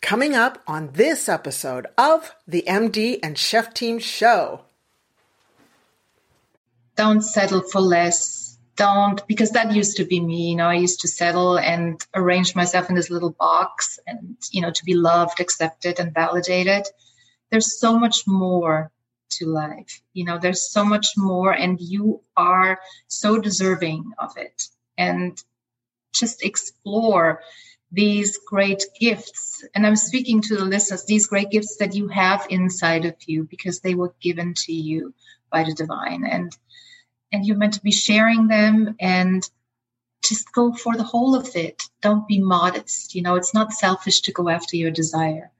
Coming 0.00 0.34
up 0.34 0.62
on 0.66 0.90
this 0.92 1.28
episode 1.28 1.86
of 1.98 2.34
the 2.46 2.64
MD 2.68 3.18
and 3.22 3.36
Chef 3.36 3.74
Team 3.74 3.98
Show. 3.98 4.62
Don't 6.96 7.22
settle 7.22 7.62
for 7.62 7.80
less. 7.80 8.58
Don't, 8.76 9.26
because 9.26 9.50
that 9.50 9.72
used 9.72 9.96
to 9.96 10.04
be 10.04 10.20
me. 10.20 10.50
You 10.50 10.56
know, 10.56 10.68
I 10.68 10.74
used 10.74 11.00
to 11.00 11.08
settle 11.08 11.58
and 11.58 12.00
arrange 12.14 12.54
myself 12.54 12.88
in 12.88 12.94
this 12.94 13.10
little 13.10 13.32
box 13.32 13.98
and, 14.06 14.36
you 14.52 14.60
know, 14.60 14.70
to 14.70 14.84
be 14.84 14.94
loved, 14.94 15.40
accepted, 15.40 15.98
and 15.98 16.14
validated. 16.14 16.84
There's 17.50 17.78
so 17.78 17.98
much 17.98 18.26
more 18.26 18.92
to 19.30 19.46
life. 19.46 20.00
You 20.12 20.24
know, 20.24 20.38
there's 20.38 20.70
so 20.70 20.84
much 20.84 21.14
more, 21.16 21.52
and 21.52 21.80
you 21.80 22.22
are 22.36 22.78
so 23.08 23.40
deserving 23.40 24.12
of 24.16 24.36
it. 24.36 24.68
And 24.96 25.42
just 26.14 26.44
explore 26.44 27.42
these 27.90 28.38
great 28.38 28.84
gifts. 28.98 29.64
And 29.74 29.86
I'm 29.86 29.96
speaking 29.96 30.42
to 30.42 30.56
the 30.56 30.64
listeners, 30.64 31.04
these 31.04 31.26
great 31.26 31.50
gifts 31.50 31.76
that 31.76 31.94
you 31.94 32.08
have 32.08 32.46
inside 32.50 33.04
of 33.04 33.16
you 33.26 33.44
because 33.44 33.80
they 33.80 33.94
were 33.94 34.14
given 34.20 34.54
to 34.54 34.72
you 34.72 35.14
by 35.50 35.64
the 35.64 35.74
divine. 35.74 36.24
And 36.24 36.56
and 37.30 37.44
you're 37.44 37.56
meant 37.56 37.74
to 37.74 37.82
be 37.82 37.92
sharing 37.92 38.48
them 38.48 38.96
and 39.00 39.48
just 40.24 40.52
go 40.52 40.72
for 40.72 40.96
the 40.96 41.02
whole 41.04 41.34
of 41.34 41.54
it. 41.56 41.82
Don't 42.00 42.26
be 42.26 42.40
modest. 42.40 43.14
You 43.14 43.22
know, 43.22 43.36
it's 43.36 43.54
not 43.54 43.72
selfish 43.72 44.22
to 44.22 44.32
go 44.32 44.48
after 44.48 44.76
your 44.76 44.90
desire. 44.90 45.50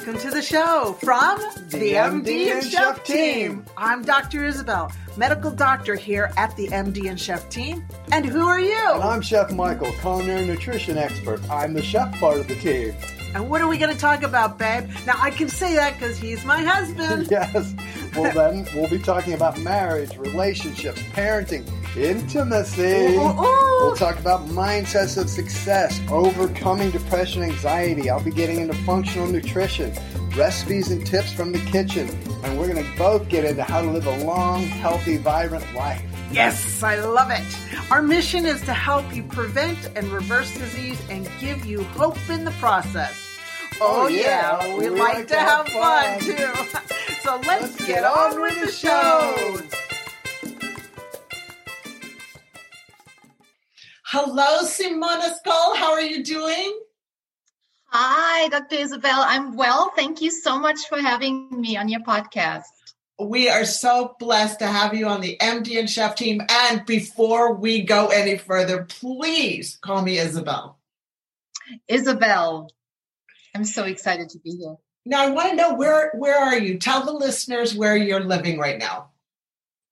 Welcome 0.00 0.22
to 0.22 0.30
the 0.30 0.40
show 0.40 0.96
from 1.02 1.40
the, 1.68 1.92
MD 1.92 2.50
and 2.50 2.64
Chef 2.64 3.04
team. 3.04 3.66
I'm 3.76 4.00
Dr. 4.00 4.46
Isabel, 4.46 4.90
medical 5.18 5.50
doctor 5.50 5.94
here 5.94 6.32
at 6.38 6.56
the 6.56 6.68
MD 6.68 7.10
and 7.10 7.20
Chef 7.20 7.50
team. 7.50 7.86
And 8.10 8.24
who 8.24 8.46
are 8.46 8.58
you? 8.58 8.92
And 8.94 9.02
I'm 9.02 9.20
Chef 9.20 9.52
Michael, 9.52 9.92
culinary 10.00 10.46
nutrition 10.46 10.96
expert. 10.96 11.42
I'm 11.50 11.74
the 11.74 11.82
chef 11.82 12.18
part 12.18 12.38
of 12.38 12.48
the 12.48 12.54
team. 12.54 12.94
And 13.34 13.50
what 13.50 13.60
are 13.60 13.68
we 13.68 13.76
going 13.76 13.92
to 13.92 14.00
talk 14.00 14.22
about, 14.22 14.58
babe? 14.58 14.88
Now, 15.04 15.16
I 15.18 15.30
can 15.30 15.50
say 15.50 15.74
that 15.74 15.98
because 15.98 16.16
he's 16.16 16.46
my 16.46 16.62
husband. 16.62 17.28
yes. 17.30 17.74
Well, 18.16 18.32
then 18.32 18.66
we'll 18.74 18.90
be 18.90 18.98
talking 18.98 19.34
about 19.34 19.58
marriage, 19.60 20.16
relationships, 20.16 21.00
parenting, 21.14 21.64
intimacy. 21.96 23.16
Ooh, 23.16 23.20
ooh. 23.20 23.84
We'll 23.84 23.96
talk 23.96 24.18
about 24.18 24.46
mindsets 24.48 25.16
of 25.16 25.30
success, 25.30 26.00
overcoming 26.10 26.90
depression, 26.90 27.42
anxiety. 27.42 28.10
I'll 28.10 28.22
be 28.22 28.30
getting 28.30 28.58
into 28.60 28.74
functional 28.84 29.28
nutrition, 29.28 29.92
recipes 30.36 30.90
and 30.90 31.06
tips 31.06 31.32
from 31.32 31.52
the 31.52 31.60
kitchen. 31.70 32.08
And 32.42 32.58
we're 32.58 32.72
going 32.72 32.84
to 32.84 32.98
both 32.98 33.28
get 33.28 33.44
into 33.44 33.62
how 33.62 33.80
to 33.80 33.90
live 33.90 34.06
a 34.06 34.24
long, 34.24 34.62
healthy, 34.62 35.16
vibrant 35.16 35.72
life. 35.74 36.02
Yes, 36.32 36.82
I 36.82 36.96
love 36.96 37.30
it. 37.30 37.44
Our 37.90 38.02
mission 38.02 38.46
is 38.46 38.60
to 38.62 38.72
help 38.72 39.14
you 39.14 39.24
prevent 39.24 39.90
and 39.96 40.12
reverse 40.12 40.56
disease 40.56 41.00
and 41.10 41.28
give 41.40 41.64
you 41.64 41.82
hope 41.84 42.18
in 42.28 42.44
the 42.44 42.52
process. 42.52 43.26
Oh, 43.82 44.02
oh 44.04 44.08
yeah, 44.08 44.62
yeah, 44.62 44.76
we, 44.76 44.90
we 44.90 45.00
like, 45.00 45.14
like, 45.14 45.28
to 45.28 45.38
have, 45.38 45.66
fun, 45.68 46.20
fun 46.20 46.20
too. 46.20 46.94
so 47.22 47.36
let's, 47.36 47.46
let's 47.46 47.76
get, 47.78 47.86
get, 47.86 48.04
on 48.04 48.40
with 48.40 48.60
the 48.60 48.72
show. 48.72 49.60
Hello, 54.04 54.62
Simona 54.64 55.30
Skoll. 55.38 55.76
How 55.76 55.92
are 55.92 56.00
you 56.00 56.24
doing? 56.24 56.80
Hi, 57.86 58.48
Dr. 58.48 58.76
Isabel. 58.76 59.22
I'm 59.26 59.56
well. 59.56 59.92
Thank 59.94 60.20
you 60.20 60.30
so 60.30 60.58
much 60.58 60.88
for 60.88 61.00
having 61.00 61.60
me 61.60 61.76
on 61.76 61.88
your 61.88 62.00
podcast. 62.00 62.64
We 63.18 63.48
are 63.48 63.64
so 63.64 64.16
blessed 64.18 64.60
to 64.60 64.66
have 64.66 64.94
you 64.94 65.06
on 65.06 65.20
the 65.20 65.36
MD 65.40 65.78
and 65.78 65.90
Chef 65.90 66.16
team. 66.16 66.40
And 66.48 66.86
before 66.86 67.54
we 67.54 67.82
go 67.82 68.08
any 68.08 68.38
further, 68.38 68.84
please 68.84 69.78
call 69.82 70.02
me 70.02 70.18
Isabel. 70.18 70.78
Isabel. 71.86 72.70
I'm 73.54 73.64
so 73.64 73.84
excited 73.84 74.30
to 74.30 74.38
be 74.38 74.56
here. 74.56 74.76
Now 75.10 75.26
I 75.26 75.30
want 75.30 75.50
to 75.50 75.56
know 75.56 75.74
where 75.74 76.12
where 76.14 76.38
are 76.38 76.56
you? 76.56 76.78
Tell 76.78 77.04
the 77.04 77.12
listeners 77.12 77.74
where 77.74 77.96
you're 77.96 78.22
living 78.22 78.60
right 78.60 78.78
now. 78.78 79.10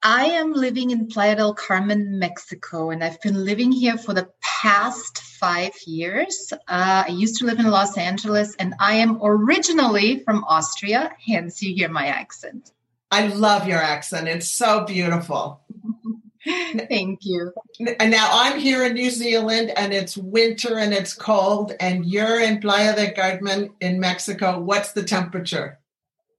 I 0.00 0.26
am 0.26 0.52
living 0.52 0.92
in 0.92 1.08
Playa 1.08 1.34
del 1.34 1.54
Carmen, 1.54 2.20
Mexico, 2.20 2.90
and 2.90 3.02
I've 3.02 3.20
been 3.20 3.44
living 3.44 3.72
here 3.72 3.98
for 3.98 4.14
the 4.14 4.28
past 4.40 5.18
five 5.18 5.72
years. 5.84 6.52
Uh, 6.52 7.02
I 7.08 7.08
used 7.08 7.40
to 7.40 7.46
live 7.46 7.58
in 7.58 7.66
Los 7.66 7.98
Angeles, 7.98 8.54
and 8.60 8.74
I 8.78 8.94
am 8.94 9.18
originally 9.20 10.20
from 10.20 10.44
Austria, 10.44 11.10
hence 11.26 11.60
you 11.64 11.74
hear 11.74 11.88
my 11.88 12.06
accent. 12.06 12.70
I 13.10 13.26
love 13.26 13.66
your 13.66 13.82
accent. 13.82 14.28
It's 14.28 14.48
so 14.48 14.84
beautiful. 14.84 15.62
Thank 16.88 17.20
you. 17.22 17.52
And 17.98 18.10
now 18.10 18.28
I'm 18.32 18.58
here 18.58 18.84
in 18.84 18.94
New 18.94 19.10
Zealand 19.10 19.72
and 19.76 19.92
it's 19.92 20.16
winter 20.16 20.78
and 20.78 20.92
it's 20.92 21.14
cold, 21.14 21.72
and 21.80 22.06
you're 22.06 22.40
in 22.40 22.60
Playa 22.60 22.94
del 22.94 23.12
Carmen 23.12 23.70
in 23.80 24.00
Mexico. 24.00 24.58
What's 24.60 24.92
the 24.92 25.02
temperature? 25.02 25.78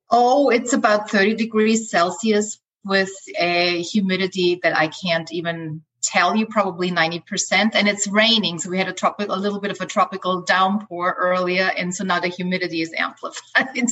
Oh, 0.10 0.50
it's 0.50 0.74
about 0.74 1.10
30 1.10 1.36
degrees 1.36 1.90
Celsius 1.90 2.60
with 2.84 3.12
a 3.38 3.82
humidity 3.84 4.60
that 4.64 4.76
I 4.76 4.88
can't 4.88 5.32
even 5.32 5.84
tell 6.02 6.36
you, 6.36 6.46
probably 6.48 6.92
90%. 6.92 7.72
And 7.74 7.88
it's 7.88 8.08
raining. 8.08 8.60
So 8.60 8.70
we 8.70 8.78
had 8.78 8.88
a 8.88 8.94
tropical, 8.94 9.36
a 9.36 9.38
little 9.38 9.60
bit 9.60 9.72
of 9.72 9.82
a 9.82 9.86
tropical 9.86 10.42
downpour 10.42 11.16
earlier. 11.20 11.72
And 11.78 11.94
so 11.94 12.04
now 12.04 12.20
the 12.20 12.30
humidity 12.30 12.82
is 12.82 12.94
amplified. 12.98 13.88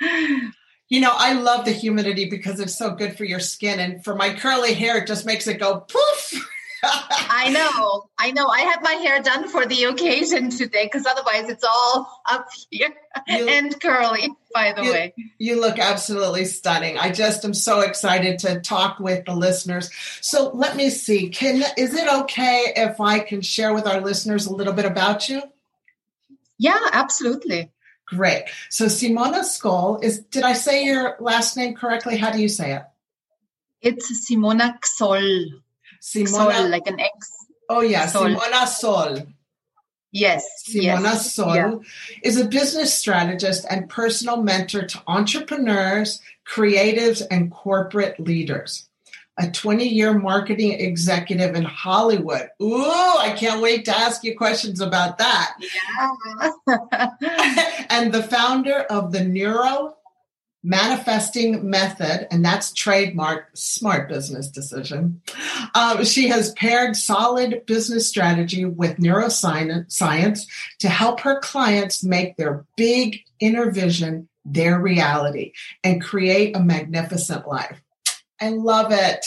You 0.90 1.00
know, 1.00 1.12
I 1.14 1.32
love 1.34 1.64
the 1.64 1.70
humidity 1.70 2.28
because 2.28 2.60
it's 2.60 2.76
so 2.76 2.90
good 2.90 3.16
for 3.16 3.24
your 3.24 3.40
skin. 3.40 3.78
And 3.80 4.04
for 4.04 4.14
my 4.14 4.34
curly 4.34 4.74
hair, 4.74 4.98
it 4.98 5.06
just 5.06 5.24
makes 5.24 5.46
it 5.46 5.58
go 5.58 5.80
poof. 5.80 6.46
I 6.82 7.50
know. 7.50 8.08
I 8.18 8.32
know. 8.32 8.48
I 8.48 8.60
had 8.62 8.82
my 8.82 8.94
hair 8.94 9.22
done 9.22 9.48
for 9.48 9.66
the 9.66 9.84
occasion 9.84 10.50
today 10.50 10.84
because 10.84 11.06
otherwise 11.06 11.48
it's 11.48 11.64
all 11.64 12.22
up 12.26 12.48
here 12.70 12.88
you, 13.28 13.48
and 13.48 13.80
curly, 13.80 14.30
by 14.54 14.72
the 14.72 14.82
you, 14.82 14.92
way. 14.92 15.14
You 15.38 15.60
look 15.60 15.78
absolutely 15.78 16.44
stunning. 16.44 16.98
I 16.98 17.12
just 17.12 17.44
am 17.44 17.54
so 17.54 17.80
excited 17.80 18.40
to 18.40 18.60
talk 18.60 18.98
with 18.98 19.26
the 19.26 19.34
listeners. 19.34 19.90
So 20.20 20.50
let 20.54 20.76
me 20.76 20.90
see. 20.90 21.28
Can 21.28 21.62
is 21.76 21.94
it 21.94 22.08
okay 22.22 22.72
if 22.76 23.00
I 23.00 23.20
can 23.20 23.42
share 23.42 23.74
with 23.74 23.86
our 23.86 24.00
listeners 24.00 24.46
a 24.46 24.54
little 24.54 24.72
bit 24.72 24.86
about 24.86 25.28
you? 25.28 25.42
Yeah, 26.58 26.80
absolutely. 26.92 27.70
Great. 28.10 28.44
So 28.68 28.86
Simona 28.86 29.40
Skoll 29.40 30.02
is, 30.02 30.20
did 30.20 30.42
I 30.42 30.52
say 30.52 30.84
your 30.84 31.16
last 31.20 31.56
name 31.56 31.74
correctly? 31.74 32.16
How 32.16 32.30
do 32.30 32.40
you 32.40 32.48
say 32.48 32.74
it? 32.74 32.82
It's 33.80 34.28
Simona 34.28 34.78
Xoll. 34.80 35.60
Simona, 36.02 36.52
Xoll, 36.52 36.70
like 36.70 36.86
an 36.86 37.00
X. 37.00 37.32
Oh, 37.68 37.80
yeah. 37.80 38.06
Sol. 38.06 38.24
Simona 38.26 38.66
Sol. 38.66 39.18
Yes. 40.10 40.44
Simona 40.68 41.02
yes. 41.02 41.32
Sol 41.32 41.54
yeah. 41.54 41.74
is 42.24 42.36
a 42.36 42.46
business 42.46 42.92
strategist 42.92 43.64
and 43.70 43.88
personal 43.88 44.42
mentor 44.42 44.82
to 44.82 45.02
entrepreneurs, 45.06 46.20
creatives, 46.44 47.22
and 47.30 47.52
corporate 47.52 48.18
leaders 48.18 48.89
a 49.40 49.50
20 49.50 49.88
year 49.88 50.16
marketing 50.18 50.72
executive 50.72 51.54
in 51.54 51.64
Hollywood. 51.64 52.48
Ooh, 52.62 52.84
I 52.84 53.34
can't 53.36 53.62
wait 53.62 53.86
to 53.86 53.96
ask 53.96 54.22
you 54.22 54.36
questions 54.36 54.80
about 54.80 55.18
that. 55.18 55.56
Yeah. 56.66 57.86
and 57.90 58.12
the 58.12 58.22
founder 58.22 58.80
of 58.80 59.12
the 59.12 59.24
Neuro 59.24 59.96
Manifesting 60.62 61.70
Method, 61.70 62.28
and 62.30 62.44
that's 62.44 62.74
trademark 62.74 63.48
smart 63.54 64.10
business 64.10 64.48
decision. 64.48 65.22
Um, 65.74 66.04
she 66.04 66.28
has 66.28 66.52
paired 66.52 66.96
solid 66.96 67.64
business 67.64 68.06
strategy 68.06 68.66
with 68.66 68.98
neuroscience 68.98 70.46
to 70.80 70.88
help 70.90 71.20
her 71.20 71.40
clients 71.40 72.04
make 72.04 72.36
their 72.36 72.66
big 72.76 73.20
inner 73.40 73.70
vision 73.70 74.28
their 74.44 74.78
reality 74.78 75.52
and 75.82 76.02
create 76.02 76.54
a 76.54 76.60
magnificent 76.60 77.48
life. 77.48 77.80
I 78.40 78.50
love 78.50 78.92
it. 78.92 79.26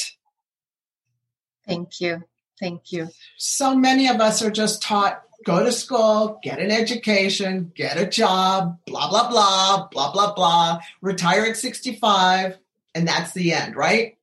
Thank 1.68 2.02
you. 2.02 2.24
Thank 2.60 2.92
you. 2.92 3.10
So 3.38 3.76
many 3.76 4.08
of 4.08 4.20
us 4.20 4.42
are 4.42 4.52
just 4.52 4.82
taught 4.82 5.24
go 5.44 5.64
to 5.64 5.72
school, 5.72 6.40
get 6.42 6.60
an 6.60 6.72
education, 6.72 7.72
get 7.76 7.98
a 7.98 8.06
job, 8.06 8.80
blah, 8.86 9.10
blah, 9.10 9.30
blah, 9.30 9.88
blah, 9.92 10.12
blah, 10.12 10.34
blah, 10.34 10.80
retire 11.02 11.46
at 11.46 11.58
65, 11.58 12.58
and 12.96 13.08
that's 13.08 13.34
the 13.34 13.54
end, 13.54 13.76
right? 13.76 14.18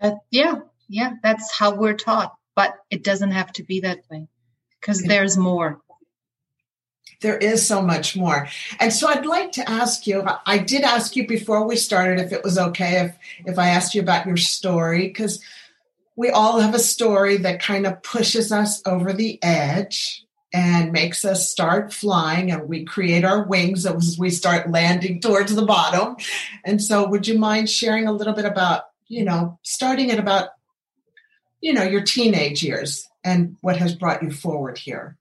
Uh, 0.00 0.12
yeah, 0.30 0.56
yeah, 0.88 1.12
that's 1.22 1.56
how 1.56 1.74
we're 1.74 1.94
taught. 1.94 2.34
But 2.54 2.74
it 2.90 3.04
doesn't 3.04 3.32
have 3.32 3.52
to 3.52 3.62
be 3.62 3.80
that 3.80 4.00
way 4.10 4.28
because 4.80 5.02
there's 5.02 5.36
more 5.36 5.80
there 7.20 7.36
is 7.36 7.66
so 7.66 7.82
much 7.82 8.16
more. 8.16 8.48
And 8.80 8.92
so 8.92 9.08
I'd 9.08 9.26
like 9.26 9.52
to 9.52 9.68
ask 9.68 10.06
you, 10.06 10.24
I 10.44 10.58
did 10.58 10.82
ask 10.82 11.16
you 11.16 11.26
before 11.26 11.66
we 11.66 11.76
started 11.76 12.20
if 12.20 12.32
it 12.32 12.44
was 12.44 12.58
okay 12.58 13.00
if 13.00 13.16
if 13.46 13.58
I 13.58 13.70
asked 13.70 13.94
you 13.94 14.00
about 14.00 14.26
your 14.26 14.36
story 14.36 15.08
because 15.08 15.42
we 16.16 16.30
all 16.30 16.60
have 16.60 16.74
a 16.74 16.78
story 16.78 17.36
that 17.38 17.60
kind 17.60 17.86
of 17.86 18.02
pushes 18.02 18.52
us 18.52 18.82
over 18.86 19.12
the 19.12 19.38
edge 19.42 20.24
and 20.52 20.92
makes 20.92 21.24
us 21.24 21.50
start 21.50 21.92
flying 21.92 22.50
and 22.50 22.68
we 22.68 22.84
create 22.84 23.24
our 23.24 23.42
wings 23.42 23.84
as 23.84 24.16
we 24.18 24.30
start 24.30 24.70
landing 24.70 25.20
towards 25.20 25.54
the 25.54 25.66
bottom. 25.66 26.16
And 26.64 26.82
so 26.82 27.06
would 27.08 27.26
you 27.26 27.38
mind 27.38 27.68
sharing 27.68 28.06
a 28.06 28.12
little 28.12 28.32
bit 28.32 28.46
about, 28.46 28.84
you 29.08 29.24
know, 29.24 29.58
starting 29.62 30.10
at 30.10 30.18
about 30.18 30.50
you 31.60 31.72
know, 31.72 31.82
your 31.82 32.02
teenage 32.02 32.62
years 32.62 33.08
and 33.24 33.56
what 33.60 33.76
has 33.76 33.94
brought 33.94 34.22
you 34.22 34.30
forward 34.30 34.78
here? 34.78 35.16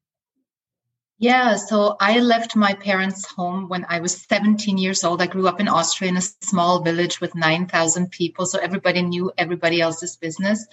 Yeah, 1.18 1.56
so 1.56 1.96
I 2.02 2.20
left 2.20 2.58
my 2.58 2.74
parents' 2.74 3.26
home 3.26 3.70
when 3.70 3.86
I 3.88 4.02
was 4.02 4.22
17 4.24 4.78
years 4.78 5.06
old. 5.06 5.22
I 5.22 5.28
grew 5.28 5.48
up 5.48 5.62
in 5.62 5.70
Austria 5.70 6.10
in 6.10 6.18
a 6.18 6.22
small 6.22 6.82
village 6.82 7.22
with 7.22 7.34
9,000 7.36 8.12
people, 8.12 8.46
so 8.46 8.60
everybody 8.60 9.02
knew 9.02 9.32
everybody 9.38 9.80
else's 9.80 10.18
business. 10.18 10.68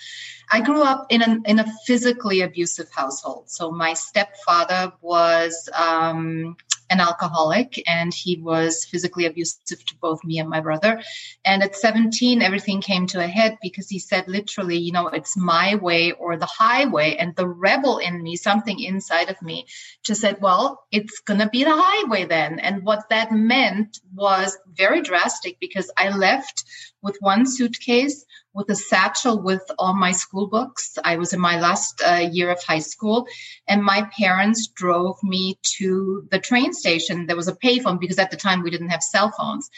I 0.51 0.61
grew 0.61 0.83
up 0.83 1.07
in, 1.11 1.23
an, 1.23 1.43
in 1.47 1.61
a 1.61 1.73
physically 1.87 2.41
abusive 2.41 2.91
household. 2.91 3.51
So 3.51 3.71
my 3.71 3.95
stepfather 3.95 4.93
was 5.01 5.69
um, 5.75 6.57
an 6.93 7.01
alcoholic 7.01 7.83
and 7.89 8.13
he 8.13 8.37
was 8.37 8.85
physically 8.85 9.25
abusive 9.25 9.85
to 9.87 9.97
both 9.97 10.23
me 10.23 10.39
and 10.39 10.51
my 10.51 10.61
brother. 10.61 11.03
And 11.45 11.63
at 11.63 11.75
17, 11.75 12.43
everything 12.43 12.83
came 12.83 13.07
to 13.09 13.25
a 13.25 13.27
head 13.27 13.57
because 13.63 13.89
he 13.89 13.99
said 13.99 14.29
literally, 14.29 14.77
you 14.77 14.93
know, 14.93 15.09
it's 15.09 15.37
my 15.37 15.77
way 15.77 16.13
or 16.13 16.37
the 16.37 16.47
highway. 16.47 17.17
And 17.17 17.35
the 17.35 17.49
rebel 17.49 17.97
in 17.97 18.23
me, 18.23 18.37
something 18.37 18.79
inside 18.79 19.31
of 19.31 19.41
me, 19.41 19.67
just 20.05 20.21
said, 20.21 20.43
well, 20.43 20.85
it's 20.93 21.21
going 21.21 21.41
to 21.41 21.49
be 21.49 21.65
the 21.65 21.75
highway 21.75 22.27
then. 22.27 22.59
And 22.59 22.85
what 22.85 23.09
that 23.09 23.33
meant 23.33 23.99
was 24.15 24.59
very 24.71 25.01
drastic 25.01 25.59
because 25.61 25.91
I 25.97 26.15
left 26.15 26.65
with 27.03 27.17
one 27.21 27.47
suitcase 27.47 28.25
with 28.55 28.69
a 28.71 28.75
satchel 28.75 29.41
with 29.41 29.63
all 29.79 29.95
my 29.95 30.13
school 30.13 30.47
books. 30.47 30.99
I 31.03 31.17
was 31.17 31.33
in 31.33 31.41
my 31.41 31.61
last 31.61 32.03
uh, 32.07 32.29
year 32.31 32.51
of 32.51 32.63
high 32.63 32.81
school, 32.81 33.27
and 33.67 33.83
my 33.83 34.09
parents 34.19 34.69
drove 34.69 35.17
me 35.23 35.59
to 35.79 36.27
the 36.31 36.39
train 36.39 36.73
station. 36.73 37.27
There 37.27 37.37
was 37.37 37.49
a 37.49 37.57
payphone 37.57 37.99
because 37.99 38.19
at 38.19 38.31
the 38.31 38.37
time 38.37 38.63
we 38.63 38.71
didn't 38.71 38.91
have 38.91 39.03
cell 39.03 39.33
phones. 39.37 39.71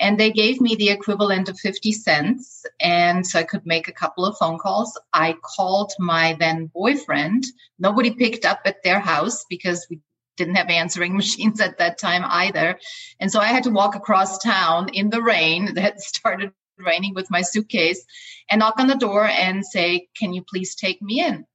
And 0.00 0.18
they 0.18 0.30
gave 0.30 0.60
me 0.60 0.76
the 0.76 0.90
equivalent 0.90 1.48
of 1.48 1.58
50 1.58 1.90
cents. 1.90 2.64
And 2.80 3.26
so 3.26 3.40
I 3.40 3.42
could 3.42 3.66
make 3.66 3.88
a 3.88 3.92
couple 3.92 4.24
of 4.24 4.36
phone 4.38 4.58
calls. 4.58 4.98
I 5.12 5.34
called 5.42 5.92
my 5.98 6.36
then 6.38 6.70
boyfriend. 6.72 7.44
Nobody 7.80 8.12
picked 8.12 8.44
up 8.44 8.60
at 8.64 8.84
their 8.84 9.00
house 9.00 9.44
because 9.50 9.88
we 9.90 10.00
didn't 10.36 10.54
have 10.54 10.68
answering 10.68 11.16
machines 11.16 11.60
at 11.60 11.78
that 11.78 11.98
time 11.98 12.22
either. 12.24 12.78
And 13.18 13.32
so 13.32 13.40
I 13.40 13.46
had 13.46 13.64
to 13.64 13.70
walk 13.70 13.96
across 13.96 14.38
town 14.38 14.90
in 14.90 15.10
the 15.10 15.22
rain 15.22 15.74
that 15.74 16.00
started 16.00 16.52
raining 16.78 17.14
with 17.14 17.30
my 17.30 17.42
suitcase 17.42 18.04
and 18.50 18.60
knock 18.60 18.78
on 18.78 18.86
the 18.86 18.94
door 18.94 19.26
and 19.26 19.64
say, 19.64 20.08
Can 20.16 20.32
you 20.32 20.42
please 20.42 20.74
take 20.74 21.00
me 21.02 21.20
in? 21.20 21.46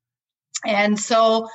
And 0.65 0.99
so 0.99 1.49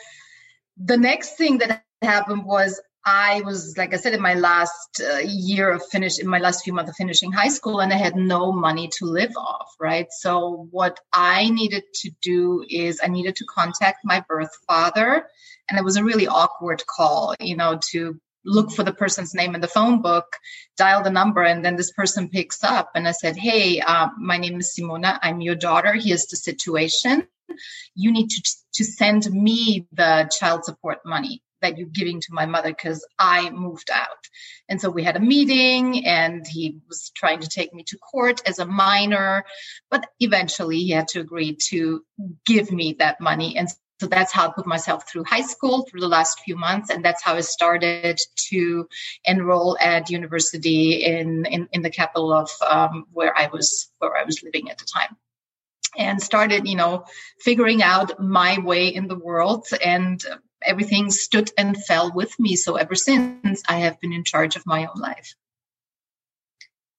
the 0.77 0.97
next 0.97 1.37
thing 1.37 1.59
that 1.59 1.83
happened 2.03 2.45
was 2.45 2.81
I 3.05 3.41
was, 3.43 3.77
like 3.79 3.95
I 3.95 3.97
said, 3.97 4.13
in 4.13 4.21
my 4.21 4.35
last 4.35 5.01
uh, 5.01 5.19
year 5.25 5.71
of 5.71 5.83
finish, 5.87 6.19
in 6.19 6.27
my 6.27 6.39
last 6.39 6.63
few 6.63 6.75
months 6.75 6.91
of 6.91 6.97
finishing 6.97 7.33
high 7.33 7.49
school, 7.49 7.81
and 7.81 7.91
I 7.91 7.97
had 7.97 8.17
no 8.17 8.53
money 8.53 8.91
to 8.99 9.07
live 9.07 9.33
off, 9.37 9.75
right? 9.81 10.07
So, 10.11 10.69
what 10.71 11.01
I 11.15 11.49
needed 11.49 11.85
to 12.03 12.11
do 12.21 12.67
is 12.69 13.01
I 13.03 13.09
needed 13.09 13.37
to 13.37 13.47
contact 13.47 14.01
my 14.05 14.23
birth 14.29 14.55
father. 14.67 15.27
And 15.71 15.79
it 15.79 15.85
was 15.85 15.97
a 15.97 16.05
really 16.05 16.27
awkward 16.27 16.85
call, 16.87 17.35
you 17.41 17.57
know, 17.57 17.79
to 17.93 18.21
look 18.45 18.73
for 18.73 18.83
the 18.83 18.93
person's 18.93 19.35
name 19.35 19.55
in 19.55 19.61
the 19.61 19.69
phone 19.69 20.03
book, 20.03 20.37
dial 20.77 21.03
the 21.03 21.11
number, 21.11 21.43
and 21.43 21.65
then 21.65 21.77
this 21.77 21.93
person 21.93 22.29
picks 22.29 22.65
up. 22.65 22.91
And 22.95 23.07
I 23.07 23.13
said, 23.13 23.37
Hey, 23.37 23.81
uh, 23.81 24.09
my 24.19 24.39
name 24.39 24.59
is 24.59 24.75
Simona. 24.79 25.19
I'm 25.23 25.41
your 25.41 25.55
daughter. 25.55 25.93
Here's 25.93 26.27
the 26.27 26.37
situation. 26.37 27.27
You 27.95 28.13
need 28.13 28.29
to, 28.29 28.57
to 28.75 28.85
send 28.85 29.31
me 29.31 29.87
the 29.93 30.31
child 30.39 30.65
support 30.65 30.99
money 31.05 31.43
that 31.61 31.77
you're 31.77 31.89
giving 31.89 32.21
to 32.21 32.29
my 32.33 32.47
mother 32.47 32.71
because 32.71 33.07
I 33.19 33.51
moved 33.51 33.91
out. 33.93 34.09
And 34.69 34.81
so 34.81 34.91
we 34.91 35.03
had 35.03 35.17
a 35.17 35.21
meeting 35.21 36.07
and 36.07 36.47
he 36.47 36.79
was 36.89 37.11
trying 37.17 37.41
to 37.41 37.49
take 37.49 37.75
me 37.75 37.85
to 37.85 37.99
court 37.99 38.41
as 38.47 38.59
a 38.59 38.67
minor, 38.67 39.45
but 39.91 40.07
eventually 40.21 40.79
he 40.79 40.91
had 40.91 41.09
to 41.09 41.21
agree 41.21 41.57
to 41.71 42.03
give 42.47 42.71
me 42.71 42.97
that 42.99 43.21
money. 43.21 43.57
And 43.57 43.69
so 44.01 44.07
that's 44.07 44.33
how 44.33 44.49
I 44.49 44.53
put 44.53 44.67
myself 44.67 45.09
through 45.09 45.25
high 45.25 45.43
school 45.43 45.83
through 45.83 46.01
the 46.01 46.09
last 46.09 46.41
few 46.41 46.57
months. 46.57 46.91
And 46.91 47.05
that's 47.05 47.23
how 47.23 47.35
I 47.35 47.41
started 47.41 48.19
to 48.51 48.89
enroll 49.25 49.77
at 49.81 50.09
university 50.09 51.05
in, 51.05 51.47
in, 51.47 51.69
in 51.73 51.83
the 51.83 51.91
capital 51.91 52.33
of 52.33 52.51
um, 52.67 53.07
where 53.13 53.37
I 53.37 53.49
was, 53.49 53.91
where 53.99 54.17
I 54.17 54.25
was 54.25 54.43
living 54.43 54.71
at 54.71 54.79
the 54.79 54.85
time 54.85 55.17
and 55.97 56.23
started, 56.23 56.69
you 56.69 56.77
know, 56.77 57.05
figuring 57.41 57.83
out 57.83 58.21
my 58.23 58.59
way 58.59 58.89
in 58.89 59.09
the 59.09 59.19
world 59.19 59.67
and 59.85 60.23
everything 60.63 61.11
stood 61.11 61.51
and 61.59 61.77
fell 61.85 62.13
with 62.15 62.39
me. 62.39 62.55
So 62.55 62.77
ever 62.77 62.95
since 62.95 63.63
I 63.69 63.79
have 63.79 64.01
been 64.01 64.13
in 64.13 64.23
charge 64.23 64.55
of 64.55 64.67
my 64.67 64.87
own 64.87 65.01
life. 65.01 65.35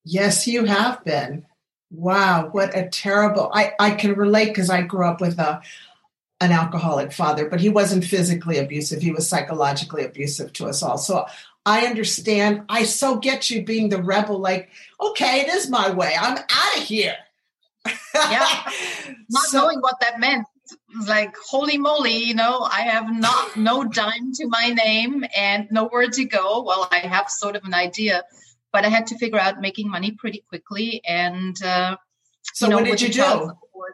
Yes, 0.04 0.48
you 0.48 0.66
have 0.66 1.04
been. 1.06 1.46
Wow, 1.92 2.50
what 2.52 2.78
a 2.78 2.88
terrible. 2.88 3.50
I, 3.54 3.74
I 3.80 3.92
can 3.92 4.14
relate 4.14 4.50
because 4.50 4.70
I 4.70 4.82
grew 4.84 5.06
up 5.06 5.22
with 5.22 5.40
a 5.40 5.62
an 6.42 6.52
alcoholic 6.52 7.12
father, 7.12 7.50
but 7.50 7.60
he 7.60 7.70
wasn't 7.70 8.06
physically 8.06 8.58
abusive. 8.58 9.02
He 9.02 9.12
was 9.12 9.28
psychologically 9.28 10.06
abusive 10.06 10.54
to 10.54 10.68
us 10.68 10.82
all. 10.82 10.98
So 10.98 11.26
I 11.66 11.86
understand. 11.86 12.64
I 12.70 12.84
so 12.84 13.18
get 13.18 13.50
you 13.50 13.64
being 13.64 13.90
the 13.90 14.02
rebel, 14.02 14.40
like, 14.40 14.70
okay, 15.02 15.42
it 15.42 15.50
is 15.50 15.70
my 15.70 15.92
way. 15.92 16.16
I'm 16.20 16.38
out 16.38 16.78
of 16.78 16.84
here. 16.84 17.16
yeah. 18.16 18.72
Not 19.30 19.44
so, 19.44 19.60
knowing 19.60 19.80
what 19.80 20.00
that 20.02 20.20
meant. 20.20 20.48
Like, 21.08 21.36
holy 21.38 21.78
moly, 21.78 22.24
you 22.24 22.36
know, 22.36 22.62
I 22.62 22.82
have 22.82 23.12
not 23.12 23.58
no 23.58 23.84
dime 23.84 24.34
to 24.34 24.48
my 24.48 24.70
name 24.70 25.26
and 25.36 25.68
nowhere 25.72 26.08
to 26.10 26.26
go. 26.26 26.62
Well, 26.62 26.88
I 26.92 26.98
have 26.98 27.30
sort 27.30 27.56
of 27.56 27.64
an 27.64 27.74
idea, 27.74 28.24
but 28.72 28.86
I 28.86 28.90
had 28.90 29.08
to 29.08 29.18
figure 29.18 29.40
out 29.40 29.62
making 29.62 29.90
money 29.90 30.12
pretty 30.12 30.44
quickly. 30.48 31.02
And 31.08 31.56
uh, 31.64 31.98
so, 32.54 32.68
you 32.68 32.72
know, 32.72 32.78
what 32.78 32.86
did 32.86 33.02
you 33.02 33.08
do? 33.10 33.22
Support, 33.22 33.94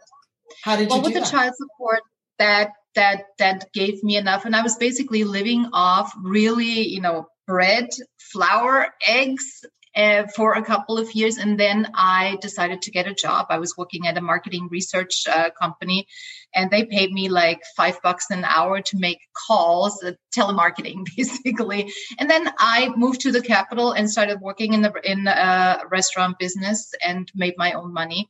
How 0.63 0.75
did 0.75 0.89
well, 0.89 0.97
you 0.97 1.03
with 1.05 1.13
the 1.13 1.21
that? 1.21 1.31
child 1.31 1.53
support, 1.55 2.01
that 2.39 2.71
that 2.95 3.25
that 3.37 3.71
gave 3.73 4.03
me 4.03 4.17
enough. 4.17 4.45
And 4.45 4.55
i 4.55 4.61
was 4.61 4.77
basically 4.77 5.23
living 5.23 5.67
off 5.73 6.13
really 6.21 6.87
you 6.87 7.01
know 7.01 7.27
bread 7.47 7.89
flour 8.17 8.87
eggs 9.07 9.63
uh, 9.95 10.27
for 10.35 10.53
a 10.53 10.63
couple 10.63 10.97
of 10.97 11.13
years. 11.13 11.37
And 11.37 11.59
then 11.59 11.87
i 11.93 12.37
decided 12.41 12.81
to 12.83 12.91
get 12.91 13.07
a 13.07 13.13
job. 13.13 13.47
I 13.49 13.59
was 13.59 13.77
working 13.77 14.07
at 14.07 14.17
a 14.17 14.21
marketing 14.21 14.67
research 14.71 15.23
uh, 15.27 15.49
company 15.51 16.07
and 16.53 16.69
they 16.69 16.85
paid 16.85 17.11
me 17.11 17.29
like 17.29 17.61
five 17.77 18.01
bucks 18.01 18.29
an 18.29 18.43
hour 18.45 18.81
to 18.81 18.97
make 18.97 19.19
calls 19.47 20.03
uh, 20.03 20.13
telemarketing 20.35 21.05
basically. 21.17 21.91
And 22.19 22.29
then 22.29 22.49
i 22.59 22.91
moved 22.95 23.21
to 23.21 23.31
the 23.31 23.41
capital 23.41 23.91
and 23.91 24.09
started 24.09 24.41
working 24.41 24.73
in 24.73 24.81
the 24.81 24.93
in 25.03 25.27
a 25.27 25.81
restaurant 25.89 26.39
business 26.39 26.93
and 27.05 27.31
made 27.35 27.55
my 27.57 27.73
own 27.73 27.93
money. 27.93 28.29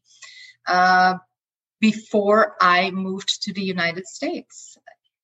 Uh, 0.68 1.16
before 1.92 2.56
I 2.60 2.90
moved 2.90 3.44
to 3.44 3.54
the 3.54 3.62
United 3.62 4.08
States. 4.08 4.76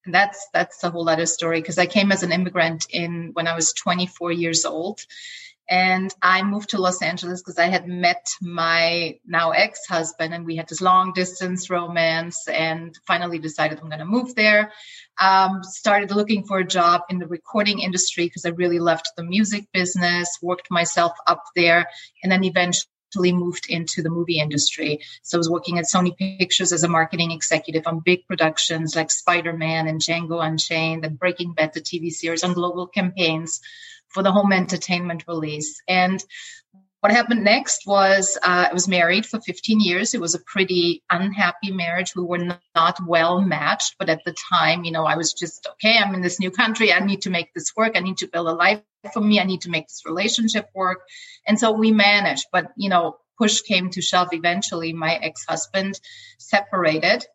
And 0.05 0.13
that's 0.13 0.47
that's 0.53 0.83
a 0.83 0.91
whole 0.91 1.09
other 1.09 1.25
story 1.25 1.59
because 1.59 1.79
I 1.79 1.87
came 1.87 2.11
as 2.11 2.21
an 2.21 2.31
immigrant 2.31 2.85
in 2.91 3.31
when 3.33 3.47
I 3.47 3.55
was 3.55 3.73
24 3.73 4.31
years 4.31 4.63
old. 4.63 4.99
And 5.67 6.13
I 6.21 6.43
moved 6.43 6.69
to 6.71 6.81
Los 6.81 7.01
Angeles 7.01 7.41
because 7.41 7.57
I 7.57 7.65
had 7.65 7.87
met 7.87 8.27
my 8.41 9.17
now 9.25 9.51
ex 9.51 9.87
husband, 9.87 10.35
and 10.35 10.45
we 10.45 10.55
had 10.55 10.69
this 10.69 10.81
long 10.81 11.13
distance 11.13 11.69
romance, 11.71 12.47
and 12.47 12.95
finally 13.07 13.39
decided 13.39 13.79
I'm 13.79 13.89
going 13.89 14.05
to 14.05 14.17
move 14.17 14.35
there. 14.35 14.71
Um, 15.19 15.63
started 15.63 16.11
looking 16.11 16.43
for 16.43 16.59
a 16.59 16.73
job 16.79 17.01
in 17.09 17.17
the 17.17 17.27
recording 17.37 17.79
industry 17.79 18.25
because 18.25 18.45
I 18.45 18.49
really 18.49 18.79
loved 18.79 19.07
the 19.17 19.23
music 19.23 19.63
business, 19.73 20.27
worked 20.43 20.69
myself 20.69 21.13
up 21.25 21.43
there, 21.55 21.87
and 22.21 22.31
then 22.31 22.43
eventually 22.43 22.91
actually 23.11 23.33
moved 23.33 23.65
into 23.69 24.01
the 24.01 24.09
movie 24.09 24.39
industry. 24.39 25.01
So 25.21 25.37
I 25.37 25.39
was 25.39 25.49
working 25.49 25.77
at 25.77 25.83
Sony 25.83 26.15
Pictures 26.17 26.71
as 26.71 26.83
a 26.83 26.87
marketing 26.87 27.31
executive 27.31 27.85
on 27.85 27.99
big 27.99 28.25
productions 28.25 28.95
like 28.95 29.11
Spider 29.11 29.51
Man 29.51 29.87
and 29.87 29.99
Django 29.99 30.41
Unchained 30.41 31.03
and 31.03 31.19
Breaking 31.19 31.53
Bad, 31.53 31.73
the 31.73 31.81
TV 31.81 32.09
series, 32.09 32.41
on 32.45 32.53
global 32.53 32.87
campaigns 32.87 33.59
for 34.07 34.23
the 34.23 34.31
home 34.31 34.53
entertainment 34.53 35.25
release. 35.27 35.81
And 35.89 36.23
what 37.01 37.11
happened 37.11 37.43
next 37.43 37.87
was 37.87 38.37
uh, 38.43 38.67
I 38.69 38.73
was 38.73 38.87
married 38.87 39.25
for 39.25 39.41
15 39.41 39.79
years. 39.79 40.13
It 40.13 40.21
was 40.21 40.35
a 40.35 40.39
pretty 40.39 41.03
unhappy 41.09 41.71
marriage. 41.71 42.15
We 42.15 42.23
were 42.23 42.55
not 42.75 42.99
well 43.07 43.41
matched, 43.41 43.95
but 43.97 44.07
at 44.07 44.23
the 44.23 44.35
time, 44.53 44.83
you 44.83 44.91
know, 44.91 45.05
I 45.05 45.17
was 45.17 45.33
just 45.33 45.67
okay. 45.73 45.97
I'm 45.97 46.13
in 46.13 46.21
this 46.21 46.39
new 46.39 46.51
country. 46.51 46.93
I 46.93 46.99
need 46.99 47.23
to 47.23 47.31
make 47.31 47.53
this 47.55 47.75
work. 47.75 47.93
I 47.95 48.01
need 48.01 48.17
to 48.17 48.27
build 48.27 48.47
a 48.47 48.53
life 48.53 48.81
for 49.13 49.19
me. 49.19 49.39
I 49.39 49.45
need 49.45 49.61
to 49.61 49.71
make 49.71 49.87
this 49.87 50.03
relationship 50.05 50.69
work. 50.75 50.99
And 51.47 51.59
so 51.59 51.71
we 51.71 51.91
managed. 51.91 52.45
But 52.51 52.71
you 52.77 52.89
know, 52.89 53.17
push 53.35 53.61
came 53.61 53.89
to 53.89 54.01
shove. 54.01 54.29
Eventually, 54.31 54.93
my 54.93 55.15
ex-husband 55.15 55.99
separated, 56.37 57.25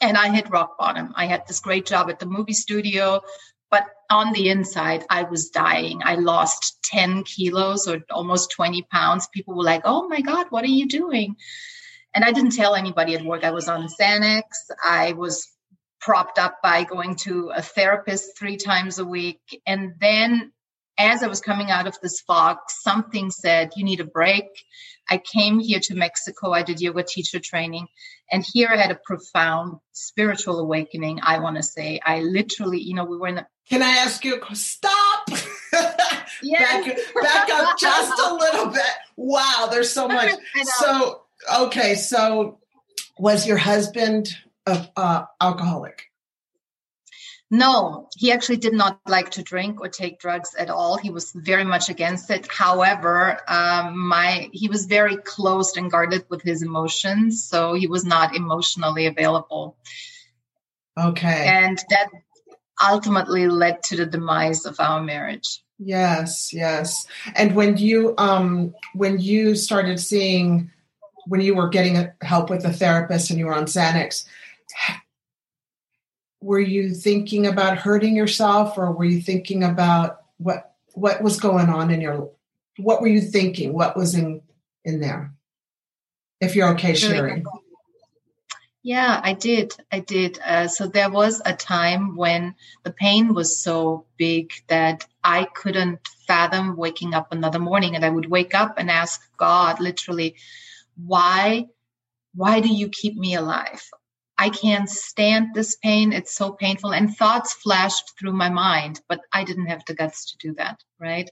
and 0.00 0.16
I 0.16 0.32
hit 0.32 0.48
rock 0.48 0.78
bottom. 0.78 1.12
I 1.16 1.26
had 1.26 1.44
this 1.48 1.58
great 1.58 1.86
job 1.86 2.08
at 2.08 2.20
the 2.20 2.26
movie 2.26 2.52
studio 2.52 3.22
but 3.70 3.84
on 4.10 4.32
the 4.32 4.48
inside 4.48 5.04
i 5.10 5.22
was 5.24 5.50
dying. 5.50 6.00
I 6.04 6.16
lost 6.16 6.78
10 6.84 7.24
kilos 7.24 7.88
or 7.88 8.00
almost 8.10 8.52
20 8.52 8.82
pounds. 8.90 9.28
People 9.32 9.56
were 9.56 9.64
like 9.64 9.82
oh 9.84 10.08
my 10.08 10.20
god 10.20 10.46
what 10.50 10.64
are 10.64 10.68
you 10.68 10.86
doing? 10.88 11.36
And 12.14 12.24
i 12.24 12.32
didn't 12.32 12.56
tell 12.56 12.74
anybody 12.74 13.14
at 13.14 13.24
work. 13.24 13.44
I 13.44 13.50
was 13.50 13.68
on 13.68 13.88
xanax. 13.88 14.42
I 14.84 15.12
was 15.12 15.48
propped 16.00 16.38
up 16.38 16.58
by 16.62 16.84
going 16.84 17.16
to 17.16 17.50
a 17.54 17.62
therapist 17.62 18.38
three 18.38 18.56
times 18.56 18.98
a 18.98 19.04
week. 19.04 19.60
And 19.66 19.94
then 20.00 20.52
as 20.98 21.22
i 21.22 21.26
was 21.26 21.40
coming 21.40 21.70
out 21.70 21.86
of 21.86 21.98
this 22.02 22.20
fog 22.20 22.58
something 22.68 23.30
said 23.30 23.70
you 23.76 23.84
need 23.84 24.00
a 24.00 24.04
break 24.04 24.46
I 25.08 25.18
came 25.18 25.60
here 25.60 25.80
to 25.80 25.94
Mexico. 25.94 26.52
I 26.52 26.62
did 26.62 26.80
yoga 26.80 27.02
teacher 27.02 27.38
training. 27.38 27.86
And 28.30 28.44
here 28.52 28.68
I 28.72 28.76
had 28.76 28.90
a 28.90 28.98
profound 29.04 29.78
spiritual 29.92 30.58
awakening, 30.58 31.20
I 31.22 31.38
want 31.38 31.56
to 31.56 31.62
say. 31.62 32.00
I 32.04 32.20
literally, 32.20 32.80
you 32.80 32.94
know, 32.94 33.04
we 33.04 33.16
were 33.16 33.28
in 33.28 33.38
a. 33.38 33.46
Can 33.68 33.82
I 33.82 33.90
ask 33.90 34.24
you, 34.24 34.40
stop? 34.52 35.28
Yes. 36.42 36.84
back, 36.84 36.96
back 37.22 37.50
up 37.50 37.78
just 37.78 38.12
a 38.20 38.34
little 38.34 38.66
bit. 38.66 38.82
Wow, 39.16 39.68
there's 39.70 39.90
so 39.90 40.06
much. 40.06 40.34
So, 40.64 41.22
okay, 41.60 41.94
so 41.94 42.58
was 43.18 43.46
your 43.46 43.56
husband 43.56 44.36
a, 44.66 44.86
uh, 44.96 45.24
alcoholic? 45.40 46.10
No, 47.50 48.08
he 48.16 48.32
actually 48.32 48.56
did 48.56 48.72
not 48.72 49.00
like 49.06 49.30
to 49.30 49.42
drink 49.42 49.80
or 49.80 49.88
take 49.88 50.18
drugs 50.18 50.54
at 50.58 50.68
all. 50.68 50.96
He 50.96 51.10
was 51.10 51.30
very 51.32 51.62
much 51.62 51.88
against 51.88 52.28
it. 52.30 52.48
However, 52.50 53.38
um, 53.46 53.96
my 54.08 54.50
he 54.52 54.68
was 54.68 54.86
very 54.86 55.16
closed 55.16 55.76
and 55.76 55.90
guarded 55.90 56.24
with 56.28 56.42
his 56.42 56.62
emotions, 56.62 57.44
so 57.44 57.74
he 57.74 57.86
was 57.86 58.04
not 58.04 58.34
emotionally 58.34 59.06
available. 59.06 59.76
Okay, 60.98 61.46
and 61.46 61.78
that 61.90 62.08
ultimately 62.82 63.48
led 63.48 63.80
to 63.84 63.96
the 63.96 64.06
demise 64.06 64.66
of 64.66 64.80
our 64.80 65.00
marriage. 65.00 65.62
Yes, 65.78 66.52
yes. 66.52 67.06
And 67.36 67.54
when 67.54 67.76
you 67.76 68.14
um 68.18 68.74
when 68.94 69.20
you 69.20 69.54
started 69.54 70.00
seeing 70.00 70.70
when 71.26 71.40
you 71.40 71.54
were 71.54 71.68
getting 71.68 72.08
help 72.22 72.50
with 72.50 72.64
a 72.64 72.72
therapist 72.72 73.30
and 73.30 73.38
you 73.38 73.46
were 73.46 73.54
on 73.54 73.66
Xanax, 73.66 74.24
were 76.40 76.60
you 76.60 76.94
thinking 76.94 77.46
about 77.46 77.78
hurting 77.78 78.14
yourself 78.14 78.76
or 78.76 78.92
were 78.92 79.04
you 79.04 79.20
thinking 79.20 79.64
about 79.64 80.22
what 80.38 80.74
what 80.94 81.22
was 81.22 81.40
going 81.40 81.68
on 81.68 81.90
in 81.90 82.00
your 82.00 82.30
what 82.78 83.00
were 83.00 83.08
you 83.08 83.20
thinking? 83.20 83.72
What 83.72 83.96
was 83.96 84.14
in 84.14 84.42
in 84.84 85.00
there? 85.00 85.34
If 86.40 86.54
you're 86.54 86.68
okay 86.74 86.94
sharing. 86.94 87.44
yeah 88.82 89.20
i 89.24 89.32
did. 89.32 89.72
I 89.90 90.00
did. 90.00 90.38
Uh, 90.44 90.68
so 90.68 90.86
there 90.86 91.10
was 91.10 91.40
a 91.44 91.54
time 91.54 92.16
when 92.16 92.54
the 92.84 92.92
pain 92.92 93.34
was 93.34 93.58
so 93.58 94.06
big 94.16 94.52
that 94.68 95.06
i 95.24 95.44
couldn't 95.54 96.06
fathom 96.26 96.76
waking 96.76 97.14
up 97.14 97.32
another 97.32 97.58
morning 97.58 97.96
and 97.96 98.04
i 98.04 98.10
would 98.10 98.30
wake 98.30 98.54
up 98.54 98.78
and 98.78 98.90
ask 98.90 99.20
god 99.36 99.80
literally 99.80 100.34
why 101.04 101.66
why 102.34 102.60
do 102.60 102.68
you 102.68 102.88
keep 102.88 103.16
me 103.16 103.34
alive 103.34 103.82
I 104.38 104.50
can't 104.50 104.88
stand 104.88 105.54
this 105.54 105.76
pain. 105.76 106.12
It's 106.12 106.34
so 106.34 106.52
painful. 106.52 106.92
And 106.92 107.14
thoughts 107.16 107.54
flashed 107.54 108.12
through 108.18 108.32
my 108.32 108.50
mind, 108.50 109.00
but 109.08 109.20
I 109.32 109.44
didn't 109.44 109.66
have 109.66 109.84
the 109.86 109.94
guts 109.94 110.32
to 110.32 110.48
do 110.48 110.54
that. 110.54 110.82
Right. 111.00 111.30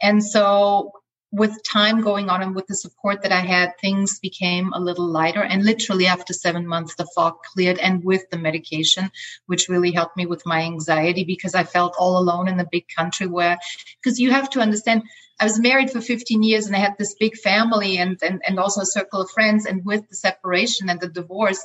And 0.00 0.24
so 0.24 0.92
with 1.32 1.62
time 1.64 2.00
going 2.00 2.30
on 2.30 2.42
and 2.42 2.54
with 2.54 2.66
the 2.66 2.74
support 2.74 3.22
that 3.22 3.32
I 3.32 3.40
had, 3.40 3.72
things 3.80 4.18
became 4.20 4.72
a 4.72 4.80
little 4.80 5.06
lighter. 5.06 5.42
And 5.42 5.64
literally 5.64 6.06
after 6.06 6.32
seven 6.32 6.66
months, 6.66 6.94
the 6.94 7.06
fog 7.14 7.42
cleared 7.52 7.78
and 7.78 8.02
with 8.02 8.28
the 8.30 8.38
medication, 8.38 9.10
which 9.46 9.68
really 9.68 9.90
helped 9.90 10.16
me 10.16 10.24
with 10.24 10.46
my 10.46 10.62
anxiety 10.62 11.24
because 11.24 11.54
I 11.54 11.64
felt 11.64 11.96
all 11.98 12.18
alone 12.18 12.48
in 12.48 12.58
a 12.60 12.68
big 12.70 12.86
country 12.88 13.26
where, 13.26 13.58
because 14.02 14.18
you 14.18 14.30
have 14.30 14.48
to 14.50 14.60
understand, 14.60 15.02
I 15.38 15.44
was 15.44 15.60
married 15.60 15.90
for 15.90 16.00
15 16.00 16.42
years 16.42 16.66
and 16.66 16.76
I 16.76 16.78
had 16.78 16.96
this 16.96 17.14
big 17.18 17.36
family 17.36 17.98
and, 17.98 18.18
and, 18.22 18.40
and 18.46 18.58
also 18.58 18.80
a 18.80 18.86
circle 18.86 19.20
of 19.20 19.30
friends. 19.30 19.66
And 19.66 19.84
with 19.84 20.08
the 20.08 20.16
separation 20.16 20.88
and 20.88 21.00
the 21.00 21.08
divorce, 21.08 21.62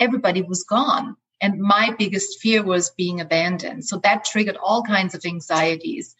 everybody 0.00 0.42
was 0.42 0.64
gone. 0.64 1.16
And 1.40 1.58
my 1.58 1.94
biggest 1.98 2.40
fear 2.40 2.62
was 2.62 2.90
being 2.90 3.20
abandoned. 3.20 3.84
So 3.86 3.98
that 3.98 4.24
triggered 4.24 4.56
all 4.56 4.82
kinds 4.82 5.14
of 5.14 5.24
anxieties. 5.24 6.14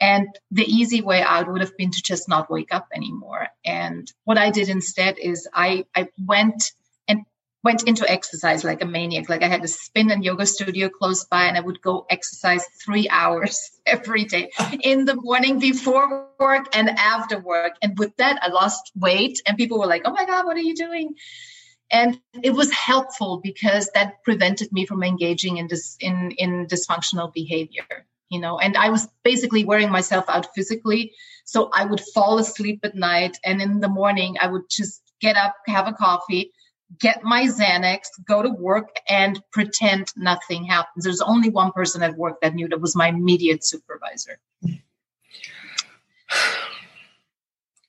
And 0.00 0.28
the 0.50 0.64
easy 0.64 1.00
way 1.00 1.22
out 1.22 1.50
would 1.50 1.60
have 1.60 1.76
been 1.76 1.90
to 1.90 2.02
just 2.02 2.28
not 2.28 2.50
wake 2.50 2.72
up 2.72 2.88
anymore. 2.94 3.48
And 3.64 4.10
what 4.24 4.38
I 4.38 4.50
did 4.50 4.68
instead 4.68 5.18
is 5.18 5.48
I, 5.52 5.86
I 5.96 6.08
went 6.24 6.72
and 7.08 7.24
went 7.64 7.82
into 7.84 8.08
exercise 8.08 8.62
like 8.62 8.82
a 8.82 8.86
maniac. 8.86 9.28
Like 9.28 9.42
I 9.42 9.48
had 9.48 9.64
a 9.64 9.68
spin 9.68 10.10
and 10.10 10.24
yoga 10.24 10.46
studio 10.46 10.88
close 10.88 11.24
by 11.24 11.44
and 11.44 11.56
I 11.56 11.60
would 11.60 11.80
go 11.80 12.06
exercise 12.08 12.64
three 12.84 13.08
hours 13.10 13.72
every 13.86 14.24
day 14.24 14.50
in 14.82 15.04
the 15.04 15.16
morning 15.16 15.58
before 15.58 16.28
work 16.38 16.76
and 16.76 16.90
after 16.90 17.40
work. 17.40 17.72
And 17.82 17.98
with 17.98 18.16
that, 18.18 18.38
I 18.42 18.48
lost 18.48 18.92
weight 18.94 19.42
and 19.46 19.56
people 19.56 19.80
were 19.80 19.86
like, 19.86 20.02
Oh 20.04 20.12
my 20.12 20.26
God, 20.26 20.44
what 20.44 20.56
are 20.56 20.60
you 20.60 20.76
doing? 20.76 21.14
And 21.90 22.20
it 22.42 22.50
was 22.50 22.72
helpful 22.72 23.40
because 23.42 23.90
that 23.94 24.22
prevented 24.22 24.72
me 24.72 24.84
from 24.86 25.02
engaging 25.02 25.56
in 25.56 25.68
this 25.68 25.96
in 26.00 26.32
in 26.32 26.66
dysfunctional 26.66 27.32
behavior 27.32 28.06
you 28.30 28.40
know? 28.40 28.58
And 28.58 28.76
i 28.76 28.90
was 28.90 29.08
basically 29.24 29.64
wearing 29.64 29.90
myself 29.90 30.24
out 30.28 30.48
physically. 30.54 31.12
So 31.44 31.70
i 31.72 31.84
would 31.84 32.00
fall 32.14 32.38
asleep 32.38 32.80
at 32.82 32.94
night 32.94 33.38
and 33.44 33.60
in 33.62 33.80
the 33.80 33.88
morning 33.88 34.36
i 34.40 34.46
would 34.46 34.68
just 34.70 35.02
get 35.20 35.36
up 35.36 35.54
have 35.66 35.88
a 35.88 35.92
coffee 35.92 36.52
get 37.00 37.22
my 37.22 37.44
xanax 37.46 38.08
go 38.24 38.42
to 38.42 38.50
work 38.50 38.88
and 39.08 39.42
pretend 39.52 40.10
nothing 40.16 40.64
happens. 40.64 41.04
There's 41.04 41.20
only 41.20 41.50
one 41.50 41.70
person 41.72 42.02
at 42.02 42.16
work 42.16 42.40
that 42.40 42.54
knew 42.54 42.66
that 42.68 42.80
was 42.80 42.96
my 42.96 43.08
immediate 43.08 43.64
supervisor. 43.64 44.38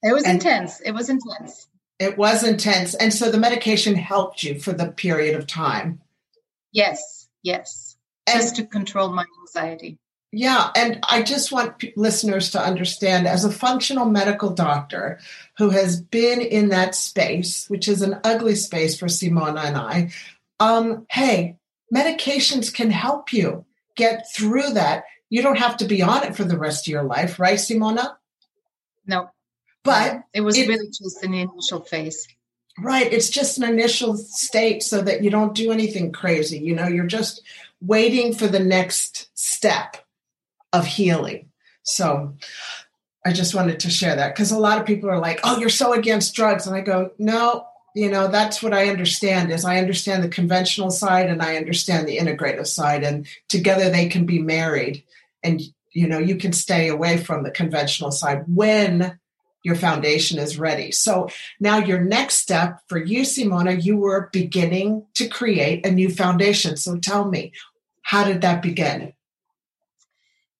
It 0.01 0.13
was 0.13 0.23
and- 0.23 0.35
intense. 0.35 0.79
It 0.79 0.93
was 0.93 1.09
intense 1.09 1.67
it 1.99 2.17
was 2.17 2.43
intense. 2.43 2.95
And 2.95 3.13
so 3.13 3.29
the 3.29 3.37
medication 3.37 3.95
helped 3.95 4.43
you 4.43 4.59
for 4.59 4.71
the 4.71 4.91
period 4.91 5.35
of 5.35 5.45
time. 5.45 6.01
Yes, 6.71 7.27
yes. 7.43 7.97
And, 8.25 8.41
just 8.41 8.55
to 8.55 8.65
control 8.65 9.09
my 9.09 9.25
anxiety. 9.41 9.97
Yeah. 10.31 10.69
And 10.75 10.99
I 11.07 11.23
just 11.23 11.51
want 11.51 11.79
p- 11.79 11.93
listeners 11.95 12.51
to 12.51 12.61
understand 12.61 13.27
as 13.27 13.43
a 13.43 13.51
functional 13.51 14.05
medical 14.05 14.51
doctor 14.51 15.19
who 15.57 15.71
has 15.71 15.99
been 15.99 16.39
in 16.39 16.69
that 16.69 16.95
space, 16.95 17.67
which 17.69 17.87
is 17.87 18.01
an 18.01 18.19
ugly 18.23 18.55
space 18.55 18.97
for 18.97 19.07
Simona 19.07 19.65
and 19.65 19.77
I, 19.77 20.11
um, 20.59 21.07
hey, 21.09 21.57
medications 21.93 22.73
can 22.73 22.91
help 22.91 23.33
you 23.33 23.65
get 23.95 24.25
through 24.33 24.71
that. 24.73 25.05
You 25.29 25.41
don't 25.41 25.57
have 25.57 25.77
to 25.77 25.85
be 25.85 26.01
on 26.01 26.23
it 26.23 26.35
for 26.35 26.43
the 26.43 26.57
rest 26.57 26.87
of 26.87 26.91
your 26.91 27.03
life, 27.03 27.39
right, 27.39 27.57
Simona? 27.57 28.15
No. 29.05 29.31
But 29.89 30.23
it 30.33 30.41
was 30.41 30.57
it, 30.57 30.67
really 30.67 30.87
just 30.87 31.23
an 31.23 31.33
initial 31.33 31.81
phase. 31.81 32.27
Right. 32.77 33.11
It's 33.11 33.29
just 33.29 33.57
an 33.57 33.65
initial 33.65 34.15
state 34.15 34.83
so 34.83 35.01
that 35.01 35.23
you 35.23 35.29
don't 35.29 35.55
do 35.55 35.71
anything 35.71 36.11
crazy. 36.11 36.59
You 36.59 36.75
know, 36.75 36.87
you're 36.87 37.07
just 37.07 37.41
waiting 37.81 38.33
for 38.33 38.47
the 38.47 38.59
next 38.59 39.29
step 39.33 39.97
of 40.71 40.85
healing. 40.85 41.49
So 41.83 42.35
I 43.25 43.33
just 43.33 43.53
wanted 43.53 43.81
to 43.81 43.89
share 43.89 44.15
that 44.15 44.33
because 44.33 44.51
a 44.51 44.59
lot 44.59 44.79
of 44.79 44.85
people 44.85 45.09
are 45.09 45.19
like, 45.19 45.41
oh, 45.43 45.57
you're 45.59 45.69
so 45.69 45.93
against 45.93 46.35
drugs. 46.35 46.67
And 46.67 46.75
I 46.75 46.81
go, 46.81 47.11
no, 47.17 47.65
you 47.95 48.09
know, 48.09 48.27
that's 48.27 48.63
what 48.63 48.73
I 48.73 48.89
understand 48.89 49.51
is 49.51 49.65
I 49.65 49.77
understand 49.77 50.23
the 50.23 50.29
conventional 50.29 50.91
side 50.91 51.29
and 51.29 51.41
I 51.41 51.57
understand 51.57 52.07
the 52.07 52.17
integrative 52.17 52.67
side. 52.67 53.03
And 53.03 53.27
together 53.49 53.89
they 53.89 54.07
can 54.07 54.25
be 54.25 54.39
married. 54.39 55.03
And, 55.43 55.61
you 55.91 56.07
know, 56.07 56.19
you 56.19 56.35
can 56.37 56.53
stay 56.53 56.87
away 56.87 57.17
from 57.17 57.43
the 57.43 57.51
conventional 57.51 58.11
side 58.11 58.43
when 58.47 59.19
your 59.63 59.75
foundation 59.75 60.39
is 60.39 60.57
ready. 60.57 60.91
So 60.91 61.29
now 61.59 61.77
your 61.77 61.99
next 61.99 62.35
step 62.35 62.81
for 62.87 62.97
you, 62.97 63.21
Simona, 63.21 63.83
you 63.83 63.97
were 63.97 64.29
beginning 64.31 65.05
to 65.15 65.27
create 65.27 65.85
a 65.85 65.91
new 65.91 66.09
foundation. 66.09 66.77
So 66.77 66.97
tell 66.97 67.29
me, 67.29 67.51
how 68.03 68.23
did 68.23 68.41
that 68.41 68.61
begin? 68.61 69.13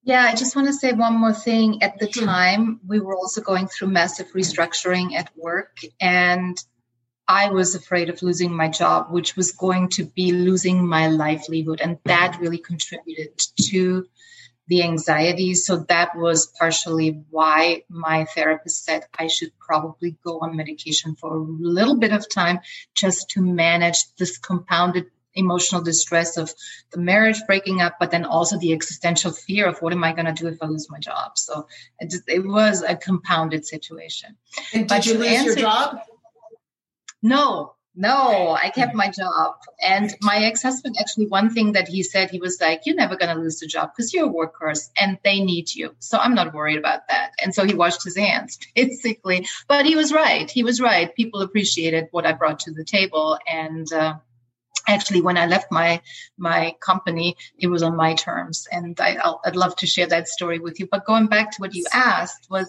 Yeah, 0.03 0.24
I 0.24 0.36
just 0.36 0.56
want 0.56 0.68
to 0.68 0.74
say 0.74 0.94
one 0.94 1.15
more 1.15 1.34
thing. 1.34 1.84
At 1.84 2.00
the 2.00 2.08
time, 2.08 2.79
we 2.88 3.00
were 3.00 3.15
also 3.15 3.41
going 3.41 3.68
through 3.68 3.89
massive 3.89 4.27
restructuring 4.34 5.13
at 5.13 5.29
work, 5.38 5.77
and 6.00 6.58
I 7.27 7.50
was 7.51 7.75
afraid 7.75 8.10
of 8.10 8.24
losing 8.24 8.51
my 8.51 8.70
job, 8.70 9.12
which 9.12 9.36
was 9.36 9.51
going 9.51 9.89
to 9.89 10.06
be 10.06 10.32
losing 10.32 10.88
my 10.88 11.08
livelihood. 11.10 11.79
And 11.79 12.00
that 12.06 12.39
really 12.39 12.58
contributed 12.58 13.38
to 13.70 14.08
the 14.70 14.84
anxiety. 14.84 15.56
So 15.56 15.78
that 15.90 16.16
was 16.16 16.46
partially 16.58 17.24
why 17.30 17.84
my 17.90 18.26
therapist 18.26 18.86
said 18.86 19.06
I 19.18 19.28
should 19.28 19.52
probably 19.60 20.16
go 20.24 20.40
on 20.40 20.56
medication 20.56 21.16
for 21.16 21.36
a 21.36 21.40
little 21.40 21.98
bit 21.98 22.14
of 22.14 22.30
time 22.30 22.60
just 22.96 23.32
to 23.32 23.42
manage 23.42 23.98
this 24.18 24.38
compounded 24.38 25.08
emotional 25.34 25.82
distress 25.82 26.38
of 26.38 26.54
the 26.92 27.00
marriage 27.00 27.38
breaking 27.48 27.82
up, 27.82 27.96
but 28.00 28.12
then 28.12 28.26
also 28.26 28.58
the 28.58 28.74
existential 28.74 29.32
fear 29.32 29.68
of 29.68 29.80
what 29.80 29.94
am 29.94 30.04
I 30.04 30.14
going 30.14 30.26
to 30.26 30.34
do 30.34 30.48
if 30.48 30.62
I 30.62 30.68
lose 30.68 30.90
my 30.90 31.00
job? 31.00 31.38
So 31.38 31.68
it, 32.00 32.10
just, 32.10 32.24
it 32.28 32.46
was 32.46 32.84
a 32.84 32.96
compounded 32.96 33.66
situation. 33.66 34.38
And 34.74 34.88
did 34.88 34.90
but 34.90 35.06
you 35.06 35.14
lose 35.16 35.28
answer, 35.28 35.50
your 35.52 35.60
job? 35.60 36.00
No, 37.22 37.74
no, 37.96 38.58
I 38.62 38.69
kept 38.69 38.93
my 38.96 39.10
job. 39.10 39.55
And 39.81 40.15
my 40.22 40.38
ex 40.38 40.62
husband, 40.62 40.96
actually, 41.00 41.27
one 41.27 41.50
thing 41.53 41.74
that 41.74 41.88
he 41.88 42.03
said, 42.03 42.29
he 42.29 42.39
was 42.39 42.62
like, 42.62 42.84
You're 42.86 42.96
never 42.96 43.15
going 43.15 43.36
to 43.36 43.41
lose 43.41 43.60
the 43.60 43.67
job 43.67 43.91
because 43.96 44.13
you're 44.13 44.29
a 44.29 44.34
workhorse 44.34 44.89
and 45.00 45.17
they 45.24 45.39
need 45.41 45.74
you. 45.74 45.96
So 46.00 46.17
I'm 46.17 46.36
not 46.36 46.53
worried 46.53 46.77
about 46.77 47.08
that. 47.10 47.31
And 47.43 47.53
so 47.53 47.65
he 47.65 47.74
washed 47.74 48.03
his 48.03 48.17
hands, 48.17 48.60
basically. 48.75 49.48
But 49.67 49.86
he 49.86 49.96
was 49.96 50.13
right. 50.13 50.50
He 50.50 50.63
was 50.63 50.79
right. 50.79 51.13
People 51.15 51.41
appreciated 51.41 52.08
what 52.12 52.25
I 52.25 52.34
brought 52.34 52.60
to 52.62 52.72
the 52.72 52.86
table. 52.86 53.38
And, 53.48 53.91
uh, 53.91 54.15
actually 54.88 55.22
when 55.22 55.38
i 55.38 55.46
left 55.46 55.72
my 55.72 56.01
my 56.38 56.74
company 56.79 57.36
it 57.60 57.67
was 57.67 57.84
on 57.84 57.96
my 57.96 58.13
terms 58.15 58.67
and 58.72 58.98
I, 59.00 59.17
would 59.46 59.55
love 59.55 59.75
to 59.77 59.88
share 59.88 60.08
that 60.08 60.27
story 60.27 60.58
with 60.58 60.79
you 60.79 60.88
but 60.89 61.05
going 61.05 61.27
back 61.27 61.51
to 61.51 61.58
what 61.60 61.75
you 61.75 61.86
asked 61.93 62.48
was 62.50 62.67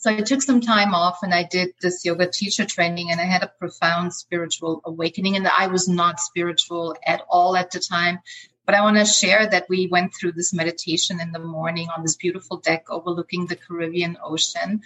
So 0.00 0.12
I 0.12 0.20
took 0.20 0.42
some 0.42 0.60
time 0.60 0.94
off 0.94 1.24
and 1.24 1.34
I 1.34 1.42
did 1.42 1.74
this 1.82 2.04
yoga 2.04 2.28
teacher 2.30 2.64
training 2.64 3.10
and 3.10 3.20
I 3.20 3.24
had 3.24 3.42
a 3.42 3.52
profound 3.58 4.14
spiritual 4.14 4.80
awakening. 4.84 5.34
And 5.34 5.48
I 5.48 5.66
was 5.66 5.88
not 5.88 6.20
spiritual 6.20 6.94
at 7.04 7.22
all 7.28 7.56
at 7.56 7.72
the 7.72 7.80
time. 7.80 8.20
But 8.64 8.76
I 8.76 8.82
want 8.82 8.98
to 8.98 9.04
share 9.04 9.48
that 9.48 9.66
we 9.68 9.88
went 9.88 10.14
through 10.14 10.32
this 10.32 10.52
meditation 10.52 11.20
in 11.20 11.32
the 11.32 11.40
morning 11.40 11.88
on 11.88 12.02
this 12.02 12.14
beautiful 12.14 12.58
deck 12.58 12.84
overlooking 12.90 13.46
the 13.46 13.56
Caribbean 13.56 14.18
Ocean. 14.22 14.82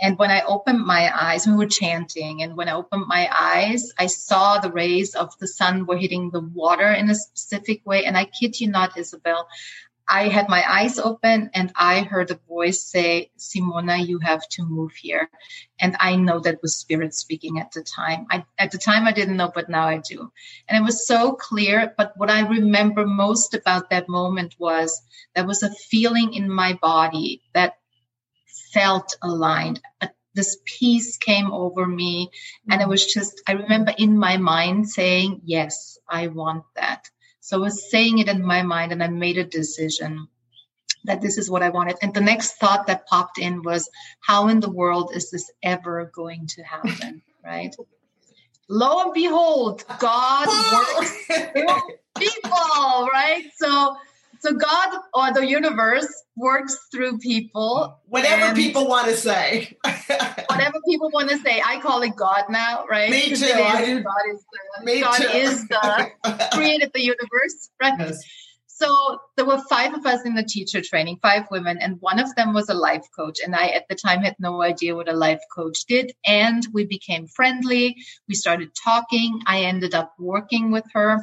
And 0.00 0.18
when 0.18 0.30
I 0.30 0.42
opened 0.42 0.84
my 0.84 1.10
eyes, 1.12 1.48
we 1.48 1.54
were 1.54 1.66
chanting. 1.66 2.42
And 2.42 2.54
when 2.56 2.68
I 2.68 2.74
opened 2.74 3.06
my 3.08 3.28
eyes, 3.34 3.92
I 3.98 4.06
saw 4.06 4.58
the 4.58 4.70
rays 4.70 5.16
of 5.16 5.36
the 5.38 5.48
sun 5.48 5.86
were 5.86 5.96
hitting 5.96 6.30
the 6.30 6.42
water 6.42 6.86
in 6.92 7.10
a 7.10 7.14
specific 7.16 7.84
way. 7.84 8.04
And 8.04 8.16
I 8.16 8.26
kid 8.26 8.60
you 8.60 8.68
not, 8.68 8.96
Isabel, 8.96 9.48
I 10.08 10.28
had 10.28 10.48
my 10.48 10.62
eyes 10.68 10.98
open 10.98 11.50
and 11.54 11.72
I 11.76 12.00
heard 12.00 12.30
a 12.30 12.38
voice 12.48 12.84
say, 12.84 13.30
Simona, 13.38 14.06
you 14.06 14.18
have 14.18 14.46
to 14.50 14.64
move 14.64 14.92
here. 14.92 15.30
And 15.80 15.96
I 15.98 16.16
know 16.16 16.40
that 16.40 16.60
was 16.60 16.76
spirit 16.76 17.14
speaking 17.14 17.58
at 17.58 17.72
the 17.72 17.82
time. 17.82 18.26
I, 18.30 18.44
at 18.58 18.70
the 18.70 18.78
time, 18.78 19.06
I 19.06 19.12
didn't 19.12 19.36
know, 19.36 19.50
but 19.54 19.70
now 19.70 19.86
I 19.86 19.98
do. 19.98 20.30
And 20.68 20.76
it 20.76 20.84
was 20.84 21.06
so 21.06 21.32
clear. 21.32 21.94
But 21.96 22.12
what 22.16 22.30
I 22.30 22.46
remember 22.46 23.06
most 23.06 23.54
about 23.54 23.90
that 23.90 24.08
moment 24.08 24.54
was 24.58 25.00
there 25.34 25.46
was 25.46 25.62
a 25.62 25.70
feeling 25.70 26.34
in 26.34 26.50
my 26.50 26.74
body 26.74 27.42
that 27.54 27.78
felt 28.72 29.16
aligned. 29.22 29.80
This 30.34 30.58
peace 30.64 31.16
came 31.16 31.50
over 31.50 31.86
me. 31.86 32.30
And 32.68 32.80
it 32.80 32.84
mm-hmm. 32.84 32.90
was 32.90 33.06
just, 33.06 33.40
I 33.48 33.52
remember 33.52 33.94
in 33.96 34.18
my 34.18 34.36
mind 34.36 34.90
saying, 34.90 35.40
yes, 35.44 35.98
I 36.08 36.26
want 36.26 36.64
that. 36.76 37.08
So 37.44 37.58
I 37.58 37.60
was 37.60 37.90
saying 37.90 38.20
it 38.20 38.28
in 38.30 38.42
my 38.42 38.62
mind 38.62 38.90
and 38.90 39.02
I 39.02 39.08
made 39.08 39.36
a 39.36 39.44
decision 39.44 40.28
that 41.04 41.20
this 41.20 41.36
is 41.36 41.50
what 41.50 41.62
I 41.62 41.68
wanted. 41.68 41.96
And 42.00 42.14
the 42.14 42.22
next 42.22 42.52
thought 42.52 42.86
that 42.86 43.06
popped 43.06 43.38
in 43.38 43.62
was, 43.62 43.90
how 44.20 44.48
in 44.48 44.60
the 44.60 44.70
world 44.70 45.10
is 45.14 45.30
this 45.30 45.50
ever 45.62 46.10
going 46.14 46.46
to 46.46 46.62
happen? 46.62 47.20
right? 47.44 47.76
Lo 48.70 49.02
and 49.02 49.12
behold, 49.12 49.84
God 49.98 50.48
works 50.72 51.28
people, 52.18 53.08
right? 53.12 53.44
So 53.58 53.94
so 54.40 54.52
God 54.52 54.98
or 55.12 55.32
the 55.32 55.46
universe 55.46 56.08
works 56.36 56.88
through 56.92 57.18
people. 57.18 58.00
Whatever 58.06 58.54
people 58.54 58.86
want 58.88 59.08
to 59.08 59.16
say. 59.16 59.76
whatever 59.84 60.78
people 60.88 61.10
want 61.12 61.30
to 61.30 61.38
say. 61.38 61.62
I 61.64 61.80
call 61.80 62.02
it 62.02 62.16
God 62.16 62.44
now, 62.50 62.84
right? 62.88 63.10
Me 63.10 63.28
too. 63.28 63.34
Is, 63.34 63.50
God 63.50 63.80
is 63.84 64.02
the, 64.04 64.84
Me 64.84 65.00
God 65.00 65.16
too. 65.16 65.28
is 65.28 65.68
the 65.68 66.10
created 66.52 66.90
the 66.94 67.02
universe, 67.02 67.70
right? 67.80 67.94
Yes. 67.98 68.22
So 68.76 69.18
there 69.36 69.46
were 69.46 69.62
five 69.70 69.94
of 69.94 70.04
us 70.04 70.26
in 70.26 70.34
the 70.34 70.42
teacher 70.42 70.80
training, 70.82 71.20
five 71.22 71.44
women, 71.48 71.78
and 71.80 71.96
one 72.00 72.18
of 72.18 72.34
them 72.34 72.52
was 72.52 72.68
a 72.68 72.74
life 72.74 73.06
coach. 73.16 73.38
And 73.42 73.54
I, 73.54 73.68
at 73.68 73.86
the 73.88 73.94
time, 73.94 74.22
had 74.22 74.34
no 74.40 74.62
idea 74.62 74.96
what 74.96 75.08
a 75.08 75.12
life 75.12 75.40
coach 75.54 75.84
did. 75.84 76.12
And 76.26 76.66
we 76.72 76.84
became 76.84 77.28
friendly. 77.28 77.94
We 78.28 78.34
started 78.34 78.70
talking. 78.82 79.40
I 79.46 79.60
ended 79.60 79.94
up 79.94 80.12
working 80.18 80.72
with 80.72 80.84
her. 80.92 81.22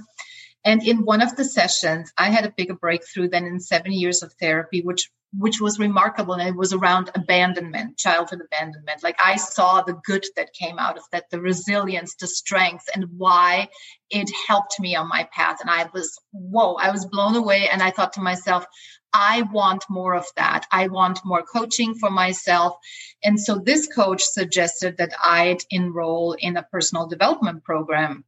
And 0.64 0.84
in 0.84 1.06
one 1.06 1.22
of 1.22 1.36
the 1.36 1.46
sessions, 1.46 2.12
I 2.18 2.30
had 2.30 2.46
a 2.46 2.54
bigger 2.56 2.76
breakthrough 2.76 3.30
than 3.30 3.46
in 3.46 3.60
seven 3.60 3.92
years 3.92 4.22
of 4.22 4.34
therapy, 4.34 4.82
which 4.82 5.10
which 5.38 5.62
was 5.62 5.80
remarkable. 5.80 6.34
And 6.34 6.48
it 6.50 6.56
was 6.56 6.74
around 6.74 7.10
abandonment, 7.16 7.98
childhood 7.98 8.42
abandonment. 8.42 9.02
Like 9.02 9.18
I 9.24 9.38
saw 9.38 9.82
the 9.82 10.00
good 10.04 10.26
that 10.36 10.54
came 10.54 10.78
out 10.78 10.98
of 10.98 11.04
that, 11.12 11.30
the 11.30 11.40
resilience, 11.40 12.16
the 12.16 12.28
strength, 12.28 12.90
and 12.94 13.06
why 13.18 13.70
it 14.10 14.30
helped 14.48 14.80
me 14.80 14.96
on 14.96 15.08
my 15.08 15.30
path. 15.32 15.60
And 15.62 15.70
I 15.70 15.90
was, 15.94 16.20
whoa, 16.32 16.74
I 16.74 16.92
was 16.92 17.06
blown 17.06 17.36
away. 17.36 17.70
And 17.72 17.82
I 17.82 17.92
thought 17.92 18.14
to 18.14 18.22
myself, 18.22 18.66
I 19.14 19.44
want 19.44 19.86
more 19.90 20.16
of 20.16 20.26
that. 20.36 20.66
I 20.72 20.88
want 20.88 21.20
more 21.26 21.44
coaching 21.44 21.96
for 21.96 22.10
myself. 22.10 22.76
And 23.24 23.40
so 23.40 23.58
this 23.58 23.88
coach 23.88 24.24
suggested 24.24 24.98
that 24.98 25.14
I'd 25.24 25.64
enroll 25.70 26.34
in 26.34 26.58
a 26.58 26.64
personal 26.64 27.08
development 27.08 27.64
program 27.64 28.26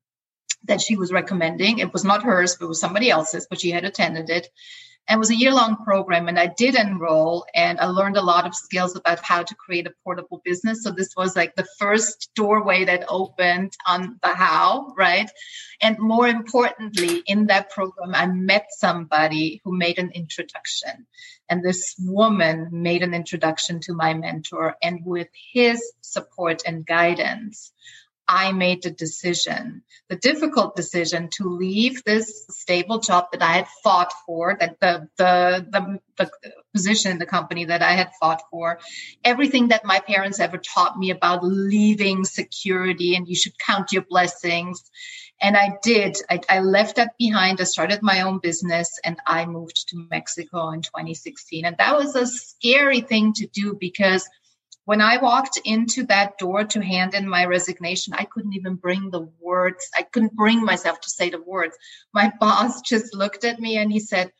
that 0.66 0.82
she 0.82 0.96
was 0.96 1.12
recommending. 1.12 1.80
It 1.80 1.94
was 1.94 2.04
not 2.04 2.24
hers, 2.24 2.56
but 2.56 2.66
it 2.66 2.70
was 2.70 2.80
somebody 2.80 3.10
else's, 3.10 3.48
but 3.50 3.60
she 3.60 3.72
had 3.72 3.86
attended 3.86 4.30
it. 4.30 4.50
And 5.08 5.18
it 5.18 5.20
was 5.20 5.32
a 5.32 5.36
year 5.36 5.54
long 5.54 5.76
program. 5.84 6.30
And 6.30 6.40
I 6.40 6.48
did 6.48 6.76
enroll 6.76 7.46
and 7.54 7.78
I 7.80 7.88
learned 7.88 8.16
a 8.16 8.22
lot 8.22 8.48
of 8.48 8.56
skills 8.56 8.96
about 8.96 9.20
how 9.20 9.44
to 9.44 9.56
create 9.56 9.86
a 9.86 9.94
portable 10.04 10.42
business. 10.46 10.82
So 10.84 10.92
this 10.92 11.14
was 11.18 11.36
like 11.36 11.56
the 11.56 11.68
first 11.78 12.30
doorway 12.36 12.86
that 12.86 13.06
opened 13.10 13.74
on 13.86 14.18
the 14.24 14.30
how, 14.30 14.94
right? 14.98 15.30
And 15.82 16.00
more 16.00 16.28
importantly, 16.28 17.22
in 17.26 17.48
that 17.48 17.70
program, 17.70 18.16
I 18.16 18.28
met 18.28 18.68
somebody 18.70 19.62
who 19.66 19.78
made 19.78 20.00
an 20.00 20.12
introduction. 20.12 21.06
And 21.50 21.62
this 21.62 21.96
woman 22.00 22.70
made 22.72 23.04
an 23.04 23.14
introduction 23.14 23.82
to 23.82 23.94
my 23.94 24.14
mentor. 24.14 24.78
And 24.82 25.02
with 25.06 25.28
his 25.52 25.82
support 26.00 26.64
and 26.66 26.86
guidance, 26.86 27.74
I 28.28 28.52
made 28.54 28.84
the 28.84 28.92
decision, 28.92 29.84
the 30.10 30.16
difficult 30.16 30.76
decision 30.76 31.30
to 31.38 31.50
leave 31.50 32.04
this 32.04 32.46
stable 32.50 33.00
job 33.00 33.26
that 33.32 33.42
I 33.42 33.54
had 33.54 33.68
fought 33.84 34.14
for, 34.26 34.56
that 34.60 34.80
the, 34.80 35.10
the, 35.18 35.68
the, 35.70 36.00
the, 36.18 36.32
position 36.74 37.12
in 37.12 37.20
the 37.20 37.26
company 37.26 37.66
that 37.66 37.84
I 37.84 37.92
had 37.92 38.12
fought 38.20 38.42
for, 38.50 38.80
everything 39.24 39.68
that 39.68 39.86
my 39.86 40.00
parents 40.00 40.40
ever 40.40 40.58
taught 40.58 40.98
me 40.98 41.12
about 41.12 41.44
leaving 41.44 42.24
security 42.24 43.16
and 43.16 43.28
you 43.28 43.36
should 43.36 43.60
count 43.60 43.92
your 43.92 44.02
blessings. 44.02 44.90
And 45.42 45.56
I 45.56 45.78
did. 45.84 46.18
I, 46.30 46.40
I 46.50 46.60
left 46.62 46.96
that 46.96 47.16
behind. 47.20 47.62
I 47.62 47.66
started 47.66 48.02
my 48.02 48.22
own 48.22 48.40
business 48.40 49.00
and 49.04 49.18
I 49.28 49.46
moved 49.46 49.90
to 49.90 50.08
Mexico 50.10 50.70
in 50.70 50.82
2016. 50.82 51.66
And 51.66 51.78
that 51.78 51.96
was 51.96 52.16
a 52.16 52.26
scary 52.26 53.02
thing 53.02 53.34
to 53.34 53.48
do 53.48 53.76
because– 53.80 54.28
when 54.86 55.02
I 55.02 55.18
walked 55.18 55.60
into 55.64 56.04
that 56.08 56.38
door 56.38 56.66
to 56.66 56.84
hand 56.84 57.14
in 57.14 57.28
my 57.28 57.46
resignation, 57.46 58.14
I 58.14 58.26
couldn't 58.26 58.54
even 58.54 58.76
bring 58.76 59.10
the 59.10 59.30
words. 59.40 59.90
I 59.98 60.04
couldn't 60.04 60.36
bring 60.36 60.64
myself 60.64 61.00
to 61.02 61.10
say 61.10 61.30
the 61.30 61.42
words. 61.42 61.78
My 62.14 62.32
boss 62.40 62.82
just 62.82 63.16
looked 63.16 63.46
at 63.46 63.60
me 63.60 63.78
and 63.78 63.92
he 63.92 64.00
said, 64.00 64.32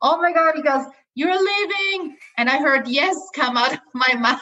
Oh 0.00 0.20
my 0.20 0.32
God. 0.32 0.54
He 0.54 0.62
goes, 0.62 0.84
You're 1.14 1.36
leaving. 1.36 2.16
And 2.36 2.48
I 2.48 2.58
heard 2.58 2.86
yes 2.86 3.16
come 3.34 3.56
out 3.56 3.72
of 3.72 3.80
my 3.94 4.14
mouth 4.18 4.40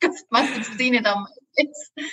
because 0.00 0.24
must 0.32 0.52
have 0.54 0.66
seen 0.78 0.94
it 0.94 1.06
on 1.06 1.22
my 1.24 1.30
face. 1.56 2.08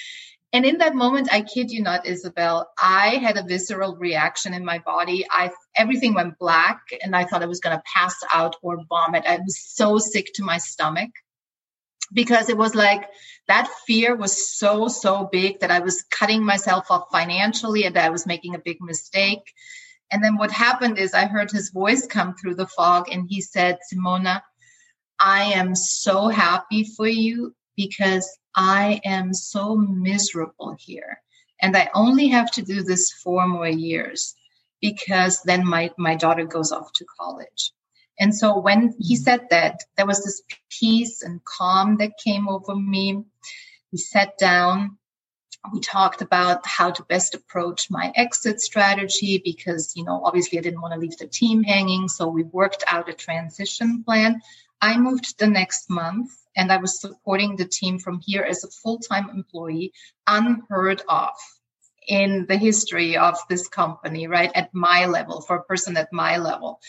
And 0.51 0.65
in 0.65 0.77
that 0.79 0.93
moment, 0.93 1.29
I 1.31 1.41
kid 1.41 1.71
you 1.71 1.81
not, 1.81 2.05
Isabel, 2.05 2.69
I 2.79 3.15
had 3.15 3.37
a 3.37 3.43
visceral 3.43 3.95
reaction 3.95 4.53
in 4.53 4.63
my 4.63 4.77
body. 4.79 5.25
I 5.31 5.51
everything 5.75 6.13
went 6.13 6.37
black 6.37 6.79
and 7.01 7.15
I 7.15 7.25
thought 7.25 7.41
I 7.41 7.47
was 7.47 7.59
gonna 7.59 7.81
pass 7.91 8.15
out 8.31 8.55
or 8.61 8.77
vomit. 8.87 9.23
I 9.27 9.37
was 9.37 9.59
so 9.59 9.97
sick 9.97 10.27
to 10.35 10.43
my 10.43 10.59
stomach 10.59 11.09
because 12.11 12.49
it 12.49 12.57
was 12.57 12.75
like 12.75 13.09
that 13.47 13.69
fear 13.85 14.15
was 14.15 14.55
so 14.57 14.87
so 14.87 15.29
big 15.31 15.59
that 15.59 15.71
i 15.71 15.79
was 15.79 16.03
cutting 16.03 16.43
myself 16.43 16.89
off 16.89 17.07
financially 17.11 17.85
and 17.85 17.97
i 17.97 18.09
was 18.09 18.25
making 18.25 18.55
a 18.55 18.59
big 18.59 18.77
mistake. 18.81 19.53
And 20.11 20.23
then 20.23 20.37
what 20.37 20.51
happened 20.51 20.99
is 20.99 21.13
i 21.13 21.25
heard 21.25 21.51
his 21.51 21.69
voice 21.69 22.05
come 22.05 22.35
through 22.35 22.55
the 22.55 22.67
fog 22.67 23.09
and 23.11 23.25
he 23.27 23.41
said 23.41 23.79
simona 23.91 24.41
i 25.19 25.43
am 25.53 25.75
so 25.75 26.27
happy 26.27 26.83
for 26.83 27.07
you 27.07 27.55
because 27.75 28.27
i 28.55 29.01
am 29.03 29.33
so 29.33 29.75
miserable 29.75 30.75
here 30.77 31.19
and 31.61 31.75
i 31.75 31.89
only 31.95 32.27
have 32.27 32.51
to 32.51 32.61
do 32.61 32.83
this 32.83 33.11
four 33.11 33.47
more 33.47 33.67
years 33.67 34.35
because 34.81 35.41
then 35.43 35.65
my 35.65 35.89
my 35.97 36.15
daughter 36.15 36.45
goes 36.45 36.71
off 36.71 36.91
to 36.93 37.05
college 37.19 37.71
and 38.19 38.35
so 38.35 38.59
when 38.59 38.93
he 38.99 39.15
said 39.15 39.47
that, 39.49 39.81
there 39.97 40.05
was 40.05 40.23
this 40.23 40.41
peace 40.69 41.21
and 41.21 41.43
calm 41.43 41.97
that 41.97 42.17
came 42.23 42.47
over 42.47 42.75
me. 42.75 43.23
We 43.91 43.97
sat 43.97 44.37
down. 44.37 44.97
We 45.71 45.79
talked 45.79 46.21
about 46.21 46.67
how 46.67 46.91
to 46.91 47.03
best 47.03 47.35
approach 47.35 47.89
my 47.89 48.11
exit 48.15 48.59
strategy 48.59 49.41
because, 49.43 49.93
you 49.95 50.03
know, 50.03 50.21
obviously 50.23 50.59
I 50.59 50.61
didn't 50.61 50.81
want 50.81 50.93
to 50.93 50.99
leave 50.99 51.17
the 51.17 51.27
team 51.27 51.63
hanging. 51.63 52.09
So 52.09 52.27
we 52.27 52.43
worked 52.43 52.83
out 52.85 53.09
a 53.09 53.13
transition 53.13 54.03
plan. 54.03 54.41
I 54.81 54.97
moved 54.97 55.39
the 55.39 55.47
next 55.47 55.89
month 55.89 56.31
and 56.55 56.71
I 56.71 56.77
was 56.77 56.99
supporting 56.99 57.55
the 57.55 57.65
team 57.65 57.97
from 57.97 58.19
here 58.19 58.43
as 58.43 58.63
a 58.63 58.71
full 58.71 58.99
time 58.99 59.29
employee, 59.29 59.93
unheard 60.27 61.01
of 61.07 61.31
in 62.05 62.45
the 62.47 62.57
history 62.57 63.15
of 63.15 63.37
this 63.49 63.69
company, 63.69 64.27
right? 64.27 64.51
At 64.53 64.73
my 64.73 65.05
level, 65.05 65.39
for 65.39 65.55
a 65.55 65.63
person 65.63 65.95
at 65.95 66.11
my 66.11 66.37
level 66.37 66.81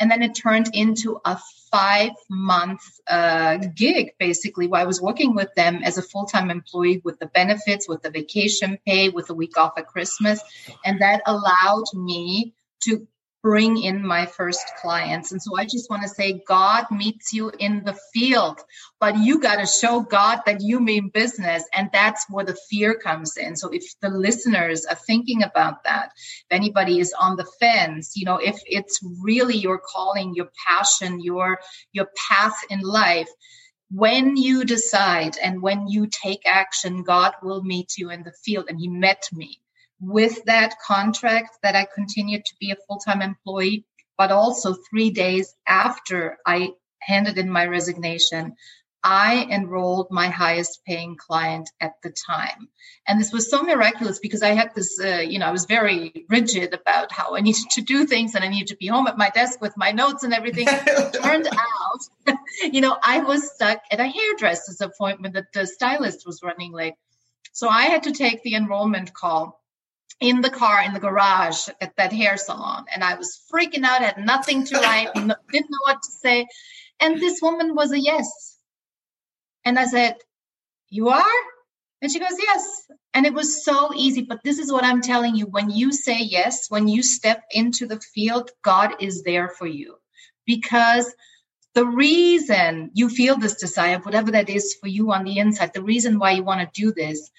and 0.00 0.10
then 0.10 0.22
it 0.22 0.34
turned 0.34 0.68
into 0.74 1.20
a 1.24 1.38
five 1.70 2.12
month 2.30 2.82
uh, 3.08 3.58
gig 3.74 4.12
basically 4.18 4.66
where 4.66 4.80
i 4.80 4.84
was 4.84 5.00
working 5.00 5.34
with 5.34 5.52
them 5.54 5.80
as 5.82 5.98
a 5.98 6.02
full-time 6.02 6.50
employee 6.50 7.00
with 7.04 7.18
the 7.18 7.26
benefits 7.26 7.88
with 7.88 8.02
the 8.02 8.10
vacation 8.10 8.78
pay 8.86 9.08
with 9.08 9.26
the 9.26 9.34
week 9.34 9.56
off 9.56 9.72
at 9.76 9.86
christmas. 9.86 10.40
And 10.84 11.00
that 11.00 11.22
allowed 11.26 11.84
me 11.94 12.54
to 12.82 13.06
bring 13.44 13.76
in 13.76 14.04
my 14.04 14.24
first 14.24 14.72
clients. 14.80 15.30
And 15.30 15.40
so 15.40 15.54
I 15.54 15.64
just 15.66 15.90
want 15.90 16.02
to 16.02 16.08
say, 16.08 16.42
God 16.48 16.86
meets 16.90 17.30
you 17.30 17.52
in 17.58 17.84
the 17.84 17.96
field, 18.14 18.58
but 18.98 19.18
you 19.18 19.38
got 19.38 19.56
to 19.56 19.66
show 19.66 20.00
God 20.00 20.40
that 20.46 20.62
you 20.62 20.80
mean 20.80 21.10
business. 21.10 21.62
And 21.74 21.90
that's 21.92 22.24
where 22.30 22.46
the 22.46 22.56
fear 22.70 22.94
comes 22.94 23.36
in. 23.36 23.54
So 23.54 23.68
if 23.68 23.84
the 24.00 24.08
listeners 24.08 24.86
are 24.86 24.96
thinking 24.96 25.42
about 25.42 25.84
that, 25.84 26.12
if 26.16 26.46
anybody 26.50 27.00
is 27.00 27.12
on 27.20 27.36
the 27.36 27.46
fence, 27.60 28.16
you 28.16 28.24
know, 28.24 28.38
if 28.38 28.58
it's 28.64 28.98
really 29.20 29.58
your 29.58 29.78
calling, 29.78 30.34
your 30.34 30.48
passion, 30.66 31.20
your, 31.22 31.60
your 31.92 32.08
path 32.30 32.56
in 32.70 32.80
life, 32.80 33.28
when 33.90 34.38
you 34.38 34.64
decide 34.64 35.36
and 35.36 35.60
when 35.60 35.86
you 35.86 36.06
take 36.06 36.40
action, 36.46 37.02
God 37.02 37.34
will 37.42 37.62
meet 37.62 37.98
you 37.98 38.08
in 38.08 38.22
the 38.22 38.32
field. 38.42 38.64
And 38.70 38.80
He 38.80 38.88
met 38.88 39.28
me 39.34 39.60
with 40.00 40.44
that 40.44 40.74
contract 40.86 41.58
that 41.62 41.76
I 41.76 41.86
continued 41.94 42.44
to 42.44 42.54
be 42.60 42.70
a 42.70 42.76
full 42.86 42.98
time 42.98 43.22
employee, 43.22 43.84
but 44.16 44.30
also 44.30 44.74
three 44.90 45.10
days 45.10 45.54
after 45.66 46.38
I 46.46 46.70
handed 47.00 47.38
in 47.38 47.50
my 47.50 47.66
resignation, 47.66 48.56
I 49.06 49.46
enrolled 49.50 50.10
my 50.10 50.28
highest 50.28 50.80
paying 50.86 51.16
client 51.16 51.68
at 51.78 51.92
the 52.02 52.10
time. 52.10 52.68
And 53.06 53.20
this 53.20 53.34
was 53.34 53.50
so 53.50 53.62
miraculous 53.62 54.18
because 54.18 54.42
I 54.42 54.54
had 54.54 54.74
this, 54.74 54.98
uh, 54.98 55.18
you 55.18 55.38
know, 55.38 55.46
I 55.46 55.50
was 55.50 55.66
very 55.66 56.24
rigid 56.30 56.72
about 56.72 57.12
how 57.12 57.36
I 57.36 57.40
needed 57.42 57.68
to 57.72 57.82
do 57.82 58.06
things 58.06 58.34
and 58.34 58.42
I 58.42 58.48
needed 58.48 58.68
to 58.68 58.76
be 58.76 58.86
home 58.86 59.06
at 59.06 59.18
my 59.18 59.28
desk 59.28 59.60
with 59.60 59.76
my 59.76 59.90
notes 59.90 60.24
and 60.24 60.32
everything. 60.32 60.66
Turned 61.22 61.48
out, 61.48 62.36
you 62.72 62.80
know, 62.80 62.96
I 63.02 63.18
was 63.20 63.52
stuck 63.54 63.82
at 63.90 64.00
a 64.00 64.06
hairdresser's 64.06 64.80
appointment 64.80 65.34
that 65.34 65.52
the 65.52 65.66
stylist 65.66 66.26
was 66.26 66.42
running 66.42 66.72
late. 66.72 66.94
So 67.52 67.68
I 67.68 67.82
had 67.82 68.04
to 68.04 68.12
take 68.12 68.42
the 68.42 68.54
enrollment 68.54 69.12
call 69.12 69.60
in 70.20 70.40
the 70.40 70.50
car 70.50 70.82
in 70.82 70.94
the 70.94 71.00
garage 71.00 71.68
at 71.80 71.96
that 71.96 72.12
hair 72.12 72.36
salon. 72.36 72.84
And 72.92 73.02
i 73.02 73.14
was 73.14 73.40
freaking 73.52 73.84
out 73.84 74.00
had 74.00 74.18
nothing 74.18 74.64
to 74.66 74.76
write 74.76 75.12
didn't 75.14 75.70
know 75.70 75.84
what 75.84 76.02
to 76.02 76.10
say. 76.10 76.46
And 77.00 77.20
this 77.20 77.40
woman 77.42 77.74
was 77.74 77.92
a 77.92 77.98
yes. 77.98 78.56
And 79.64 79.78
i 79.78 79.86
said 79.86 80.16
you 80.88 81.08
are? 81.08 81.40
And 82.02 82.12
she 82.12 82.20
goes 82.20 82.36
yes. 82.38 82.82
And 83.14 83.24
it 83.24 83.32
was 83.32 83.64
so 83.64 83.92
easy. 83.94 84.22
But 84.22 84.42
this 84.44 84.58
is 84.58 84.70
what 84.70 84.84
i'm 84.84 85.00
telling 85.00 85.34
you. 85.36 85.46
When 85.46 85.70
you 85.70 85.92
say 85.92 86.20
yes 86.20 86.70
when 86.70 86.88
you 86.88 87.02
step 87.02 87.42
into 87.50 87.86
the 87.86 88.00
field 88.00 88.50
god 88.62 88.96
is 89.00 89.22
there 89.22 89.48
for 89.48 89.66
you. 89.66 89.96
Because 90.46 91.12
the 91.74 91.84
reason 91.84 92.90
you 92.94 93.08
feel 93.08 93.36
this 93.36 93.56
desire 93.56 93.98
whatever 93.98 94.30
that 94.30 94.48
is 94.48 94.76
for 94.80 94.86
you 94.86 95.12
on 95.12 95.24
the 95.24 95.38
inside 95.38 95.72
the 95.74 95.82
reason 95.82 96.18
why 96.18 96.30
you 96.30 96.44
want 96.44 96.60
to 96.60 96.80
do 96.80 96.92
this 96.92 97.30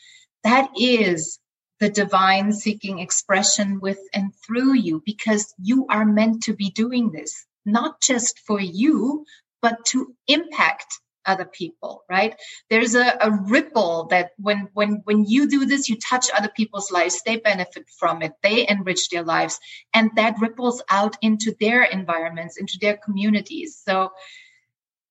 that 0.44 0.70
is 0.78 1.40
the 1.80 1.90
divine 1.90 2.54
seeking 2.54 3.00
expression 3.00 3.80
with 3.80 4.00
and 4.14 4.34
through 4.46 4.74
you 4.74 5.02
because 5.06 5.54
you 5.58 5.88
are 5.90 6.06
meant 6.06 6.44
to 6.44 6.54
be 6.54 6.70
doing 6.70 7.12
this, 7.12 7.46
not 7.66 8.02
just 8.02 8.40
for 8.40 8.60
you, 8.60 9.26
but 9.62 9.84
to 9.86 10.16
impact 10.28 11.00
other 11.26 11.46
people 11.46 12.04
right? 12.10 12.36
There's 12.70 12.96
a, 12.96 13.18
a, 13.20 13.32
ripple 13.32 14.08
that 14.12 14.32
when 14.38 14.70
when 14.74 15.02
when 15.06 15.26
you 15.26 15.50
do 15.50 15.66
this 15.66 15.90
you 15.90 15.98
touch 15.98 16.28
other 16.32 16.50
people's 16.56 16.92
lives 16.92 17.22
they 17.26 17.38
benefit 17.38 17.86
from 18.00 18.22
it 18.22 18.34
they 18.44 18.68
enrich 18.68 19.10
their 19.10 19.24
lives 19.24 19.60
and 19.94 20.12
that 20.16 20.40
ripples 20.40 20.84
out 20.90 21.18
into 21.22 21.56
their 21.60 21.84
environments 21.84 22.58
into 22.58 22.78
their 22.80 22.98
communities. 22.98 23.82
So 23.84 24.12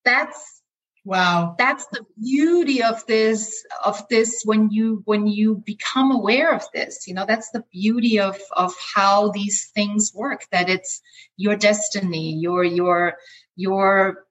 that's 0.05 0.63
Wow. 1.05 1.55
That's 1.59 1.87
the 1.89 2.07
beauty 2.19 2.83
of 2.83 3.05
this 3.07 3.65
of 3.85 4.09
this 4.09 4.43
when 4.45 4.71
you 4.71 5.03
when 5.05 5.27
you 5.27 5.57
become 5.57 6.11
aware 6.11 6.55
of 6.55 6.65
this. 6.73 7.07
You 7.07 7.13
know, 7.13 7.27
that's 7.27 7.51
the 7.51 7.63
beauty 7.71 8.21
of 8.21 8.39
of 8.53 8.75
how 8.95 9.31
these 9.31 9.67
things 9.75 10.13
work 10.15 10.47
that 10.51 10.71
it's 10.71 11.03
your 11.37 11.57
destiny, 11.57 12.33
your 12.33 12.65
your 12.65 13.17
your 13.55 14.25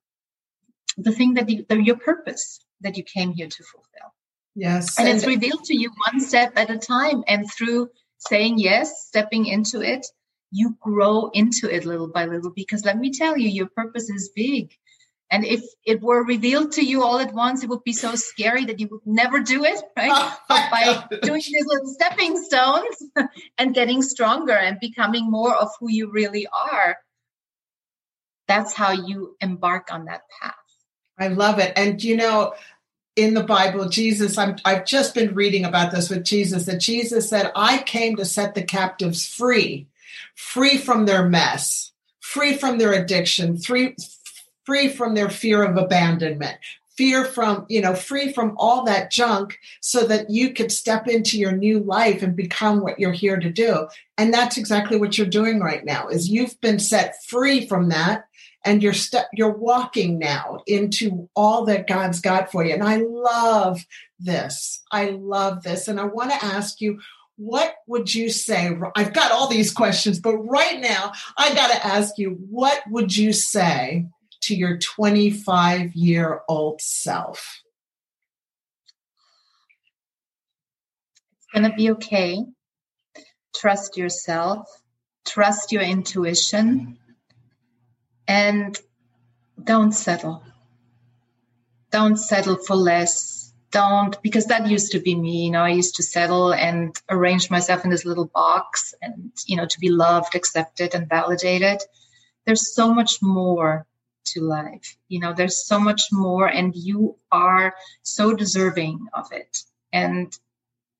the 0.97 1.11
thing 1.11 1.35
that 1.35 1.47
you, 1.47 1.63
the, 1.69 1.81
your 1.81 1.97
purpose 1.97 2.59
that 2.81 2.97
you 2.97 3.03
came 3.03 3.33
here 3.33 3.47
to 3.47 3.63
fulfill. 3.63 4.13
Yes. 4.55 4.97
And, 4.97 5.07
and 5.07 5.17
it's 5.17 5.27
revealed 5.27 5.65
to 5.65 5.77
you 5.77 5.91
one 6.11 6.21
step 6.21 6.53
at 6.55 6.71
a 6.71 6.77
time 6.77 7.23
and 7.27 7.49
through 7.51 7.89
saying 8.17 8.57
yes, 8.57 9.05
stepping 9.07 9.45
into 9.45 9.81
it, 9.81 10.07
you 10.49 10.75
grow 10.79 11.29
into 11.33 11.73
it 11.73 11.85
little 11.85 12.07
by 12.07 12.25
little 12.25 12.51
because 12.51 12.83
let 12.83 12.97
me 12.97 13.11
tell 13.11 13.37
you 13.37 13.49
your 13.49 13.67
purpose 13.67 14.09
is 14.09 14.31
big 14.35 14.75
and 15.33 15.43
if 15.43 15.63
it 15.83 15.99
were 15.99 16.23
revealed 16.23 16.73
to 16.73 16.85
you 16.85 17.01
all 17.01 17.17
at 17.17 17.33
once, 17.33 17.63
it 17.63 17.69
would 17.69 17.83
be 17.83 17.91
so 17.91 18.13
scary 18.13 18.65
that 18.65 18.79
you 18.79 18.87
would 18.91 19.01
never 19.03 19.39
do 19.39 19.65
it, 19.65 19.81
right? 19.97 20.11
Oh, 20.15 20.37
but 20.47 20.69
by 20.69 21.17
doing 21.23 21.41
these 21.41 21.65
little 21.65 21.87
stepping 21.87 22.39
stones 22.43 23.03
and 23.57 23.73
getting 23.73 24.03
stronger 24.03 24.53
and 24.53 24.79
becoming 24.79 25.31
more 25.31 25.55
of 25.55 25.69
who 25.79 25.89
you 25.89 26.11
really 26.11 26.45
are, 26.47 26.97
that's 28.47 28.75
how 28.75 28.91
you 28.91 29.35
embark 29.41 29.91
on 29.91 30.05
that 30.05 30.21
path. 30.39 30.53
I 31.17 31.29
love 31.29 31.57
it. 31.57 31.73
And 31.75 32.03
you 32.03 32.15
know, 32.15 32.53
in 33.15 33.33
the 33.33 33.43
Bible, 33.43 33.89
Jesus, 33.89 34.37
i 34.37 34.55
have 34.65 34.85
just 34.85 35.15
been 35.15 35.33
reading 35.33 35.65
about 35.65 35.91
this 35.91 36.11
with 36.11 36.23
Jesus, 36.23 36.65
that 36.67 36.79
Jesus 36.79 37.27
said, 37.27 37.51
I 37.55 37.79
came 37.79 38.17
to 38.17 38.25
set 38.25 38.53
the 38.53 38.63
captives 38.63 39.25
free, 39.25 39.87
free 40.35 40.77
from 40.77 41.07
their 41.07 41.27
mess, 41.27 41.91
free 42.19 42.55
from 42.55 42.77
their 42.77 42.93
addiction, 42.93 43.57
free, 43.57 43.95
free 44.65 44.87
from 44.87 45.15
their 45.15 45.29
fear 45.29 45.63
of 45.63 45.77
abandonment, 45.77 46.57
fear 46.95 47.25
from, 47.25 47.65
you 47.69 47.81
know, 47.81 47.95
free 47.95 48.31
from 48.31 48.55
all 48.57 48.83
that 48.85 49.11
junk 49.11 49.59
so 49.81 50.05
that 50.05 50.29
you 50.29 50.53
could 50.53 50.71
step 50.71 51.07
into 51.07 51.39
your 51.39 51.51
new 51.51 51.79
life 51.79 52.21
and 52.21 52.35
become 52.35 52.81
what 52.81 52.99
you're 52.99 53.11
here 53.11 53.37
to 53.37 53.49
do. 53.49 53.87
And 54.17 54.33
that's 54.33 54.57
exactly 54.57 54.97
what 54.97 55.17
you're 55.17 55.27
doing 55.27 55.59
right 55.59 55.83
now 55.83 56.07
is 56.07 56.29
you've 56.29 56.59
been 56.61 56.79
set 56.79 57.23
free 57.25 57.67
from 57.67 57.89
that 57.89 58.25
and 58.65 58.81
you're 58.81 58.93
step 58.93 59.27
you're 59.33 59.57
walking 59.57 60.19
now 60.19 60.59
into 60.67 61.29
all 61.35 61.65
that 61.65 61.87
God's 61.87 62.21
got 62.21 62.51
for 62.51 62.63
you. 62.63 62.73
And 62.73 62.83
I 62.83 62.97
love 62.97 63.85
this. 64.19 64.81
I 64.91 65.09
love 65.09 65.63
this. 65.63 65.87
And 65.87 65.99
I 65.99 66.05
want 66.05 66.31
to 66.31 66.45
ask 66.45 66.79
you 66.79 66.99
what 67.35 67.75
would 67.87 68.13
you 68.13 68.29
say? 68.29 68.77
I've 68.95 69.13
got 69.13 69.31
all 69.31 69.47
these 69.47 69.73
questions, 69.73 70.19
but 70.19 70.37
right 70.37 70.79
now 70.79 71.11
I 71.35 71.53
got 71.55 71.71
to 71.71 71.85
ask 71.85 72.17
you, 72.17 72.37
what 72.49 72.79
would 72.89 73.17
you 73.17 73.33
say 73.33 74.05
to 74.43 74.55
your 74.55 74.77
25 74.77 75.93
year 75.93 76.41
old 76.47 76.81
self? 76.81 77.61
It's 81.37 81.47
going 81.53 81.69
to 81.69 81.75
be 81.75 81.91
okay. 81.91 82.43
Trust 83.55 83.97
yourself, 83.97 84.67
trust 85.25 85.71
your 85.71 85.83
intuition, 85.83 86.97
and 88.27 88.77
don't 89.63 89.91
settle. 89.91 90.43
Don't 91.91 92.17
settle 92.17 92.57
for 92.57 92.75
less. 92.75 93.53
Don't, 93.71 94.21
because 94.21 94.47
that 94.47 94.67
used 94.67 94.91
to 94.91 94.99
be 94.99 95.15
me. 95.15 95.45
You 95.45 95.51
know, 95.51 95.63
I 95.63 95.69
used 95.69 95.95
to 95.95 96.03
settle 96.03 96.53
and 96.53 96.95
arrange 97.09 97.49
myself 97.49 97.83
in 97.83 97.91
this 97.91 98.05
little 98.05 98.25
box 98.25 98.93
and, 99.01 99.31
you 99.47 99.55
know, 99.55 99.65
to 99.65 99.79
be 99.79 99.89
loved, 99.89 100.35
accepted, 100.35 100.93
and 100.93 101.09
validated. 101.09 101.79
There's 102.45 102.73
so 102.73 102.93
much 102.93 103.21
more 103.21 103.85
to 104.25 104.41
life. 104.41 104.97
You 105.07 105.19
know, 105.19 105.33
there's 105.33 105.65
so 105.65 105.79
much 105.79 106.03
more, 106.11 106.47
and 106.47 106.75
you 106.75 107.17
are 107.31 107.75
so 108.01 108.33
deserving 108.33 109.07
of 109.13 109.31
it. 109.31 109.63
And 109.91 110.37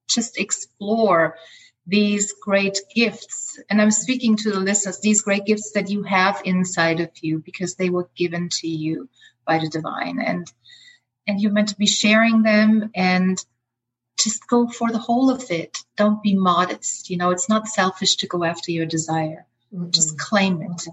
just 0.08 0.40
explore 0.40 1.36
these 1.86 2.34
great 2.34 2.80
gifts. 2.94 3.60
And 3.70 3.82
I'm 3.82 3.92
speaking 3.92 4.38
to 4.38 4.52
the 4.52 4.60
listeners, 4.60 5.00
these 5.00 5.22
great 5.22 5.46
gifts 5.46 5.72
that 5.72 5.90
you 5.90 6.04
have 6.04 6.42
inside 6.46 7.00
of 7.00 7.10
you 7.22 7.40
because 7.40 7.76
they 7.76 7.90
were 7.90 8.10
given 8.16 8.50
to 8.62 8.68
you 8.68 9.10
by 9.46 9.60
the 9.60 9.70
divine. 9.70 10.20
And 10.20 10.52
and 11.26 11.40
you're 11.40 11.52
meant 11.52 11.70
to 11.70 11.78
be 11.78 11.88
sharing 11.88 12.44
them 12.44 12.92
and 12.94 13.44
just 14.20 14.48
go 14.48 14.68
for 14.68 14.92
the 14.92 15.00
whole 15.00 15.30
of 15.30 15.50
it. 15.52 15.78
Don't 15.96 16.22
be 16.22 16.36
modest. 16.36 17.10
You 17.10 17.18
know, 17.18 17.32
it's 17.32 17.50
not 17.50 17.68
selfish 17.68 18.18
to 18.18 18.28
go 18.28 18.44
after 18.44 18.72
your 18.72 18.86
desire. 18.86 19.46
Mm-hmm. 19.74 19.92
Just 19.92 20.18
claim 20.20 20.62
it 20.62 20.88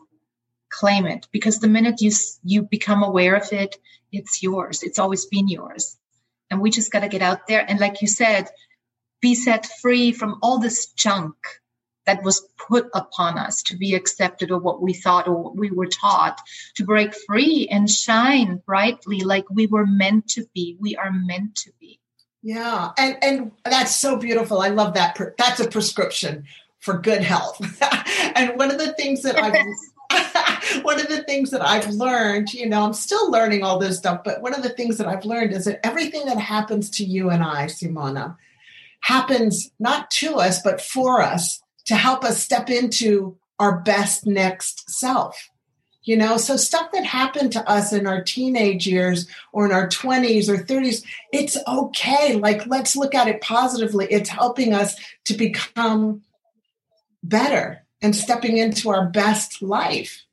claim 0.71 1.07
it 1.07 1.27
because 1.33 1.59
the 1.59 1.69
minute 1.69 2.01
you 2.01 2.11
you 2.45 2.63
become 2.63 3.03
aware 3.03 3.35
of 3.35 3.53
it 3.53 3.77
it's 4.13 4.43
yours. 4.43 4.83
It's 4.83 4.99
always 4.99 5.27
been 5.27 5.49
yours. 5.49 5.97
And 6.51 6.61
we 6.61 6.71
just 6.71 6.93
got 6.93 7.01
to 7.01 7.09
get 7.09 7.23
out 7.23 7.47
there 7.47 7.65
and 7.69 7.79
like 7.79 8.03
you 8.03 8.09
said 8.09 8.49
be 9.21 9.35
set 9.35 9.67
free 9.81 10.13
from 10.13 10.39
all 10.43 10.59
this 10.59 10.87
junk 10.93 11.35
that 12.07 12.25
was 12.25 12.49
put 12.57 12.89
upon 12.95 13.39
us 13.39 13.63
to 13.63 13.77
be 13.77 13.95
accepted 13.95 14.51
or 14.51 14.59
what 14.59 14.81
we 14.81 14.95
thought 14.95 15.29
or 15.29 15.35
what 15.35 15.57
we 15.57 15.71
were 15.71 15.87
taught 15.87 16.41
to 16.75 16.85
break 16.85 17.15
free 17.27 17.69
and 17.71 17.89
shine 17.89 18.61
brightly 18.67 19.21
like 19.21 19.45
we 19.51 19.67
were 19.67 19.87
meant 19.87 20.27
to 20.27 20.45
be. 20.55 20.77
We 20.81 20.97
are 20.97 21.13
meant 21.13 21.55
to 21.57 21.73
be. 21.79 22.01
Yeah. 22.43 22.91
And 22.97 23.17
and 23.23 23.53
that's 23.65 23.95
so 23.95 24.17
beautiful. 24.17 24.61
I 24.61 24.69
love 24.69 24.95
that 24.95 25.17
that's 25.37 25.61
a 25.61 25.69
prescription 25.69 26.47
for 26.81 26.99
good 26.99 27.23
health. 27.23 27.61
And 28.33 28.57
one 28.57 28.71
of 28.71 28.79
the 28.79 28.95
things 28.95 29.23
that 29.23 29.37
i've 29.39 29.53
one 30.83 31.01
of 31.01 31.09
the 31.09 31.23
things 31.23 31.51
that 31.51 31.65
I've 31.65 31.91
learned, 31.91 32.53
you 32.53 32.69
know, 32.69 32.85
I'm 32.85 32.93
still 32.93 33.31
learning 33.31 33.63
all 33.63 33.79
this 33.79 33.99
stuff, 33.99 34.23
but 34.25 34.43
one 34.43 34.55
of 34.55 34.63
the 34.63 34.71
things 34.71 34.99
that 34.99 35.07
I've 35.07 35.25
learned 35.25 35.53
is 35.53 35.65
that 35.65 35.85
everything 35.85 36.27
that 36.27 36.39
happens 36.39 36.91
to 36.91 37.05
you 37.05 37.31
and 37.31 37.43
I, 37.43 37.67
Simona, 37.67 38.37
happens 39.01 39.71
not 39.79 40.11
to 40.13 40.37
us, 40.37 40.63
but 40.63 40.81
for 40.81 41.23
us 41.23 41.61
to 41.87 41.95
help 41.95 42.25
us 42.25 42.43
step 42.43 42.71
into 42.71 43.37
our 43.59 43.81
best 43.81 44.27
next 44.27 44.91
self. 44.91 45.49
You 46.03 46.17
know, 46.17 46.39
so 46.39 46.57
stuff 46.57 46.93
that 46.93 47.05
happened 47.05 47.53
to 47.53 47.69
us 47.69 47.93
in 47.93 48.07
our 48.07 48.23
teenage 48.23 48.87
years 48.87 49.29
or 49.53 49.67
in 49.67 49.73
our 49.73 49.87
20s 49.87 50.49
or 50.49 50.57
30s, 50.57 51.05
it's 51.31 51.59
okay. 51.69 52.37
Like, 52.37 52.67
let's 52.67 52.97
look 52.97 53.15
at 53.15 53.29
it 53.29 53.43
positively. 53.43 54.07
It's 54.11 54.31
helping 54.31 54.73
us 54.73 54.97
to 55.27 55.35
become 55.35 56.23
better 57.23 57.85
and 58.01 58.17
stepping 58.17 58.57
into 58.57 58.89
our 58.89 59.07
best 59.07 59.61
life. 59.61 60.25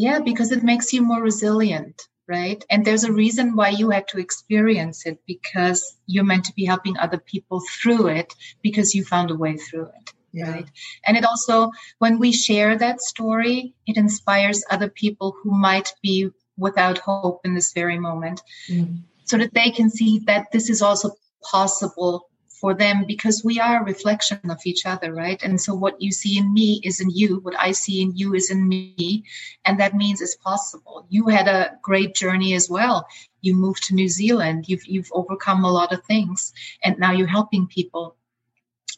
Yeah, 0.00 0.20
because 0.20 0.50
it 0.50 0.62
makes 0.62 0.94
you 0.94 1.02
more 1.02 1.20
resilient, 1.20 2.08
right? 2.26 2.64
And 2.70 2.86
there's 2.86 3.04
a 3.04 3.12
reason 3.12 3.54
why 3.54 3.68
you 3.68 3.90
had 3.90 4.08
to 4.08 4.18
experience 4.18 5.04
it 5.04 5.18
because 5.26 5.98
you're 6.06 6.24
meant 6.24 6.46
to 6.46 6.54
be 6.54 6.64
helping 6.64 6.96
other 6.96 7.18
people 7.18 7.60
through 7.70 8.06
it 8.06 8.34
because 8.62 8.94
you 8.94 9.04
found 9.04 9.30
a 9.30 9.34
way 9.34 9.58
through 9.58 9.88
it. 9.98 10.14
Yeah. 10.32 10.52
Right. 10.52 10.70
And 11.06 11.18
it 11.18 11.26
also, 11.26 11.70
when 11.98 12.18
we 12.18 12.32
share 12.32 12.78
that 12.78 13.02
story, 13.02 13.74
it 13.86 13.98
inspires 13.98 14.64
other 14.70 14.88
people 14.88 15.36
who 15.42 15.50
might 15.50 15.92
be 16.02 16.30
without 16.56 16.96
hope 16.96 17.42
in 17.44 17.54
this 17.54 17.74
very 17.74 17.98
moment 17.98 18.40
mm. 18.70 19.02
so 19.24 19.36
that 19.36 19.52
they 19.52 19.70
can 19.70 19.90
see 19.90 20.20
that 20.20 20.50
this 20.50 20.70
is 20.70 20.80
also 20.80 21.10
possible 21.42 22.29
for 22.60 22.74
them 22.74 23.04
because 23.06 23.42
we 23.42 23.58
are 23.58 23.80
a 23.80 23.84
reflection 23.84 24.38
of 24.50 24.60
each 24.66 24.84
other, 24.84 25.14
right? 25.14 25.42
And 25.42 25.58
so 25.58 25.74
what 25.74 26.00
you 26.00 26.12
see 26.12 26.36
in 26.36 26.52
me 26.52 26.80
is 26.84 27.00
in 27.00 27.10
you, 27.10 27.38
what 27.40 27.58
I 27.58 27.72
see 27.72 28.02
in 28.02 28.14
you 28.14 28.34
is 28.34 28.50
in 28.50 28.68
me. 28.68 29.24
And 29.64 29.80
that 29.80 29.94
means 29.94 30.20
it's 30.20 30.36
possible. 30.36 31.06
You 31.08 31.28
had 31.28 31.48
a 31.48 31.78
great 31.82 32.14
journey 32.14 32.54
as 32.54 32.68
well. 32.68 33.06
You 33.40 33.54
moved 33.54 33.84
to 33.84 33.94
New 33.94 34.08
Zealand, 34.08 34.68
you've, 34.68 34.84
you've 34.86 35.10
overcome 35.12 35.64
a 35.64 35.72
lot 35.72 35.92
of 35.94 36.04
things, 36.04 36.52
and 36.84 36.98
now 36.98 37.12
you're 37.12 37.26
helping 37.26 37.66
people 37.66 38.16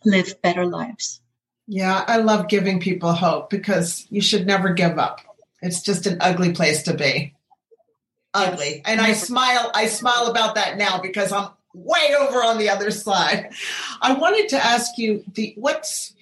live 0.05 0.43
better 0.43 0.67
lives. 0.67 1.21
Yeah, 1.69 2.05
I 2.09 2.17
love 2.17 2.49
giving 2.49 2.81
people 2.81 3.13
hope 3.13 3.49
because 3.49 4.05
you 4.11 4.21
should 4.21 4.47
never 4.47 4.73
give 4.73 4.99
up. 4.99 5.21
It's 5.61 5.81
just 5.81 6.07
an 6.07 6.19
ugly 6.21 6.53
place 6.53 6.83
to 6.83 6.95
be. 6.95 7.35
Ugly. 8.35 8.83
And 8.85 9.01
I 9.01 9.13
smile 9.13 9.71
I 9.75 9.87
smile 9.87 10.27
about 10.27 10.57
that 10.57 10.77
now 10.77 11.01
because 11.01 11.31
I'm 11.31 11.51
way 11.75 12.15
over 12.19 12.43
on 12.43 12.59
the 12.59 12.69
other 12.69 12.91
side. 12.91 13.53
I 14.01 14.13
wanted 14.15 14.49
to 14.51 14.65
ask 14.65 14.99
you 14.99 15.25
the 15.35 15.55
what's 15.57 16.15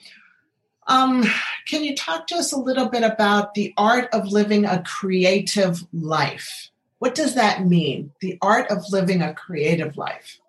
um, 0.86 1.24
can 1.68 1.84
you 1.84 1.94
talk 1.94 2.26
to 2.28 2.36
us 2.36 2.52
a 2.52 2.58
little 2.58 2.88
bit 2.88 3.04
about 3.04 3.54
the 3.54 3.72
art 3.76 4.08
of 4.12 4.32
living 4.32 4.64
a 4.64 4.82
creative 4.82 5.86
life? 5.92 6.70
What 6.98 7.14
does 7.14 7.36
that 7.36 7.66
mean? 7.66 8.10
The 8.20 8.38
art 8.42 8.70
of 8.70 8.84
living 8.90 9.22
a 9.22 9.32
creative 9.32 9.96
life 9.96 10.39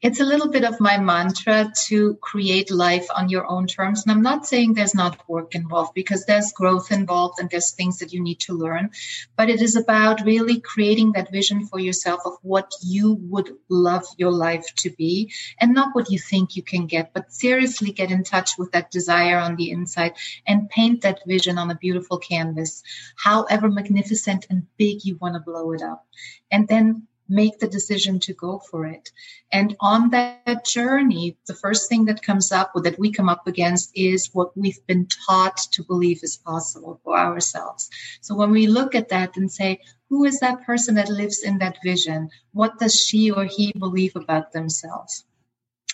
it's 0.00 0.20
a 0.20 0.24
little 0.24 0.48
bit 0.48 0.64
of 0.64 0.78
my 0.78 0.96
mantra 0.98 1.72
to 1.86 2.14
create 2.16 2.70
life 2.70 3.08
on 3.16 3.28
your 3.28 3.50
own 3.50 3.66
terms. 3.66 4.02
And 4.02 4.12
I'm 4.12 4.22
not 4.22 4.46
saying 4.46 4.74
there's 4.74 4.94
not 4.94 5.28
work 5.28 5.56
involved 5.56 5.92
because 5.92 6.24
there's 6.24 6.52
growth 6.52 6.92
involved 6.92 7.40
and 7.40 7.50
there's 7.50 7.72
things 7.72 7.98
that 7.98 8.12
you 8.12 8.22
need 8.22 8.38
to 8.40 8.52
learn. 8.52 8.90
But 9.36 9.50
it 9.50 9.60
is 9.60 9.74
about 9.74 10.24
really 10.24 10.60
creating 10.60 11.12
that 11.12 11.32
vision 11.32 11.66
for 11.66 11.80
yourself 11.80 12.20
of 12.24 12.34
what 12.42 12.70
you 12.80 13.14
would 13.22 13.50
love 13.68 14.04
your 14.16 14.30
life 14.30 14.72
to 14.76 14.90
be 14.90 15.32
and 15.60 15.74
not 15.74 15.96
what 15.96 16.12
you 16.12 16.18
think 16.20 16.54
you 16.54 16.62
can 16.62 16.86
get, 16.86 17.12
but 17.12 17.32
seriously 17.32 17.90
get 17.90 18.12
in 18.12 18.22
touch 18.22 18.56
with 18.56 18.70
that 18.72 18.92
desire 18.92 19.38
on 19.38 19.56
the 19.56 19.72
inside 19.72 20.12
and 20.46 20.70
paint 20.70 21.02
that 21.02 21.26
vision 21.26 21.58
on 21.58 21.72
a 21.72 21.74
beautiful 21.74 22.18
canvas, 22.18 22.84
however 23.16 23.68
magnificent 23.68 24.46
and 24.48 24.68
big 24.76 25.04
you 25.04 25.16
want 25.16 25.34
to 25.34 25.40
blow 25.40 25.72
it 25.72 25.82
up. 25.82 26.06
And 26.52 26.68
then 26.68 27.07
make 27.28 27.58
the 27.58 27.68
decision 27.68 28.18
to 28.20 28.32
go 28.32 28.58
for 28.58 28.86
it. 28.86 29.10
And 29.52 29.76
on 29.80 30.10
that 30.10 30.64
journey, 30.64 31.36
the 31.46 31.54
first 31.54 31.88
thing 31.88 32.06
that 32.06 32.22
comes 32.22 32.52
up 32.52 32.72
or 32.74 32.82
that 32.82 32.98
we 32.98 33.12
come 33.12 33.28
up 33.28 33.46
against 33.46 33.90
is 33.94 34.30
what 34.32 34.56
we've 34.56 34.84
been 34.86 35.06
taught 35.26 35.58
to 35.72 35.84
believe 35.84 36.20
is 36.22 36.36
possible 36.36 37.00
for 37.04 37.18
ourselves. 37.18 37.90
So 38.20 38.34
when 38.34 38.50
we 38.50 38.66
look 38.66 38.94
at 38.94 39.10
that 39.10 39.36
and 39.36 39.50
say, 39.50 39.80
who 40.08 40.24
is 40.24 40.40
that 40.40 40.64
person 40.64 40.94
that 40.94 41.10
lives 41.10 41.42
in 41.42 41.58
that 41.58 41.78
vision? 41.84 42.30
What 42.52 42.78
does 42.78 42.94
she 42.94 43.30
or 43.30 43.44
he 43.44 43.72
believe 43.72 44.16
about 44.16 44.52
themselves? 44.52 45.24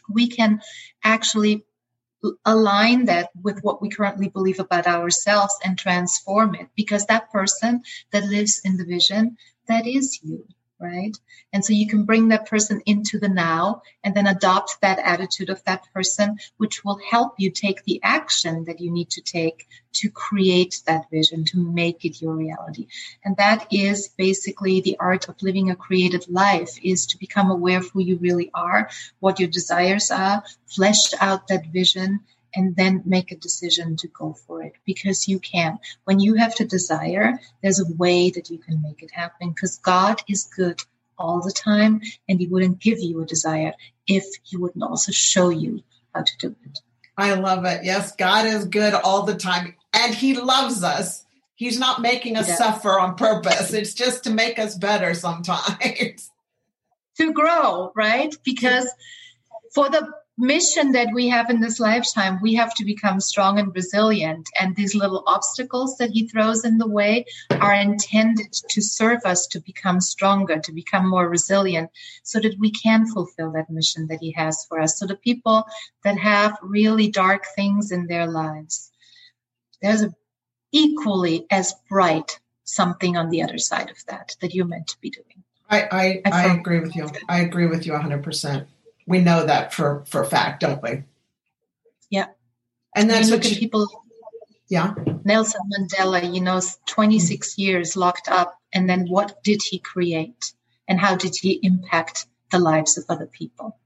We 0.08 0.28
can 0.28 0.60
actually 1.02 1.64
align 2.44 3.06
that 3.06 3.30
with 3.42 3.60
what 3.62 3.82
we 3.82 3.90
currently 3.90 4.28
believe 4.28 4.60
about 4.60 4.86
ourselves 4.86 5.54
and 5.64 5.76
transform 5.76 6.54
it 6.54 6.68
because 6.74 7.06
that 7.06 7.30
person 7.30 7.82
that 8.12 8.24
lives 8.24 8.60
in 8.64 8.76
the 8.76 8.84
vision, 8.84 9.36
that 9.68 9.86
is 9.86 10.20
you 10.22 10.46
right? 10.80 11.16
And 11.52 11.64
so 11.64 11.72
you 11.72 11.86
can 11.88 12.04
bring 12.04 12.28
that 12.28 12.46
person 12.46 12.82
into 12.86 13.18
the 13.18 13.28
now 13.28 13.82
and 14.02 14.14
then 14.14 14.26
adopt 14.26 14.80
that 14.80 14.98
attitude 14.98 15.50
of 15.50 15.62
that 15.64 15.84
person, 15.92 16.38
which 16.56 16.84
will 16.84 16.98
help 17.10 17.34
you 17.38 17.50
take 17.50 17.84
the 17.84 18.00
action 18.02 18.64
that 18.64 18.80
you 18.80 18.90
need 18.90 19.10
to 19.10 19.20
take 19.20 19.68
to 19.94 20.10
create 20.10 20.82
that 20.86 21.08
vision, 21.10 21.44
to 21.44 21.58
make 21.58 22.04
it 22.04 22.20
your 22.20 22.34
reality. 22.34 22.88
And 23.24 23.36
that 23.36 23.66
is 23.70 24.08
basically 24.08 24.80
the 24.80 24.96
art 24.98 25.28
of 25.28 25.40
living 25.42 25.70
a 25.70 25.76
creative 25.76 26.28
life 26.28 26.76
is 26.82 27.06
to 27.06 27.18
become 27.18 27.50
aware 27.50 27.78
of 27.78 27.90
who 27.90 28.00
you 28.00 28.16
really 28.16 28.50
are, 28.52 28.90
what 29.20 29.38
your 29.38 29.48
desires 29.48 30.10
are, 30.10 30.42
flesh 30.66 31.14
out 31.20 31.46
that 31.48 31.66
vision 31.66 32.20
and 32.54 32.76
then 32.76 33.02
make 33.04 33.32
a 33.32 33.36
decision 33.36 33.96
to 33.96 34.08
go 34.08 34.32
for 34.32 34.62
it 34.62 34.74
because 34.84 35.28
you 35.28 35.38
can. 35.38 35.78
When 36.04 36.20
you 36.20 36.34
have 36.34 36.54
the 36.54 36.64
desire, 36.64 37.38
there's 37.62 37.80
a 37.80 37.92
way 37.94 38.30
that 38.30 38.50
you 38.50 38.58
can 38.58 38.82
make 38.82 39.02
it 39.02 39.10
happen 39.10 39.50
because 39.50 39.78
God 39.78 40.22
is 40.28 40.44
good 40.44 40.80
all 41.18 41.40
the 41.40 41.52
time 41.52 42.00
and 42.28 42.38
He 42.38 42.46
wouldn't 42.46 42.80
give 42.80 43.00
you 43.00 43.20
a 43.20 43.26
desire 43.26 43.74
if 44.06 44.24
He 44.42 44.56
wouldn't 44.56 44.84
also 44.84 45.12
show 45.12 45.50
you 45.50 45.82
how 46.14 46.22
to 46.22 46.38
do 46.38 46.54
it. 46.64 46.80
I 47.16 47.34
love 47.34 47.64
it. 47.64 47.84
Yes, 47.84 48.14
God 48.16 48.46
is 48.46 48.64
good 48.64 48.94
all 48.94 49.22
the 49.22 49.36
time 49.36 49.74
and 49.92 50.14
He 50.14 50.34
loves 50.34 50.82
us. 50.82 51.24
He's 51.56 51.78
not 51.78 52.02
making 52.02 52.36
us 52.36 52.58
suffer 52.58 52.98
on 52.98 53.14
purpose. 53.14 53.72
It's 53.72 53.94
just 53.94 54.24
to 54.24 54.30
make 54.30 54.58
us 54.58 54.74
better 54.76 55.14
sometimes. 55.14 56.30
to 57.16 57.32
grow, 57.32 57.92
right? 57.94 58.34
Because 58.44 58.88
for 59.72 59.88
the 59.88 60.12
mission 60.36 60.92
that 60.92 61.08
we 61.14 61.28
have 61.28 61.48
in 61.48 61.60
this 61.60 61.78
lifetime, 61.78 62.38
we 62.42 62.54
have 62.54 62.74
to 62.74 62.84
become 62.84 63.20
strong 63.20 63.58
and 63.58 63.74
resilient. 63.74 64.48
And 64.60 64.74
these 64.74 64.94
little 64.94 65.22
obstacles 65.26 65.96
that 65.98 66.10
he 66.10 66.26
throws 66.26 66.64
in 66.64 66.78
the 66.78 66.88
way 66.88 67.26
are 67.50 67.74
intended 67.74 68.52
to 68.52 68.82
serve 68.82 69.20
us 69.24 69.46
to 69.48 69.60
become 69.60 70.00
stronger, 70.00 70.58
to 70.58 70.72
become 70.72 71.08
more 71.08 71.28
resilient, 71.28 71.90
so 72.22 72.40
that 72.40 72.58
we 72.58 72.70
can 72.70 73.06
fulfill 73.06 73.52
that 73.52 73.70
mission 73.70 74.08
that 74.08 74.20
he 74.20 74.32
has 74.32 74.64
for 74.68 74.80
us. 74.80 74.98
So 74.98 75.06
the 75.06 75.16
people 75.16 75.64
that 76.02 76.18
have 76.18 76.58
really 76.62 77.10
dark 77.10 77.44
things 77.54 77.92
in 77.92 78.06
their 78.06 78.26
lives, 78.26 78.90
there's 79.82 80.02
a 80.02 80.14
equally 80.72 81.46
as 81.50 81.72
bright 81.88 82.40
something 82.64 83.16
on 83.16 83.30
the 83.30 83.42
other 83.42 83.58
side 83.58 83.90
of 83.90 84.04
that 84.06 84.34
that 84.40 84.54
you're 84.54 84.66
meant 84.66 84.88
to 84.88 85.00
be 85.00 85.10
doing. 85.10 85.44
I, 85.70 86.20
I, 86.24 86.30
I 86.30 86.54
agree 86.54 86.80
with 86.80 86.96
you. 86.96 87.08
I 87.28 87.40
agree 87.40 87.66
with 87.66 87.86
you 87.86 87.92
100% 87.92 88.66
we 89.06 89.20
know 89.20 89.46
that 89.46 89.72
for 89.72 90.04
for 90.06 90.24
fact, 90.24 90.60
don't 90.60 90.82
we? 90.82 91.02
Yeah. 92.10 92.26
And 92.94 93.10
that's 93.10 93.30
what 93.30 93.48
you, 93.48 93.56
people. 93.56 93.88
Yeah. 94.68 94.94
Nelson 95.24 95.60
Mandela, 95.76 96.32
you 96.32 96.40
know, 96.40 96.60
26 96.86 97.52
mm-hmm. 97.52 97.60
years 97.60 97.96
locked 97.96 98.28
up, 98.28 98.58
and 98.72 98.88
then 98.88 99.06
what 99.08 99.42
did 99.42 99.60
he 99.62 99.78
create, 99.78 100.52
and 100.88 100.98
how 100.98 101.16
did 101.16 101.34
he 101.36 101.60
impact 101.62 102.26
the 102.50 102.58
lives 102.58 102.96
of 102.98 103.04
other 103.08 103.26
people? 103.26 103.78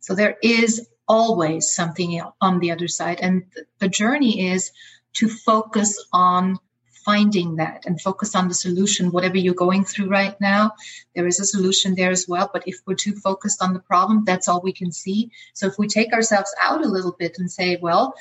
So 0.00 0.14
there 0.14 0.36
is 0.42 0.88
always 1.06 1.74
something 1.74 2.20
on 2.40 2.60
the 2.60 2.70
other 2.70 2.88
side, 2.88 3.20
and 3.20 3.44
the 3.78 3.88
journey 3.88 4.50
is 4.50 4.72
to 5.14 5.28
focus 5.28 6.04
on 6.12 6.58
finding 7.08 7.56
that 7.56 7.86
and 7.86 7.98
focus 7.98 8.34
on 8.34 8.48
the 8.48 8.54
solution, 8.54 9.10
whatever 9.12 9.38
you're 9.38 9.64
going 9.66 9.82
through 9.82 10.10
right 10.10 10.38
now. 10.42 10.72
There 11.14 11.26
is 11.26 11.40
a 11.40 11.46
solution 11.46 11.94
there 11.94 12.10
as 12.10 12.26
well. 12.28 12.50
But 12.52 12.68
if 12.68 12.76
we're 12.86 13.02
too 13.06 13.14
focused 13.14 13.62
on 13.62 13.72
the 13.72 13.80
problem, 13.80 14.24
that's 14.26 14.46
all 14.46 14.60
we 14.60 14.74
can 14.74 14.92
see. 14.92 15.30
So 15.54 15.66
if 15.68 15.78
we 15.78 15.86
take 15.88 16.12
ourselves 16.12 16.54
out 16.60 16.84
a 16.84 16.88
little 16.96 17.16
bit 17.18 17.36
and 17.38 17.50
say, 17.50 17.78
well, 17.80 18.12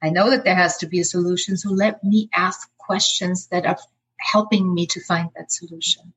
I 0.00 0.10
know 0.10 0.30
that 0.30 0.44
there 0.44 0.54
has 0.54 0.76
to 0.78 0.86
be 0.86 1.00
a 1.00 1.04
solution. 1.04 1.56
So 1.56 1.70
let 1.70 2.04
me 2.04 2.28
ask 2.32 2.70
questions 2.78 3.48
that 3.48 3.66
are 3.66 3.76
helping 4.20 4.72
me 4.72 4.86
to 4.86 5.00
find 5.00 5.30
that 5.36 5.50
solution 5.50 6.12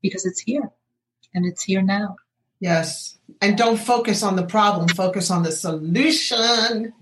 because 0.00 0.24
it's 0.26 0.40
here 0.40 0.70
and 1.34 1.44
it's 1.44 1.64
here 1.64 1.82
now. 1.82 2.14
Yes. 2.60 3.18
And 3.40 3.58
don't 3.58 3.80
focus 3.80 4.22
on 4.22 4.36
the 4.36 4.46
problem, 4.46 4.86
focus 4.86 5.28
on 5.28 5.42
the 5.42 5.50
solution. 5.50 6.92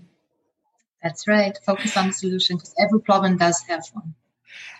That's 1.03 1.27
right. 1.27 1.55
Focus 1.63 1.95
on 1.95 2.07
the 2.07 2.13
solution 2.13 2.57
because 2.57 2.73
every 2.79 3.01
problem 3.01 3.37
does 3.37 3.61
have 3.69 3.83
one. 3.93 4.15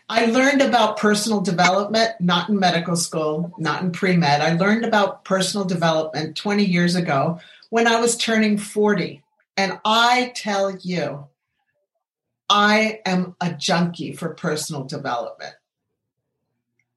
I 0.09 0.25
learned 0.25 0.61
about 0.61 0.97
personal 0.97 1.41
development, 1.41 2.11
not 2.19 2.49
in 2.49 2.59
medical 2.59 2.95
school, 2.95 3.53
not 3.57 3.81
in 3.81 3.91
pre 3.91 4.15
med. 4.17 4.41
I 4.41 4.53
learned 4.53 4.85
about 4.85 5.23
personal 5.23 5.65
development 5.65 6.35
20 6.35 6.63
years 6.63 6.95
ago 6.95 7.39
when 7.69 7.87
I 7.87 7.99
was 7.99 8.17
turning 8.17 8.57
40. 8.57 9.21
And 9.55 9.79
I 9.85 10.31
tell 10.35 10.75
you, 10.77 11.27
I 12.49 12.99
am 13.05 13.35
a 13.39 13.53
junkie 13.53 14.13
for 14.13 14.33
personal 14.33 14.83
development. 14.83 15.55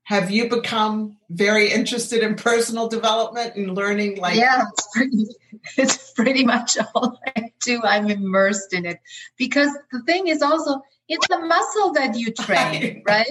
Have 0.06 0.30
you 0.30 0.48
become 0.48 1.16
very 1.30 1.72
interested 1.72 2.22
in 2.22 2.36
personal 2.36 2.86
development 2.86 3.56
and 3.56 3.74
learning 3.74 4.20
like 4.20 4.36
Yeah, 4.36 4.62
it's 4.72 4.88
pretty, 4.92 5.26
it's 5.76 6.12
pretty 6.12 6.44
much 6.44 6.78
all 6.94 7.18
I 7.36 7.50
do. 7.64 7.80
I'm 7.82 8.08
immersed 8.08 8.72
in 8.72 8.86
it. 8.86 9.00
Because 9.36 9.76
the 9.90 10.00
thing 10.02 10.28
is 10.28 10.42
also 10.42 10.80
it's 11.08 11.28
a 11.28 11.40
muscle 11.40 11.92
that 11.94 12.16
you 12.16 12.32
train, 12.46 13.02
right? 13.04 13.26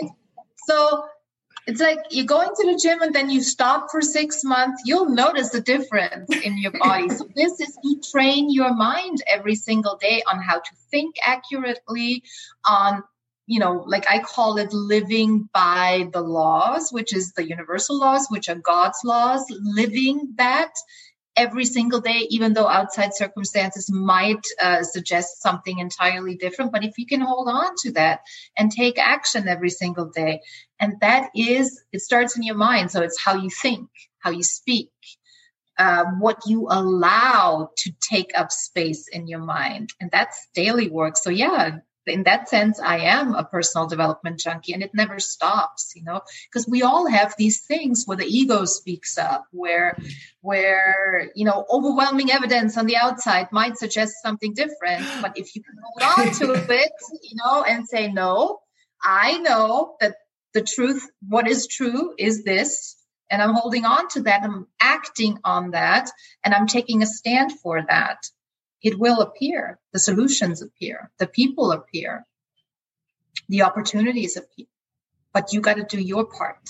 So 0.68 1.06
it's 1.66 1.80
like 1.80 2.00
you're 2.10 2.26
going 2.26 2.50
to 2.50 2.72
the 2.74 2.78
gym 2.78 3.02
and 3.02 3.16
then 3.16 3.30
you 3.30 3.42
stop 3.42 3.88
for 3.90 4.02
six 4.02 4.44
months, 4.44 4.82
you'll 4.84 5.10
notice 5.10 5.54
a 5.54 5.62
difference 5.62 6.30
in 6.44 6.58
your 6.58 6.72
body. 6.72 7.08
so 7.08 7.26
this 7.38 7.58
is 7.62 7.78
you 7.86 8.02
train 8.12 8.52
your 8.52 8.74
mind 8.74 9.24
every 9.28 9.56
single 9.56 9.96
day 9.96 10.22
on 10.30 10.42
how 10.42 10.60
to 10.60 10.72
think 10.92 11.16
accurately, 11.24 12.22
on 12.70 13.02
you 13.48 13.60
know, 13.60 13.84
like 13.86 14.06
I 14.10 14.20
call 14.20 14.58
it 14.58 14.74
living 14.74 15.50
by 15.54 16.10
the 16.14 16.22
laws, 16.22 16.90
which 16.92 17.14
is 17.14 17.34
the 17.34 17.48
universal 17.48 18.00
laws, 18.00 18.28
which 18.30 18.50
are 18.50 18.56
God's 18.56 19.00
laws, 19.04 19.46
living 19.50 20.34
that 20.38 20.72
every 21.38 21.66
single 21.66 22.00
day, 22.00 22.28
even 22.30 22.54
though 22.54 22.68
outside 22.68 23.14
circumstances 23.14 23.92
might 23.92 24.42
uh, 24.62 24.84
suggest 24.84 25.42
something 25.42 25.80
entirely 25.80 26.36
different. 26.36 26.72
But 26.72 26.86
if 26.86 26.98
you 26.98 27.06
can 27.06 27.22
hold 27.22 27.50
on 27.50 27.76
to 27.84 27.92
that 27.94 28.22
and 28.58 28.72
take 28.72 28.98
action 28.98 29.48
every 29.48 29.70
single 29.70 30.06
day, 30.06 30.42
and 30.80 30.94
that 31.02 31.30
is, 31.36 31.84
it 31.92 32.02
starts 32.02 32.38
in 32.38 32.44
your 32.44 32.56
mind. 32.56 32.92
So 32.92 33.02
it's 33.02 33.22
how 33.22 33.36
you 33.36 33.50
think, 33.50 33.90
how 34.20 34.32
you 34.32 34.44
speak, 34.44 34.92
uh, 35.78 36.06
what 36.20 36.48
you 36.48 36.68
allow 36.70 37.70
to 37.80 37.92
take 38.02 38.32
up 38.36 38.52
space 38.52 39.08
in 39.10 39.28
your 39.28 39.42
mind. 39.42 39.90
And 40.00 40.10
that's 40.10 40.48
daily 40.56 40.90
work. 40.90 41.18
So, 41.18 41.30
yeah, 41.30 41.78
in 42.08 42.24
that 42.24 42.50
sense, 42.50 42.80
I 42.80 43.00
am 43.00 43.34
a 43.34 43.44
personal 43.44 43.88
development 43.88 44.40
junkie 44.40 44.74
and 44.74 44.84
it 44.84 44.94
never 44.94 45.20
stops, 45.20 45.94
you 45.96 46.04
know, 46.04 46.22
because 46.50 46.68
we 46.68 46.84
all 46.84 47.08
have 47.08 47.34
these 47.38 47.62
things 47.66 48.04
where 48.06 48.18
the 48.18 48.26
ego 48.26 48.66
speaks 48.66 49.18
up, 49.18 49.46
where, 49.52 49.98
where, 50.42 51.32
you 51.36 51.46
know, 51.46 51.66
overwhelming 51.70 52.32
evidence 52.32 52.78
on 52.78 52.86
the 52.86 52.98
outside 52.98 53.52
might 53.52 53.78
suggest 53.78 54.22
something 54.22 54.54
different. 54.54 55.08
But 55.22 55.38
if 55.38 55.56
you 55.56 55.64
can 55.64 55.76
hold 55.84 56.18
on 56.18 56.34
to 56.40 56.54
it, 56.74 56.92
you 57.24 57.38
know, 57.44 57.64
and 57.64 57.88
say, 57.88 58.12
no, 58.12 58.60
I 59.04 59.38
know 59.40 59.96
that 60.02 60.16
the 60.54 60.62
truth, 60.62 61.08
what 61.28 61.48
is 61.48 61.68
true 61.68 62.14
is 62.18 62.44
this. 62.44 62.96
And 63.30 63.42
I'm 63.42 63.56
holding 63.56 63.86
on 63.86 64.08
to 64.10 64.22
that. 64.24 64.44
I'm 64.44 64.68
acting 64.80 65.40
on 65.44 65.72
that 65.72 66.12
and 66.44 66.54
I'm 66.54 66.68
taking 66.68 67.02
a 67.02 67.08
stand 67.08 67.52
for 67.60 67.84
that 67.88 68.20
it 68.86 69.00
will 69.00 69.20
appear. 69.22 69.80
The 69.94 70.00
solutions 70.00 70.62
appear. 70.62 71.12
The 71.18 71.26
people 71.26 71.72
appear. 71.72 72.24
The 73.50 73.64
opportunities 73.64 74.38
appear. 74.38 74.68
But 75.34 75.52
you 75.52 75.60
got 75.60 75.78
to 75.78 75.84
do 75.84 76.00
your 76.00 76.26
part. 76.26 76.70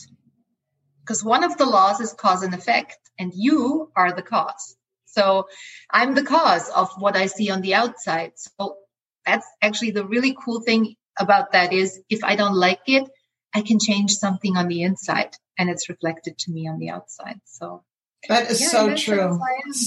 Because 1.02 1.26
one 1.26 1.44
of 1.44 1.58
the 1.58 1.66
laws 1.66 2.00
is 2.00 2.14
cause 2.14 2.42
and 2.42 2.54
effect, 2.54 2.98
and 3.20 3.34
you 3.36 3.92
are 3.98 4.14
the 4.14 4.22
cause. 4.22 4.78
So 5.06 5.48
I'm 5.92 6.16
the 6.16 6.24
cause 6.24 6.70
of 6.70 6.90
what 6.98 7.18
I 7.18 7.26
see 7.26 7.52
on 7.52 7.62
the 7.62 7.76
outside. 7.76 8.32
So 8.38 8.78
that's 9.26 9.48
actually 9.62 9.92
the 9.92 10.06
really 10.06 10.36
cool 10.44 10.62
thing 10.62 10.96
about 11.20 11.52
that 11.52 11.74
is 11.74 12.02
if 12.10 12.24
I 12.24 12.38
don't 12.38 12.56
like 12.56 12.88
it, 12.88 13.10
I 13.54 13.62
can 13.62 13.80
change 13.80 14.12
something 14.14 14.56
on 14.56 14.70
the 14.70 14.84
inside 14.84 15.32
and 15.58 15.70
it's 15.70 15.90
reflected 15.90 16.38
to 16.40 16.52
me 16.52 16.68
on 16.68 16.80
the 16.80 16.90
outside. 16.90 17.40
So 17.46 17.84
that 18.30 18.50
is 18.52 18.62
yeah, 18.62 18.68
so 18.68 18.96
true. 18.96 19.40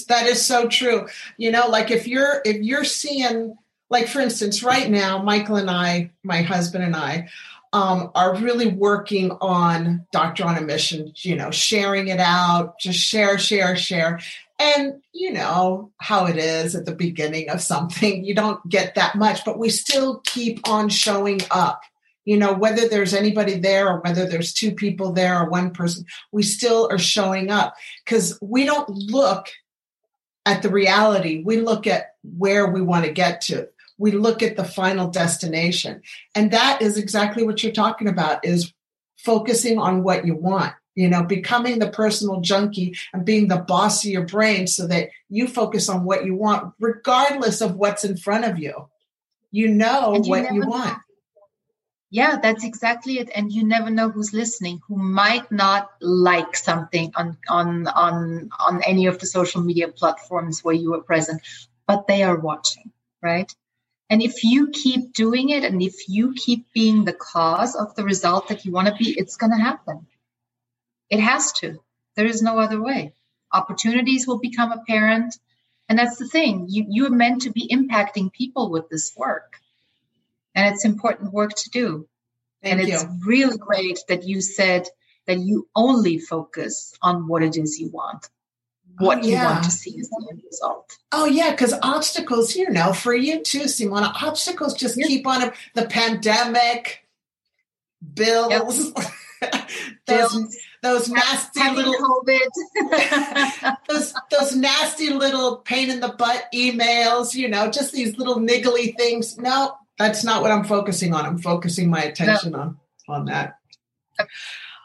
That 0.09 0.27
is 0.27 0.45
so 0.45 0.69
true. 0.69 1.07
You 1.37 1.51
know, 1.51 1.69
like 1.69 1.91
if 1.91 2.07
you're 2.07 2.41
if 2.45 2.63
you're 2.63 2.85
seeing 2.85 3.57
like 3.91 4.09
for 4.09 4.21
instance, 4.21 4.63
right 4.63 4.91
now, 4.91 5.23
Michael 5.23 5.57
and 5.57 5.71
I, 5.71 6.11
my 6.23 6.43
husband 6.43 6.85
and 6.85 6.95
I, 6.95 7.29
um, 7.73 8.11
are 8.15 8.37
really 8.37 8.67
working 8.67 9.31
on 9.41 10.07
Doctor 10.13 10.45
on 10.45 10.57
a 10.57 10.61
Mission, 10.61 11.13
you 11.17 11.37
know, 11.37 11.51
sharing 11.51 12.09
it 12.09 12.21
out, 12.21 12.79
just 12.79 12.99
share, 12.99 13.39
share, 13.39 13.77
share. 13.77 14.21
And 14.59 15.03
you 15.13 15.33
know 15.33 15.93
how 15.99 16.27
it 16.27 16.37
is 16.37 16.75
at 16.75 16.85
the 16.85 16.95
beginning 16.95 17.49
of 17.51 17.61
something, 17.61 18.25
you 18.25 18.35
don't 18.35 18.67
get 18.69 18.95
that 18.97 19.15
much, 19.15 19.45
but 19.45 19.59
we 19.59 19.71
still 19.71 20.21
keep 20.25 20.69
on 20.69 20.89
showing 20.89 21.41
up 21.51 21.83
you 22.29 22.37
know, 22.37 22.53
whether 22.53 22.87
there's 22.87 23.15
anybody 23.15 23.59
there 23.59 23.89
or 23.89 24.01
whether 24.01 24.27
there's 24.27 24.53
two 24.53 24.73
people 24.73 25.13
there 25.13 25.41
or 25.41 25.49
one 25.49 25.71
person, 25.71 26.05
we 26.31 26.43
still 26.43 26.87
are 26.91 26.99
showing 26.99 27.51
up 27.51 27.73
because 28.05 28.39
we 28.43 28.67
don't 28.67 28.87
look 28.91 29.47
at 30.45 30.61
the 30.61 30.69
reality. 30.69 31.43
We 31.43 31.63
look 31.63 31.87
at 31.87 32.17
where 32.37 32.67
we 32.67 32.83
want 32.83 33.07
to 33.07 33.13
get 33.13 33.41
to. 33.43 33.71
We 33.97 34.11
look 34.11 34.43
at 34.43 34.59
the 34.59 34.65
final 34.65 35.09
destination. 35.09 36.03
And 36.35 36.51
that 36.51 36.83
is 36.83 36.99
exactly 36.99 37.45
what 37.45 37.63
you're 37.63 37.73
talking 37.73 38.09
about 38.09 38.45
is 38.45 38.75
focusing 39.17 39.79
on 39.79 40.03
what 40.03 40.27
you 40.27 40.37
want 40.37 40.75
you 40.95 41.09
know 41.09 41.25
becoming 41.25 41.79
the 41.79 41.91
personal 41.91 42.41
junkie 42.41 42.95
and 43.13 43.25
being 43.25 43.49
the 43.49 43.57
boss 43.57 44.05
of 44.05 44.11
your 44.11 44.25
brain 44.25 44.67
so 44.67 44.87
that 44.87 45.09
you 45.29 45.49
focus 45.49 45.89
on 45.89 46.05
what 46.05 46.25
you 46.25 46.37
want 46.37 46.73
regardless 46.79 47.61
of 47.61 47.75
what's 47.75 48.05
in 48.05 48.17
front 48.17 48.45
of 48.45 48.61
you 48.61 48.89
you 49.51 49.67
know 49.67 50.21
you 50.23 50.31
what 50.31 50.55
you 50.55 50.65
want 50.65 50.99
yeah, 52.11 52.39
that's 52.43 52.65
exactly 52.65 53.19
it. 53.19 53.31
And 53.35 53.53
you 53.53 53.65
never 53.65 53.91
know 53.91 54.09
who's 54.11 54.33
listening, 54.33 54.81
who 54.89 54.97
might 54.97 55.51
not 55.53 55.91
like 56.01 56.57
something 56.57 57.13
on 57.17 57.37
on 57.49 57.87
on 57.87 58.51
on 58.59 58.83
any 58.83 59.07
of 59.07 59.19
the 59.19 59.27
social 59.27 59.63
media 59.63 59.89
platforms 59.89 60.65
where 60.65 60.75
you 60.75 60.95
are 60.95 61.03
present, 61.03 61.43
but 61.87 62.07
they 62.07 62.23
are 62.23 62.39
watching, 62.39 62.91
right? 63.23 63.53
And 64.11 64.23
if 64.23 64.43
you 64.43 64.71
keep 64.71 65.13
doing 65.13 65.51
it 65.51 65.65
and 65.65 65.83
if 65.83 66.09
you 66.09 66.33
keep 66.35 66.73
being 66.73 67.05
the 67.05 67.13
cause 67.13 67.77
of 67.77 67.95
the 67.95 68.05
result 68.05 68.49
that 68.49 68.65
you 68.65 68.73
want 68.73 68.89
to 68.89 68.95
be, 68.95 69.11
it's 69.11 69.37
going 69.37 69.53
to 69.53 69.59
happen. 69.59 70.07
It 71.11 71.21
has 71.21 71.53
to. 71.61 71.79
There 72.17 72.27
is 72.27 72.41
no 72.41 72.59
other 72.59 72.81
way. 72.81 73.13
Opportunities 73.53 74.27
will 74.27 74.39
become 74.39 74.73
apparent. 74.73 75.39
And 75.91 75.99
that's 75.99 76.17
the 76.17 76.29
thing. 76.29 76.67
You, 76.69 76.87
you 76.89 77.07
are 77.07 77.11
meant 77.11 77.43
to 77.43 77.51
be 77.51 77.69
impacting 77.69 78.33
people 78.33 78.71
with 78.71 78.89
this 78.89 79.13
work 79.17 79.61
and 80.59 80.75
it's 80.75 80.85
important 80.85 81.33
work 81.33 81.53
to 81.55 81.71
do. 81.71 82.09
Thank 82.63 82.81
and 82.81 82.89
you. 82.89 82.95
it's 82.95 83.05
really 83.25 83.57
great 83.57 84.01
that 84.09 84.25
you 84.25 84.41
said 84.41 84.89
that 85.27 85.39
you 85.39 85.69
only 85.77 86.19
focus 86.19 86.93
on 87.01 87.29
what 87.29 87.45
it 87.45 87.57
is 87.57 87.79
you 87.79 87.91
want, 87.91 88.29
oh, 89.01 89.07
what 89.07 89.19
oh, 89.19 89.23
yeah. 89.23 89.43
you 89.43 89.45
want 89.45 89.65
to 89.65 89.71
see 89.71 89.97
as 90.01 90.09
the 90.09 90.27
end 90.31 90.43
result. 90.45 90.99
Oh 91.13 91.27
yeah, 91.27 91.53
because 91.53 91.75
obstacles, 91.81 92.57
you 92.57 92.71
know, 92.71 92.93
for 92.93 93.15
you 93.15 93.41
too, 93.41 93.65
Simona, 93.65 94.13
obstacles 94.21 94.75
just 94.75 94.99
yep. 94.99 95.07
keep 95.07 95.27
on 95.29 95.53
the 95.75 95.87
pandemic, 95.87 97.07
bills. 98.15 98.51
Yep. 98.51 99.07
those, 100.07 100.35
bills. 100.35 100.57
those 100.83 101.09
nasty 101.09 101.61
Having 101.61 101.85
little 101.85 102.25
COVID. 102.27 103.77
those 103.89 104.15
those 104.33 104.57
nasty 104.57 105.11
little 105.11 105.59
pain 105.59 105.89
in 105.89 106.01
the 106.01 106.09
butt 106.09 106.47
emails, 106.53 107.37
you 107.37 107.49
know, 107.49 107.71
just 107.71 107.93
these 107.93 108.19
little 108.19 108.41
niggly 108.41 108.97
things. 108.97 109.39
No, 109.39 109.77
that's 109.99 110.25
not 110.25 110.43
what 110.43 110.51
I'm 110.51 110.65
focusing 110.65 111.13
on. 111.13 111.27
I'm 111.27 111.39
focusing 111.39 111.91
my 111.91 112.03
attention 112.03 112.53
no. 112.53 112.61
on 112.61 112.79
on 113.09 113.25
that. 113.27 113.59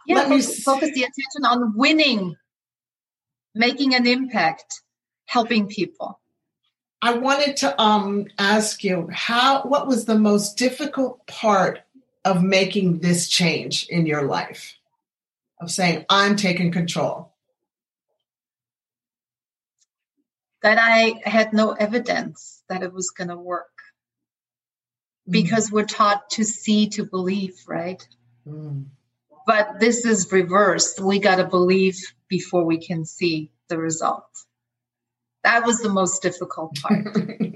Yeah, 0.06 0.16
Let 0.16 0.28
focus, 0.28 0.48
me 0.48 0.64
focus 0.64 0.92
the 0.94 1.04
attention 1.04 1.46
on 1.46 1.78
winning, 1.78 2.36
making 3.56 3.96
an 3.96 4.08
impact, 4.08 4.82
helping 5.26 5.68
people. 5.68 6.20
I 7.02 7.14
wanted 7.16 7.58
to 7.58 7.82
um, 7.82 8.28
ask 8.40 8.84
you 8.84 9.10
how 9.12 9.64
what 9.64 9.88
was 9.88 10.06
the 10.06 10.18
most 10.18 10.58
difficult 10.58 11.26
part 11.28 11.82
of 12.26 12.42
making 12.42 13.00
this 13.00 13.28
change 13.28 13.88
in 13.90 14.06
your 14.06 14.24
life? 14.24 14.78
Of 15.60 15.70
saying 15.70 16.06
I'm 16.10 16.36
taking 16.36 16.72
control. 16.72 17.34
That 20.62 20.78
I 20.80 21.22
had 21.30 21.54
no 21.54 21.72
evidence 21.72 22.64
that 22.70 22.84
it 22.84 22.94
was 22.94 23.10
going 23.10 23.28
to 23.28 23.38
work. 23.38 23.73
Mm. 25.28 25.32
because 25.32 25.72
we're 25.72 25.86
taught 25.86 26.30
to 26.32 26.44
see 26.44 26.90
to 26.90 27.06
believe, 27.06 27.56
right? 27.68 28.06
Mm. 28.46 28.88
But 29.48 29.80
this 29.80 30.06
is 30.06 30.32
reversed. 30.32 31.00
We 31.00 31.20
got 31.20 31.36
to 31.38 31.46
believe 31.46 31.98
before 32.28 32.66
we 32.66 32.78
can 32.78 33.06
see 33.06 33.52
the 33.70 33.78
result. 33.78 34.26
That 35.44 35.66
was 35.66 35.80
the 35.80 35.90
most 35.90 36.22
difficult 36.22 36.76
part. 36.82 37.16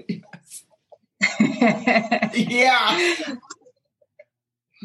yeah. 2.33 3.15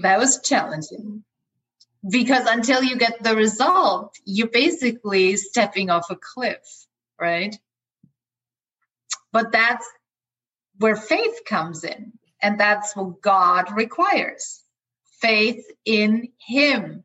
That 0.02 0.18
was 0.18 0.40
challenging 0.42 1.24
because 2.08 2.46
until 2.46 2.82
you 2.82 2.96
get 2.96 3.22
the 3.22 3.36
result, 3.36 4.16
you're 4.24 4.48
basically 4.48 5.36
stepping 5.36 5.90
off 5.90 6.10
a 6.10 6.16
cliff, 6.16 6.86
right? 7.20 7.56
But 9.30 9.52
that's 9.52 9.86
where 10.78 10.96
faith 10.96 11.44
comes 11.46 11.84
in 11.84 12.12
and 12.42 12.58
that's 12.58 12.94
what 12.96 13.22
God 13.22 13.72
requires 13.74 14.62
faith 15.20 15.64
in 15.84 16.28
Him. 16.44 17.04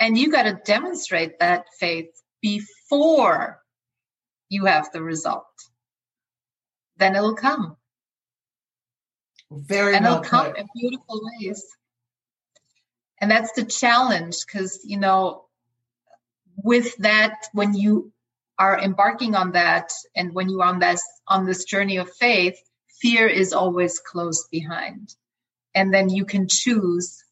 And 0.00 0.18
you 0.18 0.32
got 0.32 0.44
to 0.44 0.60
demonstrate 0.64 1.38
that 1.38 1.66
faith 1.78 2.10
before 2.40 3.60
you 4.48 4.64
have 4.64 4.90
the 4.92 5.02
result. 5.02 5.46
Then 6.96 7.14
it'll 7.14 7.36
come. 7.36 7.76
Very 9.50 9.94
and 9.94 10.06
it'll 10.06 10.20
come 10.20 10.56
in 10.56 10.66
beautiful 10.74 11.20
ways. 11.22 11.64
And 13.20 13.30
that's 13.30 13.52
the 13.52 13.64
challenge 13.64 14.44
because, 14.44 14.80
you 14.84 14.98
know, 14.98 15.44
with 16.56 16.96
that, 16.98 17.46
when 17.52 17.74
you 17.74 18.12
are 18.58 18.78
embarking 18.78 19.34
on 19.34 19.52
that 19.52 19.90
and 20.16 20.34
when 20.34 20.48
you're 20.48 20.64
on 20.64 20.78
this 20.78 21.02
on 21.28 21.46
this 21.46 21.64
journey 21.64 21.98
of 21.98 22.10
faith, 22.14 22.58
fear 23.02 23.26
is 23.26 23.52
always 23.52 23.98
close 23.98 24.48
behind. 24.48 25.14
And 25.74 25.92
then 25.92 26.08
you 26.08 26.24
can 26.24 26.48
choose 26.48 27.22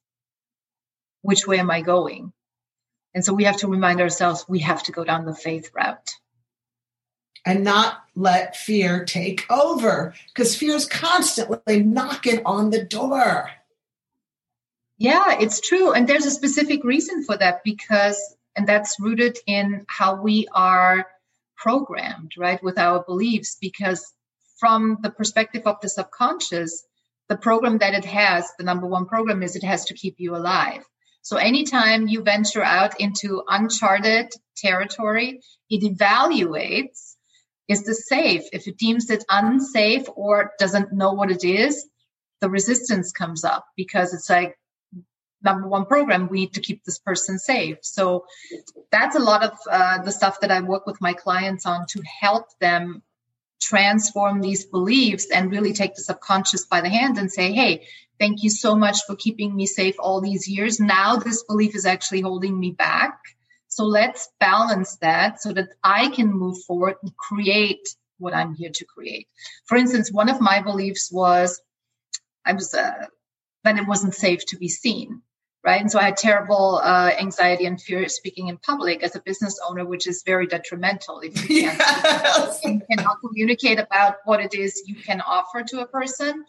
which 1.23 1.47
way 1.47 1.59
am 1.61 1.71
I 1.71 1.83
going? 1.83 2.33
And 3.15 3.25
so 3.25 3.33
we 3.33 3.45
have 3.45 3.59
to 3.59 3.69
remind 3.69 4.01
ourselves 4.01 4.45
we 4.49 4.61
have 4.61 4.83
to 4.85 4.93
go 4.93 5.05
down 5.05 5.25
the 5.27 5.35
faith 5.35 5.71
route. 5.75 6.11
and 7.45 7.65
not 7.65 8.03
let 8.15 8.57
fear 8.57 9.05
take 9.05 9.51
over 9.51 10.15
because 10.29 10.57
fear 10.57 10.75
is 10.75 10.87
constantly 10.87 11.83
knocking 11.83 12.43
on 12.45 12.71
the 12.71 12.85
door. 12.85 13.51
Yeah, 14.99 15.39
it's 15.41 15.61
true. 15.61 15.93
And 15.93 16.07
there's 16.07 16.27
a 16.27 16.31
specific 16.31 16.85
reason 16.85 17.25
for 17.25 17.37
that 17.39 17.65
because, 17.65 18.19
and 18.55 18.67
that's 18.67 19.01
rooted 19.01 19.39
in 19.47 19.87
how 19.89 20.21
we 20.21 20.47
are 20.53 21.07
programmed, 21.57 22.33
right, 22.37 22.63
with 22.63 22.79
our 22.79 23.03
beliefs. 23.03 23.57
Because 23.59 24.13
from 24.61 24.99
the 25.03 25.11
perspective 25.11 25.63
of 25.67 25.81
the 25.81 25.89
subconscious, 25.89 26.85
the 27.29 27.37
program 27.37 27.79
that 27.79 27.95
it 27.95 28.05
has, 28.05 28.45
the 28.59 28.65
number 28.65 28.87
one 28.87 29.07
program 29.07 29.43
is 29.43 29.57
it 29.57 29.65
has 29.65 29.87
to 29.87 29.95
keep 29.95 30.17
you 30.19 30.37
alive. 30.37 30.83
So 31.23 31.37
anytime 31.37 32.07
you 32.07 32.23
venture 32.23 32.63
out 32.63 33.01
into 33.01 33.43
uncharted 33.49 34.33
territory, 34.57 35.41
it 35.69 35.83
evaluates 35.83 37.15
is 37.69 37.85
this 37.85 38.09
safe? 38.09 38.43
If 38.53 38.67
it 38.67 38.79
deems 38.79 39.11
it 39.11 39.25
unsafe 39.31 40.07
or 40.17 40.51
doesn't 40.59 40.93
know 40.93 41.13
what 41.13 41.31
it 41.31 41.45
is, 41.45 41.87
the 42.41 42.51
resistance 42.51 43.13
comes 43.13 43.45
up 43.45 43.65
because 43.77 44.13
it's 44.13 44.29
like 44.29 44.59
number 45.43 45.69
one 45.69 45.87
program 45.87 46.29
we 46.29 46.41
need 46.41 46.55
to 46.55 46.61
keep 46.61 46.85
this 46.85 46.99
person 46.99 47.39
safe 47.39 47.79
so 47.81 48.27
that's 48.91 49.17
a 49.17 49.21
lot 49.21 49.43
of 49.43 49.53
uh, 49.71 50.03
the 50.03 50.13
stuff 50.13 50.41
that 50.41 50.51
i 50.51 50.61
work 50.61 50.87
with 50.87 51.01
my 51.01 51.15
clients 51.15 51.65
on 51.65 51.87
to 51.89 52.03
help 52.21 52.45
them 52.61 53.03
transform 53.61 54.41
these 54.41 54.65
beliefs 54.65 55.31
and 55.31 55.51
really 55.51 55.73
take 55.73 55.95
the 55.95 56.03
subconscious 56.03 56.65
by 56.65 56.81
the 56.81 56.89
hand 56.89 57.19
and 57.19 57.31
say, 57.31 57.53
hey, 57.53 57.87
thank 58.19 58.43
you 58.43 58.51
so 58.51 58.75
much 58.75 58.99
for 59.07 59.17
keeping 59.17 59.55
me 59.55 59.67
safe 59.67 59.97
all 59.99 60.21
these 60.21 60.49
years. 60.49 60.81
Now 60.81 61.17
this 61.17 61.45
belief 61.45 61.75
is 61.75 61.87
actually 61.87 62.23
holding 62.23 62.59
me 62.59 62.73
back. 62.73 63.19
So 63.69 63.85
let's 63.85 64.29
balance 64.41 64.97
that 64.97 65.41
so 65.41 65.53
that 65.53 65.69
I 65.85 66.09
can 66.09 66.33
move 66.33 66.59
forward 66.67 66.97
and 67.03 67.17
create 67.17 67.89
what 68.19 68.35
I'm 68.35 68.55
here 68.55 68.71
to 68.75 68.85
create. 68.85 69.29
For 69.67 69.77
instance, 69.77 70.13
one 70.13 70.29
of 70.29 70.41
my 70.41 70.61
beliefs 70.61 71.11
was 71.13 71.61
I 72.45 72.53
was 72.53 72.75
uh, 72.75 73.07
that 73.65 73.79
it 73.79 73.87
wasn't 73.87 74.15
safe 74.15 74.45
to 74.47 74.57
be 74.57 74.69
seen 74.69 75.23
right? 75.65 75.81
And 75.81 75.91
so 75.91 75.99
I 75.99 76.05
had 76.05 76.17
terrible 76.17 76.81
uh, 76.83 77.11
anxiety 77.19 77.67
and 77.67 77.81
fear 77.81 78.09
speaking 78.09 78.49
in 78.49 78.57
public 78.57 79.03
as 79.03 79.15
a 79.15 79.21
business 79.21 79.59
owner, 79.69 79.85
which 79.85 80.07
is 80.07 80.23
very 80.25 80.47
detrimental 80.47 81.21
if 81.21 81.49
you 81.49 81.63
can't 81.63 81.79
yes. 81.79 82.61
you 82.65 82.81
cannot 82.91 83.19
communicate 83.21 83.79
about 83.79 84.17
what 84.25 84.41
it 84.41 84.55
is 84.55 84.83
you 84.87 84.95
can 84.95 85.21
offer 85.21 85.63
to 85.63 85.81
a 85.81 85.87
person. 85.87 86.45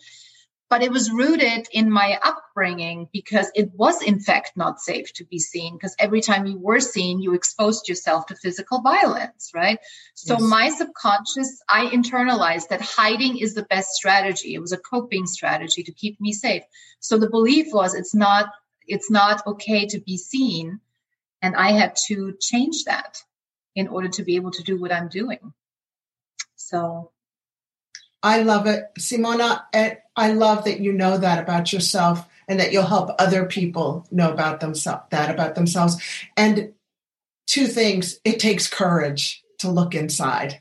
But 0.69 0.83
it 0.83 0.91
was 0.91 1.11
rooted 1.11 1.67
in 1.73 1.91
my 1.91 2.17
upbringing 2.23 3.09
because 3.11 3.51
it 3.55 3.71
was, 3.73 4.01
in 4.01 4.21
fact, 4.21 4.53
not 4.55 4.79
safe 4.79 5.11
to 5.15 5.25
be 5.25 5.37
seen. 5.37 5.75
Because 5.75 5.93
every 5.99 6.21
time 6.21 6.45
you 6.45 6.57
were 6.57 6.79
seen, 6.79 7.19
you 7.19 7.33
exposed 7.33 7.89
yourself 7.89 8.27
to 8.27 8.37
physical 8.37 8.79
violence, 8.79 9.51
right? 9.53 9.79
So, 10.13 10.35
yes. 10.35 10.41
my 10.41 10.69
subconscious, 10.69 11.61
I 11.67 11.87
internalized 11.87 12.69
that 12.69 12.79
hiding 12.79 13.37
is 13.37 13.53
the 13.53 13.63
best 13.63 13.89
strategy. 13.89 14.53
It 14.53 14.61
was 14.61 14.71
a 14.71 14.77
coping 14.77 15.27
strategy 15.27 15.83
to 15.83 15.91
keep 15.91 16.21
me 16.21 16.31
safe. 16.31 16.63
So, 17.01 17.17
the 17.17 17.29
belief 17.29 17.73
was 17.73 17.93
it's 17.93 18.15
not 18.15 18.45
it's 18.87 19.09
not 19.09 19.45
okay 19.45 19.85
to 19.87 19.99
be 19.99 20.17
seen. 20.17 20.79
And 21.41 21.55
I 21.55 21.71
had 21.71 21.95
to 22.07 22.35
change 22.39 22.85
that 22.85 23.23
in 23.75 23.87
order 23.87 24.09
to 24.09 24.23
be 24.23 24.35
able 24.35 24.51
to 24.51 24.63
do 24.63 24.79
what 24.79 24.91
I'm 24.91 25.07
doing. 25.07 25.53
So 26.55 27.11
I 28.21 28.43
love 28.43 28.67
it. 28.67 28.85
Simona, 28.99 29.63
eh, 29.73 29.95
I 30.15 30.33
love 30.33 30.65
that 30.65 30.79
you 30.79 30.93
know 30.93 31.17
that 31.17 31.39
about 31.39 31.73
yourself 31.73 32.27
and 32.47 32.59
that 32.59 32.71
you'll 32.71 32.83
help 32.85 33.09
other 33.17 33.45
people 33.45 34.05
know 34.11 34.31
about 34.31 34.59
themselves 34.59 35.03
that 35.09 35.33
about 35.33 35.55
themselves. 35.55 35.97
And 36.37 36.73
two 37.47 37.67
things, 37.67 38.19
it 38.23 38.39
takes 38.39 38.67
courage 38.67 39.43
to 39.59 39.71
look 39.71 39.95
inside. 39.95 40.59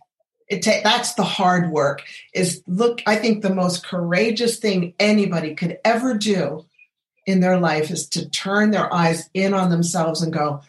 It 0.48 0.62
ta- 0.62 0.80
that's 0.82 1.14
the 1.14 1.24
hard 1.24 1.70
work 1.70 2.02
is 2.34 2.62
look 2.66 3.02
I 3.06 3.16
think 3.16 3.42
the 3.42 3.54
most 3.54 3.86
courageous 3.86 4.58
thing 4.58 4.94
anybody 4.98 5.54
could 5.54 5.78
ever 5.84 6.14
do 6.14 6.66
in 7.30 7.40
their 7.40 7.58
life 7.58 7.90
is 7.90 8.08
to 8.10 8.28
turn 8.28 8.70
their 8.70 8.92
eyes 8.92 9.30
in 9.34 9.54
on 9.54 9.70
themselves 9.70 10.22
and 10.22 10.32
go, 10.32 10.62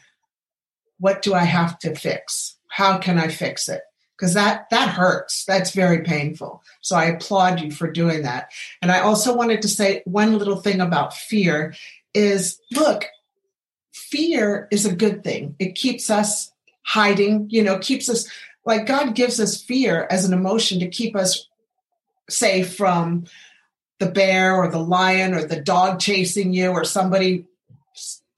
what 0.99 1.22
do 1.22 1.34
I 1.34 1.43
have 1.43 1.80
to 1.80 1.95
fix? 1.95 2.55
How 2.68 2.97
can 2.97 3.18
I 3.18 3.28
fix 3.28 3.68
it? 3.68 3.82
Because 4.16 4.36
that 4.36 4.70
that 4.70 4.89
hurts. 4.89 5.45
That's 5.45 5.72
very 5.72 6.03
painful. 6.03 6.62
So 6.82 6.95
I 6.95 7.05
applaud 7.05 7.59
you 7.59 7.72
for 7.72 7.91
doing 7.91 8.22
that. 8.22 8.51
And 8.82 8.91
I 8.91 8.99
also 8.99 9.36
wanted 9.36 9.64
to 9.64 9.68
say 9.68 10.03
one 10.05 10.38
little 10.38 10.57
thing 10.57 10.80
about 10.80 11.16
fear 11.16 11.74
is 12.14 12.59
look, 12.72 13.05
fear 13.91 14.68
is 14.72 14.86
a 14.86 14.95
good 14.95 15.24
thing. 15.24 15.55
It 15.57 15.74
keeps 15.74 16.09
us 16.12 16.51
hiding, 16.84 17.47
you 17.49 17.64
know, 17.64 17.80
keeps 17.80 18.09
us 18.09 18.30
like 18.64 18.86
God 18.86 19.16
gives 19.16 19.39
us 19.39 19.62
fear 19.62 20.07
as 20.12 20.26
an 20.26 20.34
emotion 20.34 20.80
to 20.82 20.88
keep 20.88 21.16
us 21.16 21.47
safe 22.30 22.76
from 22.76 23.26
the 24.01 24.11
bear 24.11 24.55
or 24.55 24.67
the 24.67 24.79
lion 24.79 25.33
or 25.35 25.45
the 25.45 25.61
dog 25.61 25.99
chasing 25.99 26.51
you 26.51 26.71
or 26.71 26.83
somebody 26.83 27.45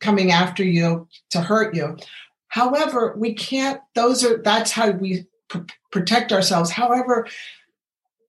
coming 0.02 0.32
after 0.32 0.64
you 0.64 1.08
to 1.32 1.40
hurt 1.40 1.74
you. 1.74 1.98
However, 2.50 3.16
we 3.18 3.34
can't, 3.34 3.80
those 3.96 4.26
are, 4.26 4.38
that's 4.44 4.72
how 4.72 4.92
we 4.92 5.26
pr- 5.48 5.60
protect 5.92 6.34
ourselves. 6.34 6.70
However, 6.70 7.28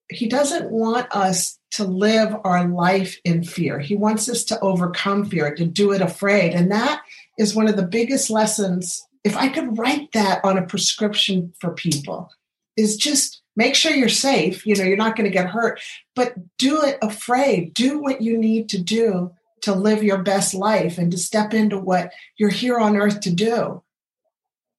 he 0.09 0.29
doesn't 0.29 0.71
want 0.71 1.09
us 1.11 1.59
to 1.73 1.85
live 1.85 2.37
our 2.45 2.69
life 2.69 3.19
in 3.25 3.43
fear. 3.43 3.81
He 3.81 3.97
wants 3.97 4.29
us 4.29 4.45
to 4.45 4.61
overcome 4.61 5.25
fear, 5.25 5.53
to 5.57 5.67
do 5.67 5.91
it 5.93 6.01
afraid. 6.01 6.55
And 6.55 6.71
that 6.71 7.03
is 7.37 7.55
one 7.55 7.67
of 7.67 7.77
the 7.77 7.87
biggest 7.87 8.31
lessons. 8.31 9.05
If 9.25 9.37
I 9.37 9.49
could 9.49 9.77
write 9.77 10.13
that 10.13 10.45
on 10.45 10.57
a 10.57 10.67
prescription 10.67 11.53
for 11.59 11.73
people, 11.73 12.31
is 12.77 12.97
just 12.97 13.43
make 13.57 13.75
sure 13.75 13.93
you're 13.93 14.09
safe. 14.09 14.67
You 14.67 14.77
know 14.77 14.85
you're 14.85 14.97
not 14.97 15.17
going 15.17 15.31
to 15.31 15.37
get 15.37 15.49
hurt 15.49 15.81
but 16.15 16.35
do 16.59 16.83
it 16.83 16.99
afraid. 17.03 17.75
Do 17.75 17.99
what 17.99 18.23
you 18.23 18.39
need 18.39 18.69
to 18.71 18.79
do 18.79 19.33
to 19.63 19.75
live 19.75 20.03
your 20.03 20.19
best 20.19 20.55
life 20.55 20.99
and 20.99 21.11
to 21.11 21.19
step 21.19 21.55
into 21.55 21.79
what 21.79 22.13
you're 22.37 22.51
here 22.51 22.79
on 22.79 22.97
earth 22.97 23.21
to 23.21 23.31
do. 23.31 23.83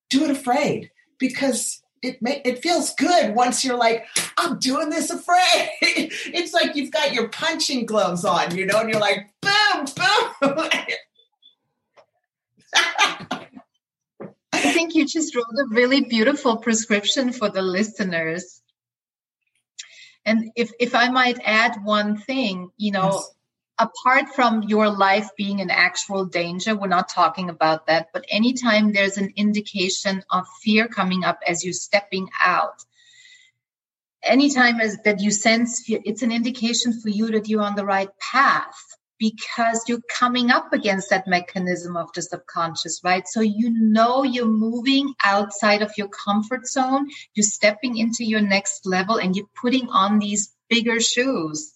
Do 0.10 0.26
it 0.26 0.30
afraid 0.30 0.92
because 1.20 1.82
it 2.02 2.22
may, 2.22 2.42
it 2.46 2.62
feels 2.62 2.94
good 2.94 3.34
once 3.34 3.66
you're 3.66 3.78
like 3.78 4.06
i'm 4.38 4.60
doing 4.60 4.90
this 4.90 5.10
afraid. 5.10 5.72
It's 5.82 6.54
like 6.54 6.76
you've 6.76 6.92
got 6.92 7.14
your 7.14 7.30
punching 7.30 7.86
gloves 7.86 8.24
on 8.24 8.56
you 8.56 8.66
know 8.66 8.80
and 8.80 8.90
you're 8.90 9.00
like 9.00 9.30
boom 9.42 9.86
boom. 9.96 10.42
I 14.54 14.72
think 14.72 14.96
you 14.96 15.08
just 15.08 15.36
wrote 15.36 15.46
a 15.46 15.68
really 15.70 16.02
beautiful 16.02 16.58
prescription 16.58 17.32
for 17.32 17.50
the 17.50 17.62
listeners. 17.62 18.62
And 20.26 20.52
if 20.56 20.72
if 20.80 20.96
I 20.96 21.10
might 21.10 21.40
add 21.44 21.84
one 21.84 22.18
thing, 22.18 22.72
you 22.78 22.92
know, 22.92 23.12
yes. 23.12 23.32
apart 23.78 24.30
from 24.30 24.64
your 24.64 24.90
life 24.90 25.30
being 25.38 25.60
in 25.60 25.70
actual 25.70 26.26
danger, 26.26 26.76
we're 26.76 26.88
not 26.88 27.10
talking 27.10 27.50
about 27.50 27.88
that, 27.88 28.10
but 28.12 28.26
anytime 28.30 28.92
there's 28.92 29.18
an 29.18 29.34
indication 29.36 30.24
of 30.32 30.48
fear 30.64 30.88
coming 30.88 31.24
up 31.24 31.40
as 31.48 31.64
you're 31.64 31.74
stepping 31.74 32.30
out, 32.42 32.84
anytime 34.24 34.82
as 34.82 34.98
that 35.06 35.22
you 35.22 35.32
sense 35.32 35.82
fear, 35.82 36.00
it's 36.04 36.24
an 36.24 36.32
indication 36.32 37.00
for 37.00 37.10
you 37.10 37.32
that 37.32 37.48
you're 37.48 37.62
on 37.62 37.76
the 37.76 37.86
right 37.86 38.10
path 38.20 38.95
because 39.18 39.84
you're 39.88 40.02
coming 40.10 40.52
up 40.52 40.74
against 40.74 41.10
that 41.10 41.28
mechanism 41.28 41.96
of 41.96 42.12
the 42.14 42.22
subconscious, 42.22 43.02
right? 43.04 43.28
So 43.28 43.42
you 43.42 43.70
know 43.72 44.24
you're 44.24 44.46
moving 44.46 45.14
outside 45.24 45.82
of 45.82 45.92
your 45.98 46.10
comfort 46.10 46.68
zone, 46.68 47.10
you're 47.34 47.44
stepping 47.44 47.98
into 47.98 48.24
your 48.24 48.42
next 48.42 48.86
level, 48.86 49.18
and 49.18 49.36
you're 49.36 49.50
putting 49.62 49.88
on 49.90 50.20
these 50.20 50.54
bigger 50.70 51.00
shoes. 51.00 51.74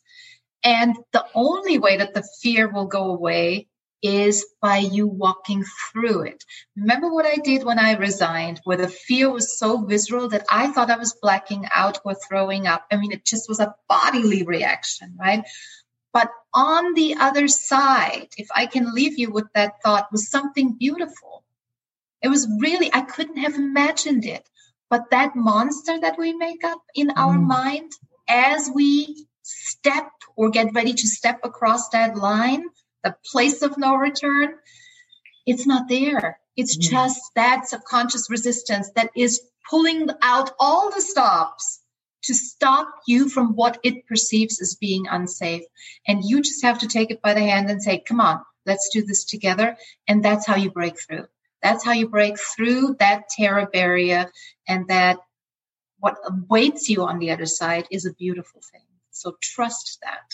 And 0.63 0.95
the 1.13 1.25
only 1.33 1.77
way 1.77 1.97
that 1.97 2.13
the 2.13 2.27
fear 2.41 2.69
will 2.69 2.87
go 2.87 3.11
away 3.11 3.67
is 4.01 4.45
by 4.61 4.77
you 4.77 5.07
walking 5.07 5.63
through 5.91 6.23
it. 6.23 6.43
Remember 6.75 7.11
what 7.13 7.25
I 7.25 7.35
did 7.35 7.63
when 7.63 7.79
I 7.79 7.95
resigned, 7.95 8.61
where 8.63 8.77
the 8.77 8.87
fear 8.87 9.29
was 9.29 9.57
so 9.57 9.85
visceral 9.85 10.29
that 10.29 10.45
I 10.49 10.71
thought 10.71 10.89
I 10.89 10.97
was 10.97 11.17
blacking 11.21 11.67
out 11.75 11.99
or 12.05 12.15
throwing 12.15 12.67
up. 12.67 12.85
I 12.91 12.97
mean, 12.97 13.11
it 13.11 13.25
just 13.25 13.49
was 13.49 13.59
a 13.59 13.75
bodily 13.87 14.43
reaction, 14.43 15.17
right? 15.19 15.43
But 16.13 16.29
on 16.53 16.93
the 16.93 17.15
other 17.15 17.47
side, 17.47 18.29
if 18.37 18.47
I 18.55 18.65
can 18.65 18.93
leave 18.93 19.19
you 19.19 19.31
with 19.31 19.47
that 19.53 19.81
thought, 19.83 20.11
was 20.11 20.29
something 20.29 20.73
beautiful. 20.73 21.43
It 22.21 22.29
was 22.29 22.47
really, 22.59 22.89
I 22.93 23.01
couldn't 23.01 23.37
have 23.37 23.55
imagined 23.55 24.25
it. 24.25 24.47
But 24.89 25.11
that 25.11 25.35
monster 25.35 25.99
that 25.99 26.17
we 26.17 26.33
make 26.33 26.63
up 26.63 26.81
in 26.95 27.11
our 27.11 27.35
mm. 27.35 27.45
mind 27.45 27.91
as 28.27 28.69
we 28.73 29.27
step 29.43 30.09
or 30.35 30.49
get 30.49 30.73
ready 30.73 30.93
to 30.93 31.07
step 31.07 31.39
across 31.43 31.89
that 31.89 32.17
line, 32.17 32.65
the 33.03 33.15
place 33.31 33.61
of 33.61 33.77
no 33.77 33.95
return, 33.95 34.55
it's 35.45 35.67
not 35.67 35.87
there. 35.87 36.39
It's 36.57 36.77
mm. 36.77 36.89
just 36.89 37.21
that 37.35 37.67
subconscious 37.67 38.29
resistance 38.29 38.89
that 38.95 39.11
is 39.15 39.41
pulling 39.69 40.09
out 40.21 40.51
all 40.59 40.91
the 40.91 41.01
stops 41.01 41.81
to 42.23 42.33
stop 42.33 42.89
you 43.07 43.29
from 43.29 43.55
what 43.55 43.79
it 43.83 44.05
perceives 44.07 44.61
as 44.61 44.75
being 44.75 45.07
unsafe. 45.07 45.63
And 46.07 46.23
you 46.23 46.41
just 46.41 46.63
have 46.63 46.79
to 46.79 46.87
take 46.87 47.11
it 47.11 47.21
by 47.21 47.33
the 47.33 47.41
hand 47.41 47.69
and 47.69 47.81
say, 47.81 47.99
come 47.99 48.19
on, 48.19 48.41
let's 48.65 48.89
do 48.93 49.03
this 49.03 49.25
together. 49.25 49.77
And 50.07 50.23
that's 50.23 50.45
how 50.45 50.55
you 50.55 50.71
break 50.71 50.99
through. 50.99 51.25
That's 51.61 51.83
how 51.83 51.91
you 51.91 52.07
break 52.07 52.39
through 52.39 52.95
that 52.99 53.29
terror 53.29 53.67
barrier 53.71 54.31
and 54.67 54.87
that 54.87 55.17
what 55.99 56.17
awaits 56.25 56.89
you 56.89 57.03
on 57.03 57.19
the 57.19 57.31
other 57.31 57.45
side 57.45 57.87
is 57.91 58.05
a 58.05 58.13
beautiful 58.13 58.61
thing. 58.71 58.81
So 59.11 59.35
trust 59.41 59.99
that. 60.01 60.33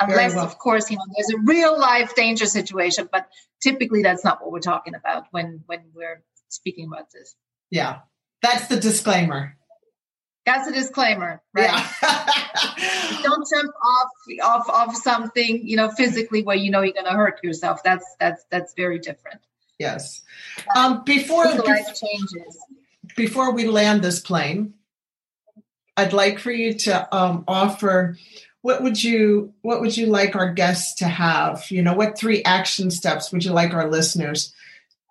Unless, 0.00 0.34
well. 0.34 0.44
of 0.44 0.58
course, 0.58 0.90
you 0.90 0.96
know, 0.96 1.04
there's 1.14 1.34
a 1.34 1.44
real 1.44 1.78
life 1.78 2.14
danger 2.14 2.46
situation, 2.46 3.08
but 3.12 3.28
typically 3.62 4.02
that's 4.02 4.24
not 4.24 4.40
what 4.40 4.50
we're 4.50 4.60
talking 4.60 4.94
about 4.94 5.26
when 5.30 5.62
when 5.66 5.80
we're 5.94 6.22
speaking 6.48 6.86
about 6.86 7.10
this. 7.12 7.34
Yeah. 7.70 8.00
That's 8.42 8.66
the 8.66 8.80
disclaimer. 8.80 9.56
That's 10.44 10.68
a 10.68 10.72
disclaimer, 10.72 11.40
right? 11.54 11.70
Yeah. 11.70 13.22
Don't 13.22 13.46
jump 13.48 13.72
off 13.84 14.08
off 14.42 14.68
off 14.68 14.96
something, 14.96 15.66
you 15.66 15.76
know, 15.76 15.90
physically 15.90 16.42
where 16.42 16.56
you 16.56 16.70
know 16.70 16.82
you're 16.82 16.94
going 16.94 17.06
to 17.06 17.12
hurt 17.12 17.42
yourself. 17.44 17.82
That's 17.84 18.04
that's 18.18 18.44
that's 18.50 18.74
very 18.74 18.98
different. 18.98 19.40
Yes. 19.78 20.22
Um, 20.76 21.04
before 21.04 21.44
life 21.44 21.86
changes. 21.94 22.58
Before 23.16 23.52
we 23.52 23.66
land 23.66 24.02
this 24.02 24.20
plane, 24.20 24.74
I'd 25.96 26.12
like 26.12 26.38
for 26.38 26.50
you 26.52 26.74
to 26.74 27.14
um, 27.14 27.44
offer 27.46 28.16
what 28.62 28.82
would 28.82 29.02
you 29.02 29.52
what 29.62 29.80
would 29.80 29.96
you 29.96 30.06
like 30.06 30.34
our 30.34 30.52
guests 30.52 30.94
to 30.96 31.06
have? 31.06 31.70
You 31.70 31.82
know, 31.82 31.94
what 31.94 32.16
three 32.16 32.42
action 32.44 32.90
steps 32.90 33.32
would 33.32 33.44
you 33.44 33.52
like 33.52 33.74
our 33.74 33.90
listeners 33.90 34.54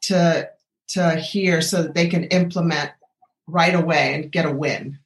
to 0.04 0.50
to 0.90 1.16
hear 1.16 1.62
so 1.62 1.84
that 1.84 1.94
they 1.94 2.08
can 2.08 2.24
implement 2.26 2.92
right 3.48 3.76
away 3.76 4.16
and 4.16 4.32
get 4.32 4.46
a 4.46 4.52
win? 4.52 5.00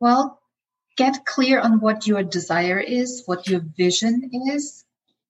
Well, 0.00 0.40
get 0.96 1.24
clear 1.24 1.60
on 1.60 1.80
what 1.80 2.06
your 2.06 2.22
desire 2.22 2.78
is, 2.78 3.22
what 3.26 3.48
your 3.48 3.60
vision 3.60 4.30
is, 4.32 4.84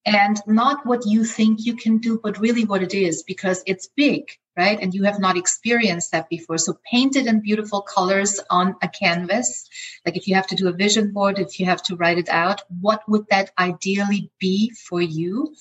and 0.07 0.41
not 0.47 0.85
what 0.85 1.07
you 1.07 1.25
think 1.25 1.65
you 1.65 1.77
can 1.77 1.99
do, 1.99 2.21
but 2.23 2.39
really 2.39 2.65
what 2.65 2.83
it 2.83 2.93
is, 2.95 3.23
because 3.23 3.63
it's 3.67 3.89
big, 3.97 4.25
right? 4.57 4.79
And 4.81 4.93
you 4.93 5.05
have 5.05 5.19
not 5.19 5.39
experienced 5.39 6.13
that 6.13 6.29
before. 6.29 6.59
So 6.59 6.79
paint 6.91 7.17
it 7.17 7.27
in 7.27 7.41
beautiful 7.41 7.81
colors 7.81 8.41
on 8.51 8.77
a 8.83 8.89
canvas. 8.89 9.69
Like 10.05 10.17
if 10.17 10.29
you 10.29 10.35
have 10.35 10.47
to 10.49 10.57
do 10.57 10.69
a 10.69 10.73
vision 10.73 11.13
board, 11.13 11.39
if 11.39 11.59
you 11.59 11.67
have 11.67 11.83
to 11.85 11.97
write 11.97 12.19
it 12.19 12.29
out, 12.29 12.63
what 12.81 13.03
would 13.09 13.27
that 13.31 13.51
ideally 13.59 14.31
be 14.39 14.71
for 14.89 15.01
you? 15.01 15.55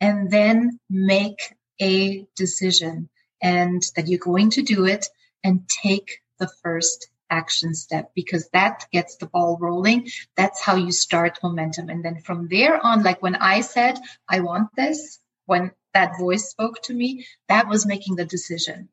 And 0.00 0.30
then 0.30 0.80
make 0.90 1.54
a 1.80 2.26
decision 2.36 3.08
and 3.40 3.82
that 3.94 4.08
you're 4.08 4.18
going 4.18 4.50
to 4.50 4.62
do 4.62 4.86
it 4.86 5.06
and 5.44 5.68
take 5.68 6.20
the 6.38 6.48
first 6.62 7.08
action 7.30 7.74
step 7.74 8.10
because 8.14 8.48
that 8.52 8.86
gets 8.92 9.16
the 9.16 9.26
ball 9.26 9.58
rolling. 9.60 10.08
That's 10.36 10.62
how 10.62 10.76
you 10.76 10.92
start 10.92 11.38
momentum. 11.42 11.88
And 11.88 12.04
then 12.04 12.20
from 12.20 12.48
there 12.48 12.84
on, 12.84 13.02
like 13.02 13.22
when 13.22 13.36
I 13.36 13.60
said, 13.60 13.98
I 14.28 14.40
want 14.40 14.68
this, 14.76 15.18
when 15.46 15.72
that 15.92 16.18
voice 16.18 16.50
spoke 16.50 16.82
to 16.82 16.94
me, 16.94 17.26
that 17.48 17.68
was 17.68 17.86
making 17.86 18.16
the 18.16 18.24
decision. 18.24 18.88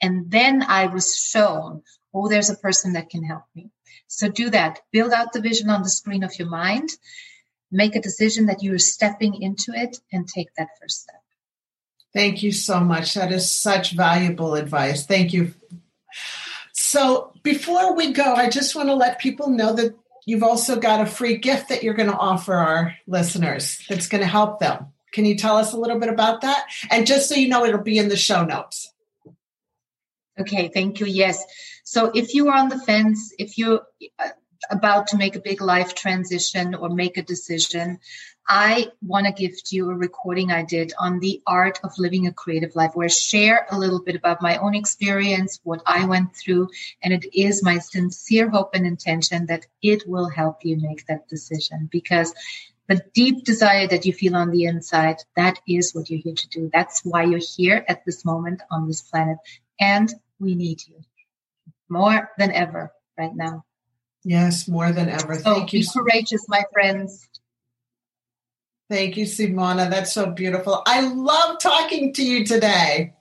And 0.00 0.30
then 0.30 0.62
I 0.62 0.86
was 0.86 1.16
shown, 1.16 1.82
oh, 2.12 2.28
there's 2.28 2.50
a 2.50 2.56
person 2.56 2.94
that 2.94 3.10
can 3.10 3.24
help 3.24 3.44
me. 3.54 3.70
So 4.06 4.28
do 4.28 4.50
that. 4.50 4.80
Build 4.92 5.12
out 5.12 5.32
the 5.32 5.40
vision 5.40 5.70
on 5.70 5.82
the 5.82 5.88
screen 5.88 6.24
of 6.24 6.38
your 6.38 6.48
mind. 6.48 6.90
Make 7.70 7.96
a 7.96 8.02
decision 8.02 8.46
that 8.46 8.62
you're 8.62 8.78
stepping 8.78 9.40
into 9.40 9.72
it 9.74 9.98
and 10.12 10.28
take 10.28 10.48
that 10.56 10.68
first 10.80 11.02
step. 11.02 11.20
Thank 12.12 12.42
you 12.44 12.52
so 12.52 12.78
much. 12.80 13.14
That 13.14 13.32
is 13.32 13.50
such 13.50 13.92
valuable 13.92 14.54
advice. 14.54 15.04
Thank 15.04 15.32
you 15.32 15.52
so 16.94 17.32
before 17.42 17.96
we 17.96 18.12
go, 18.12 18.34
I 18.34 18.48
just 18.48 18.76
want 18.76 18.88
to 18.88 18.94
let 18.94 19.18
people 19.18 19.50
know 19.50 19.72
that 19.72 19.96
you've 20.26 20.44
also 20.44 20.78
got 20.78 21.00
a 21.00 21.06
free 21.06 21.38
gift 21.38 21.70
that 21.70 21.82
you're 21.82 21.94
going 21.94 22.08
to 22.08 22.16
offer 22.16 22.54
our 22.54 22.94
listeners 23.08 23.84
that's 23.88 24.06
going 24.06 24.20
to 24.20 24.28
help 24.28 24.60
them. 24.60 24.86
Can 25.12 25.24
you 25.24 25.34
tell 25.34 25.56
us 25.56 25.72
a 25.72 25.76
little 25.76 25.98
bit 25.98 26.08
about 26.08 26.42
that? 26.42 26.66
And 26.92 27.04
just 27.04 27.28
so 27.28 27.34
you 27.34 27.48
know, 27.48 27.64
it'll 27.64 27.82
be 27.82 27.98
in 27.98 28.08
the 28.08 28.16
show 28.16 28.44
notes. 28.44 28.92
Okay, 30.38 30.70
thank 30.72 31.00
you. 31.00 31.06
Yes. 31.06 31.44
So 31.82 32.12
if 32.14 32.32
you 32.32 32.46
are 32.48 32.56
on 32.56 32.68
the 32.68 32.78
fence, 32.78 33.34
if 33.40 33.58
you're 33.58 33.82
uh, 34.20 34.28
about 34.70 35.08
to 35.08 35.16
make 35.16 35.34
a 35.34 35.40
big 35.40 35.60
life 35.60 35.96
transition 35.96 36.76
or 36.76 36.90
make 36.90 37.16
a 37.16 37.22
decision, 37.22 37.98
I 38.48 38.88
want 39.00 39.26
to 39.26 39.32
gift 39.32 39.72
you 39.72 39.90
a 39.90 39.94
recording 39.94 40.52
I 40.52 40.64
did 40.64 40.92
on 40.98 41.18
the 41.18 41.40
art 41.46 41.80
of 41.82 41.98
living 41.98 42.26
a 42.26 42.32
creative 42.32 42.76
life, 42.76 42.90
where 42.94 43.06
I 43.06 43.08
share 43.08 43.66
a 43.70 43.78
little 43.78 44.02
bit 44.02 44.16
about 44.16 44.42
my 44.42 44.58
own 44.58 44.74
experience, 44.74 45.60
what 45.62 45.82
I 45.86 46.04
went 46.04 46.36
through, 46.36 46.68
and 47.02 47.12
it 47.14 47.24
is 47.34 47.62
my 47.62 47.78
sincere 47.78 48.50
hope 48.50 48.74
and 48.74 48.86
intention 48.86 49.46
that 49.46 49.66
it 49.82 50.06
will 50.06 50.28
help 50.28 50.64
you 50.64 50.76
make 50.76 51.06
that 51.06 51.28
decision 51.28 51.88
because 51.90 52.34
the 52.86 53.02
deep 53.14 53.44
desire 53.44 53.88
that 53.88 54.04
you 54.04 54.12
feel 54.12 54.36
on 54.36 54.50
the 54.50 54.64
inside, 54.64 55.16
that 55.36 55.58
is 55.66 55.94
what 55.94 56.10
you're 56.10 56.20
here 56.20 56.34
to 56.34 56.48
do. 56.48 56.70
That's 56.72 57.00
why 57.02 57.24
you're 57.24 57.40
here 57.56 57.84
at 57.88 58.04
this 58.04 58.24
moment 58.26 58.60
on 58.70 58.86
this 58.86 59.00
planet. 59.00 59.38
And 59.80 60.12
we 60.38 60.54
need 60.54 60.86
you 60.86 60.96
more 61.88 62.30
than 62.36 62.52
ever 62.52 62.92
right 63.16 63.34
now. 63.34 63.64
Yes, 64.22 64.68
more 64.68 64.92
than 64.92 65.08
ever. 65.08 65.36
Thank 65.36 65.70
so 65.70 65.76
you. 65.76 65.82
Be 65.82 65.88
courageous, 65.92 66.46
my 66.48 66.64
friends. 66.72 67.28
Thank 68.90 69.16
you, 69.16 69.24
Simona. 69.24 69.88
That's 69.88 70.12
so 70.12 70.30
beautiful. 70.30 70.82
I 70.86 71.00
love 71.00 71.58
talking 71.58 72.12
to 72.14 72.22
you 72.22 72.44
today. 72.44 73.14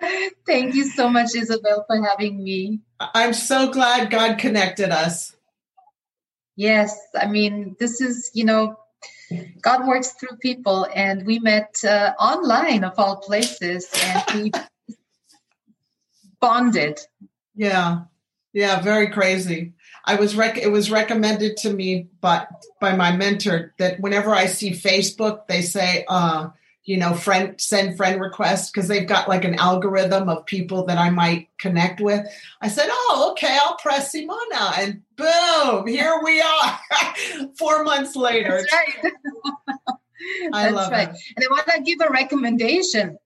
Thank 0.46 0.74
you 0.74 0.88
so 0.88 1.08
much, 1.08 1.34
Isabel, 1.36 1.84
for 1.86 2.02
having 2.02 2.42
me. 2.42 2.80
I'm 2.98 3.32
so 3.32 3.70
glad 3.70 4.10
God 4.10 4.38
connected 4.38 4.90
us. 4.90 5.36
Yes, 6.56 6.98
I 7.18 7.26
mean, 7.26 7.76
this 7.78 8.00
is, 8.00 8.30
you 8.34 8.44
know, 8.44 8.76
God 9.62 9.86
works 9.86 10.12
through 10.12 10.36
people, 10.38 10.86
and 10.94 11.24
we 11.24 11.38
met 11.38 11.76
uh, 11.84 12.12
online 12.18 12.84
of 12.84 12.98
all 12.98 13.16
places, 13.16 13.88
and 14.04 14.22
we 14.34 14.52
bonded. 16.40 17.00
Yeah, 17.54 18.02
yeah, 18.52 18.80
very 18.80 19.08
crazy. 19.10 19.72
I 20.04 20.16
was 20.16 20.34
rec- 20.34 20.58
it 20.58 20.70
was 20.70 20.90
recommended 20.90 21.56
to 21.58 21.72
me 21.72 22.08
but 22.20 22.48
by 22.80 22.96
my 22.96 23.12
mentor 23.12 23.74
that 23.78 24.00
whenever 24.00 24.34
I 24.34 24.46
see 24.46 24.70
Facebook, 24.70 25.46
they 25.46 25.62
say, 25.62 26.04
uh, 26.08 26.48
you 26.84 26.96
know, 26.96 27.14
friend 27.14 27.60
send 27.60 27.96
friend 27.96 28.20
requests 28.20 28.70
because 28.70 28.88
they've 28.88 29.06
got 29.06 29.28
like 29.28 29.44
an 29.44 29.54
algorithm 29.54 30.28
of 30.28 30.46
people 30.46 30.86
that 30.86 30.98
I 30.98 31.10
might 31.10 31.48
connect 31.58 32.00
with. 32.00 32.26
I 32.60 32.68
said, 32.68 32.88
"Oh, 32.90 33.28
okay, 33.32 33.56
I'll 33.62 33.76
press 33.76 34.14
Simona," 34.14 34.78
and 34.78 35.02
boom, 35.16 35.86
here 35.86 36.20
we 36.24 36.40
are, 36.40 36.80
four 37.58 37.84
months 37.84 38.16
later. 38.16 38.58
That's 38.58 38.72
right. 38.72 39.12
I 40.52 40.62
That's 40.64 40.74
love 40.74 40.92
right. 40.92 41.08
It. 41.08 41.16
And 41.36 41.44
I 41.44 41.48
want 41.50 41.66
to 41.68 41.82
give 41.82 42.00
a 42.00 42.10
recommendation 42.10 43.18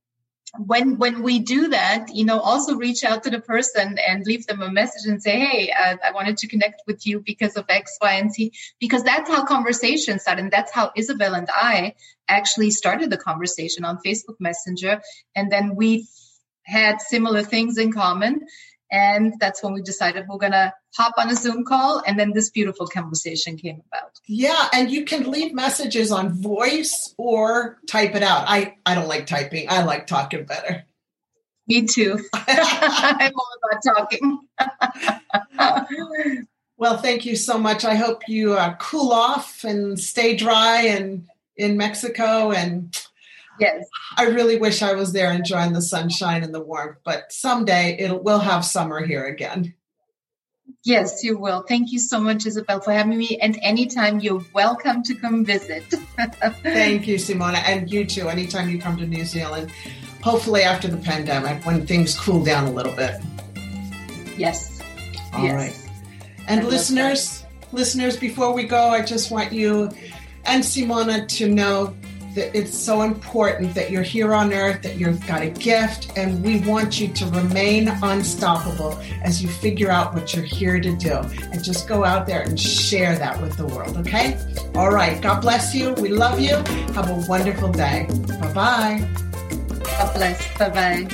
when 0.59 0.97
when 0.99 1.23
we 1.23 1.39
do 1.39 1.69
that 1.69 2.15
you 2.15 2.25
know 2.25 2.39
also 2.39 2.77
reach 2.77 3.05
out 3.05 3.23
to 3.25 3.31
the 3.31 3.41
person 3.41 3.99
and 4.07 4.25
leave 4.27 4.47
them 4.47 4.63
a 4.63 4.71
message 4.71 5.11
and 5.11 5.23
say 5.23 5.39
hey 5.39 5.71
uh, 5.73 5.97
i 6.05 6.13
wanted 6.13 6.37
to 6.37 6.47
connect 6.47 6.83
with 6.87 7.07
you 7.07 7.21
because 7.21 7.57
of 7.57 7.65
x 7.69 7.99
y 8.01 8.15
and 8.15 8.33
z. 8.33 8.53
Because 8.79 9.03
that's 9.03 9.29
how 9.29 9.45
conversations 9.45 10.23
start 10.23 10.39
and 10.39 10.51
that's 10.51 10.73
how 10.73 10.93
isabel 10.97 11.35
and 11.35 11.49
i 11.53 11.95
actually 12.29 12.71
started 12.71 13.11
the 13.11 13.17
conversation 13.17 13.85
on 13.85 13.99
facebook 14.07 14.37
messenger 14.39 15.01
and 15.35 15.51
then 15.51 15.75
we 15.75 16.07
had 16.63 17.01
similar 17.01 17.43
things 17.43 17.79
in 17.79 17.93
common 17.93 18.41
and 18.91 19.35
that's 19.41 19.63
when 19.63 19.73
we 19.73 19.83
decided 19.83 20.27
we're 20.29 20.39
going 20.39 20.53
to 20.53 20.73
hop 20.97 21.15
on 21.19 21.31
a 21.31 21.35
Zoom 21.35 21.65
call. 21.65 22.03
And 22.07 22.19
then 22.19 22.33
this 22.33 22.51
beautiful 22.51 22.87
conversation 22.87 23.57
came 23.57 23.83
about. 23.93 24.13
Yeah. 24.27 24.69
And 24.73 24.91
you 24.91 25.05
can 25.05 25.31
leave 25.31 25.53
messages 25.55 26.13
on 26.13 26.41
voice 26.41 27.15
or 27.19 27.79
type 27.89 28.15
it 28.15 28.23
out. 28.23 28.45
I, 28.47 28.77
I 28.87 28.95
don't 28.95 29.09
like 29.09 29.27
typing, 29.27 29.67
I 29.69 29.83
like 29.83 30.07
talking 30.07 30.45
better. 30.45 30.85
Me 31.67 31.87
too. 31.87 32.19
I'm 32.35 33.33
all 33.35 33.49
about 33.71 33.83
talking. 33.97 34.39
well, 36.77 36.99
thank 36.99 37.27
you 37.27 37.35
so 37.35 37.59
much. 37.59 37.85
I 37.85 37.97
hope 37.97 38.29
you 38.29 38.55
uh, 38.55 38.77
cool 38.77 39.13
off 39.13 39.65
and 39.65 39.99
stay 39.99 40.37
dry 40.37 40.83
and 40.83 41.27
in 41.57 41.77
Mexico 41.77 42.53
and 42.53 42.95
Yes. 43.59 43.87
I 44.17 44.25
really 44.25 44.59
wish 44.59 44.83
I 44.83 44.95
was 44.95 45.13
there 45.13 45.33
enjoying 45.33 45.73
the 45.73 45.83
sunshine 45.83 46.43
and 46.43 46.55
the 46.55 46.61
warmth, 46.61 46.99
but 47.05 47.33
someday 47.33 47.97
it'll 47.99 48.23
we'll 48.23 48.41
have 48.41 48.65
summer 48.65 49.05
here 49.05 49.25
again. 49.25 49.75
Yes, 50.83 51.25
you 51.25 51.39
will. 51.39 51.63
Thank 51.63 51.93
you 51.93 51.99
so 51.99 52.21
much, 52.21 52.47
Isabel, 52.47 52.81
for 52.81 52.93
having 52.93 53.19
me. 53.19 53.39
And 53.39 53.59
anytime 53.63 54.21
you're 54.21 54.45
welcome 54.53 55.03
to 55.05 55.15
come 55.15 55.45
visit. 55.45 55.85
Thank 56.63 57.07
you, 57.07 57.17
Simona. 57.17 57.63
And 57.67 57.91
you 57.91 58.05
too, 58.05 58.29
anytime 58.29 58.69
you 58.69 58.79
come 58.79 58.97
to 58.99 59.07
New 59.07 59.25
Zealand, 59.25 59.71
hopefully 60.23 60.63
after 60.63 60.89
the 60.89 60.97
pandemic 60.97 61.65
when 61.65 61.87
things 61.87 62.19
cool 62.19 62.45
down 62.45 62.67
a 62.67 62.73
little 62.73 62.95
bit. 62.95 63.21
Yes. 64.37 64.81
All 65.33 65.45
yes. 65.45 65.55
right. 65.55 65.91
And 66.49 66.61
I 66.61 66.65
listeners, 66.65 67.45
listeners, 67.73 68.17
before 68.17 68.53
we 68.53 68.65
go, 68.65 68.89
I 68.89 69.03
just 69.05 69.31
want 69.31 69.53
you 69.53 69.91
and 70.45 70.63
Simona 70.63 71.27
to 71.29 71.49
know 71.49 71.95
that 72.37 72.57
it's 72.57 72.77
so 72.79 73.01
important 73.01 73.75
that 73.75 73.91
you're 73.91 74.03
here 74.03 74.35
on 74.35 74.53
earth, 74.53 74.83
that 74.83 74.97
you've 74.97 75.27
got 75.27 75.41
a 75.41 75.49
gift, 75.49 76.17
and 76.17 76.45
we 76.45 76.61
want 76.61 77.01
you 77.01 77.09
to 77.09 77.27
remain 77.31 77.89
unstoppable 77.89 78.97
as 79.23 79.43
you 79.43 79.49
figure 79.49 79.91
out 79.91 80.15
what 80.15 80.35
you're 80.35 80.45
here 80.45 80.79
to 80.79 80.95
do. 80.97 81.15
And 81.51 81.65
just 81.65 81.89
go 81.89 82.05
out 82.05 82.27
there 82.27 82.43
and 82.43 82.61
share 82.61 83.17
that 83.19 83.41
with 83.41 83.57
the 83.57 83.67
world, 83.67 83.97
okay? 83.97 84.39
All 84.75 84.91
right. 84.91 85.21
God 85.21 85.41
bless 85.41 85.75
you. 85.75 85.95
We 85.95 86.11
love 86.11 86.39
you. 86.39 86.57
Have 86.95 87.09
a 87.09 87.25
wonderful 87.27 87.73
day. 87.73 88.07
Bye 88.29 88.53
bye. 88.53 89.11
God 89.83 90.15
bless. 90.15 90.59
Bye 90.59 90.69
bye. 90.69 91.09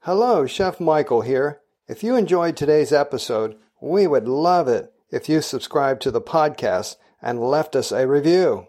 Hello, 0.00 0.46
Chef 0.46 0.80
Michael 0.80 1.20
here. 1.20 1.60
If 1.86 2.02
you 2.02 2.16
enjoyed 2.16 2.56
today's 2.56 2.92
episode, 2.92 3.56
we 3.80 4.08
would 4.08 4.26
love 4.26 4.66
it 4.66 4.92
if 5.10 5.28
you 5.28 5.40
subscribe 5.40 6.00
to 6.00 6.10
the 6.10 6.20
podcast 6.20 6.96
and 7.22 7.40
left 7.40 7.74
us 7.76 7.92
a 7.92 8.06
review. 8.06 8.66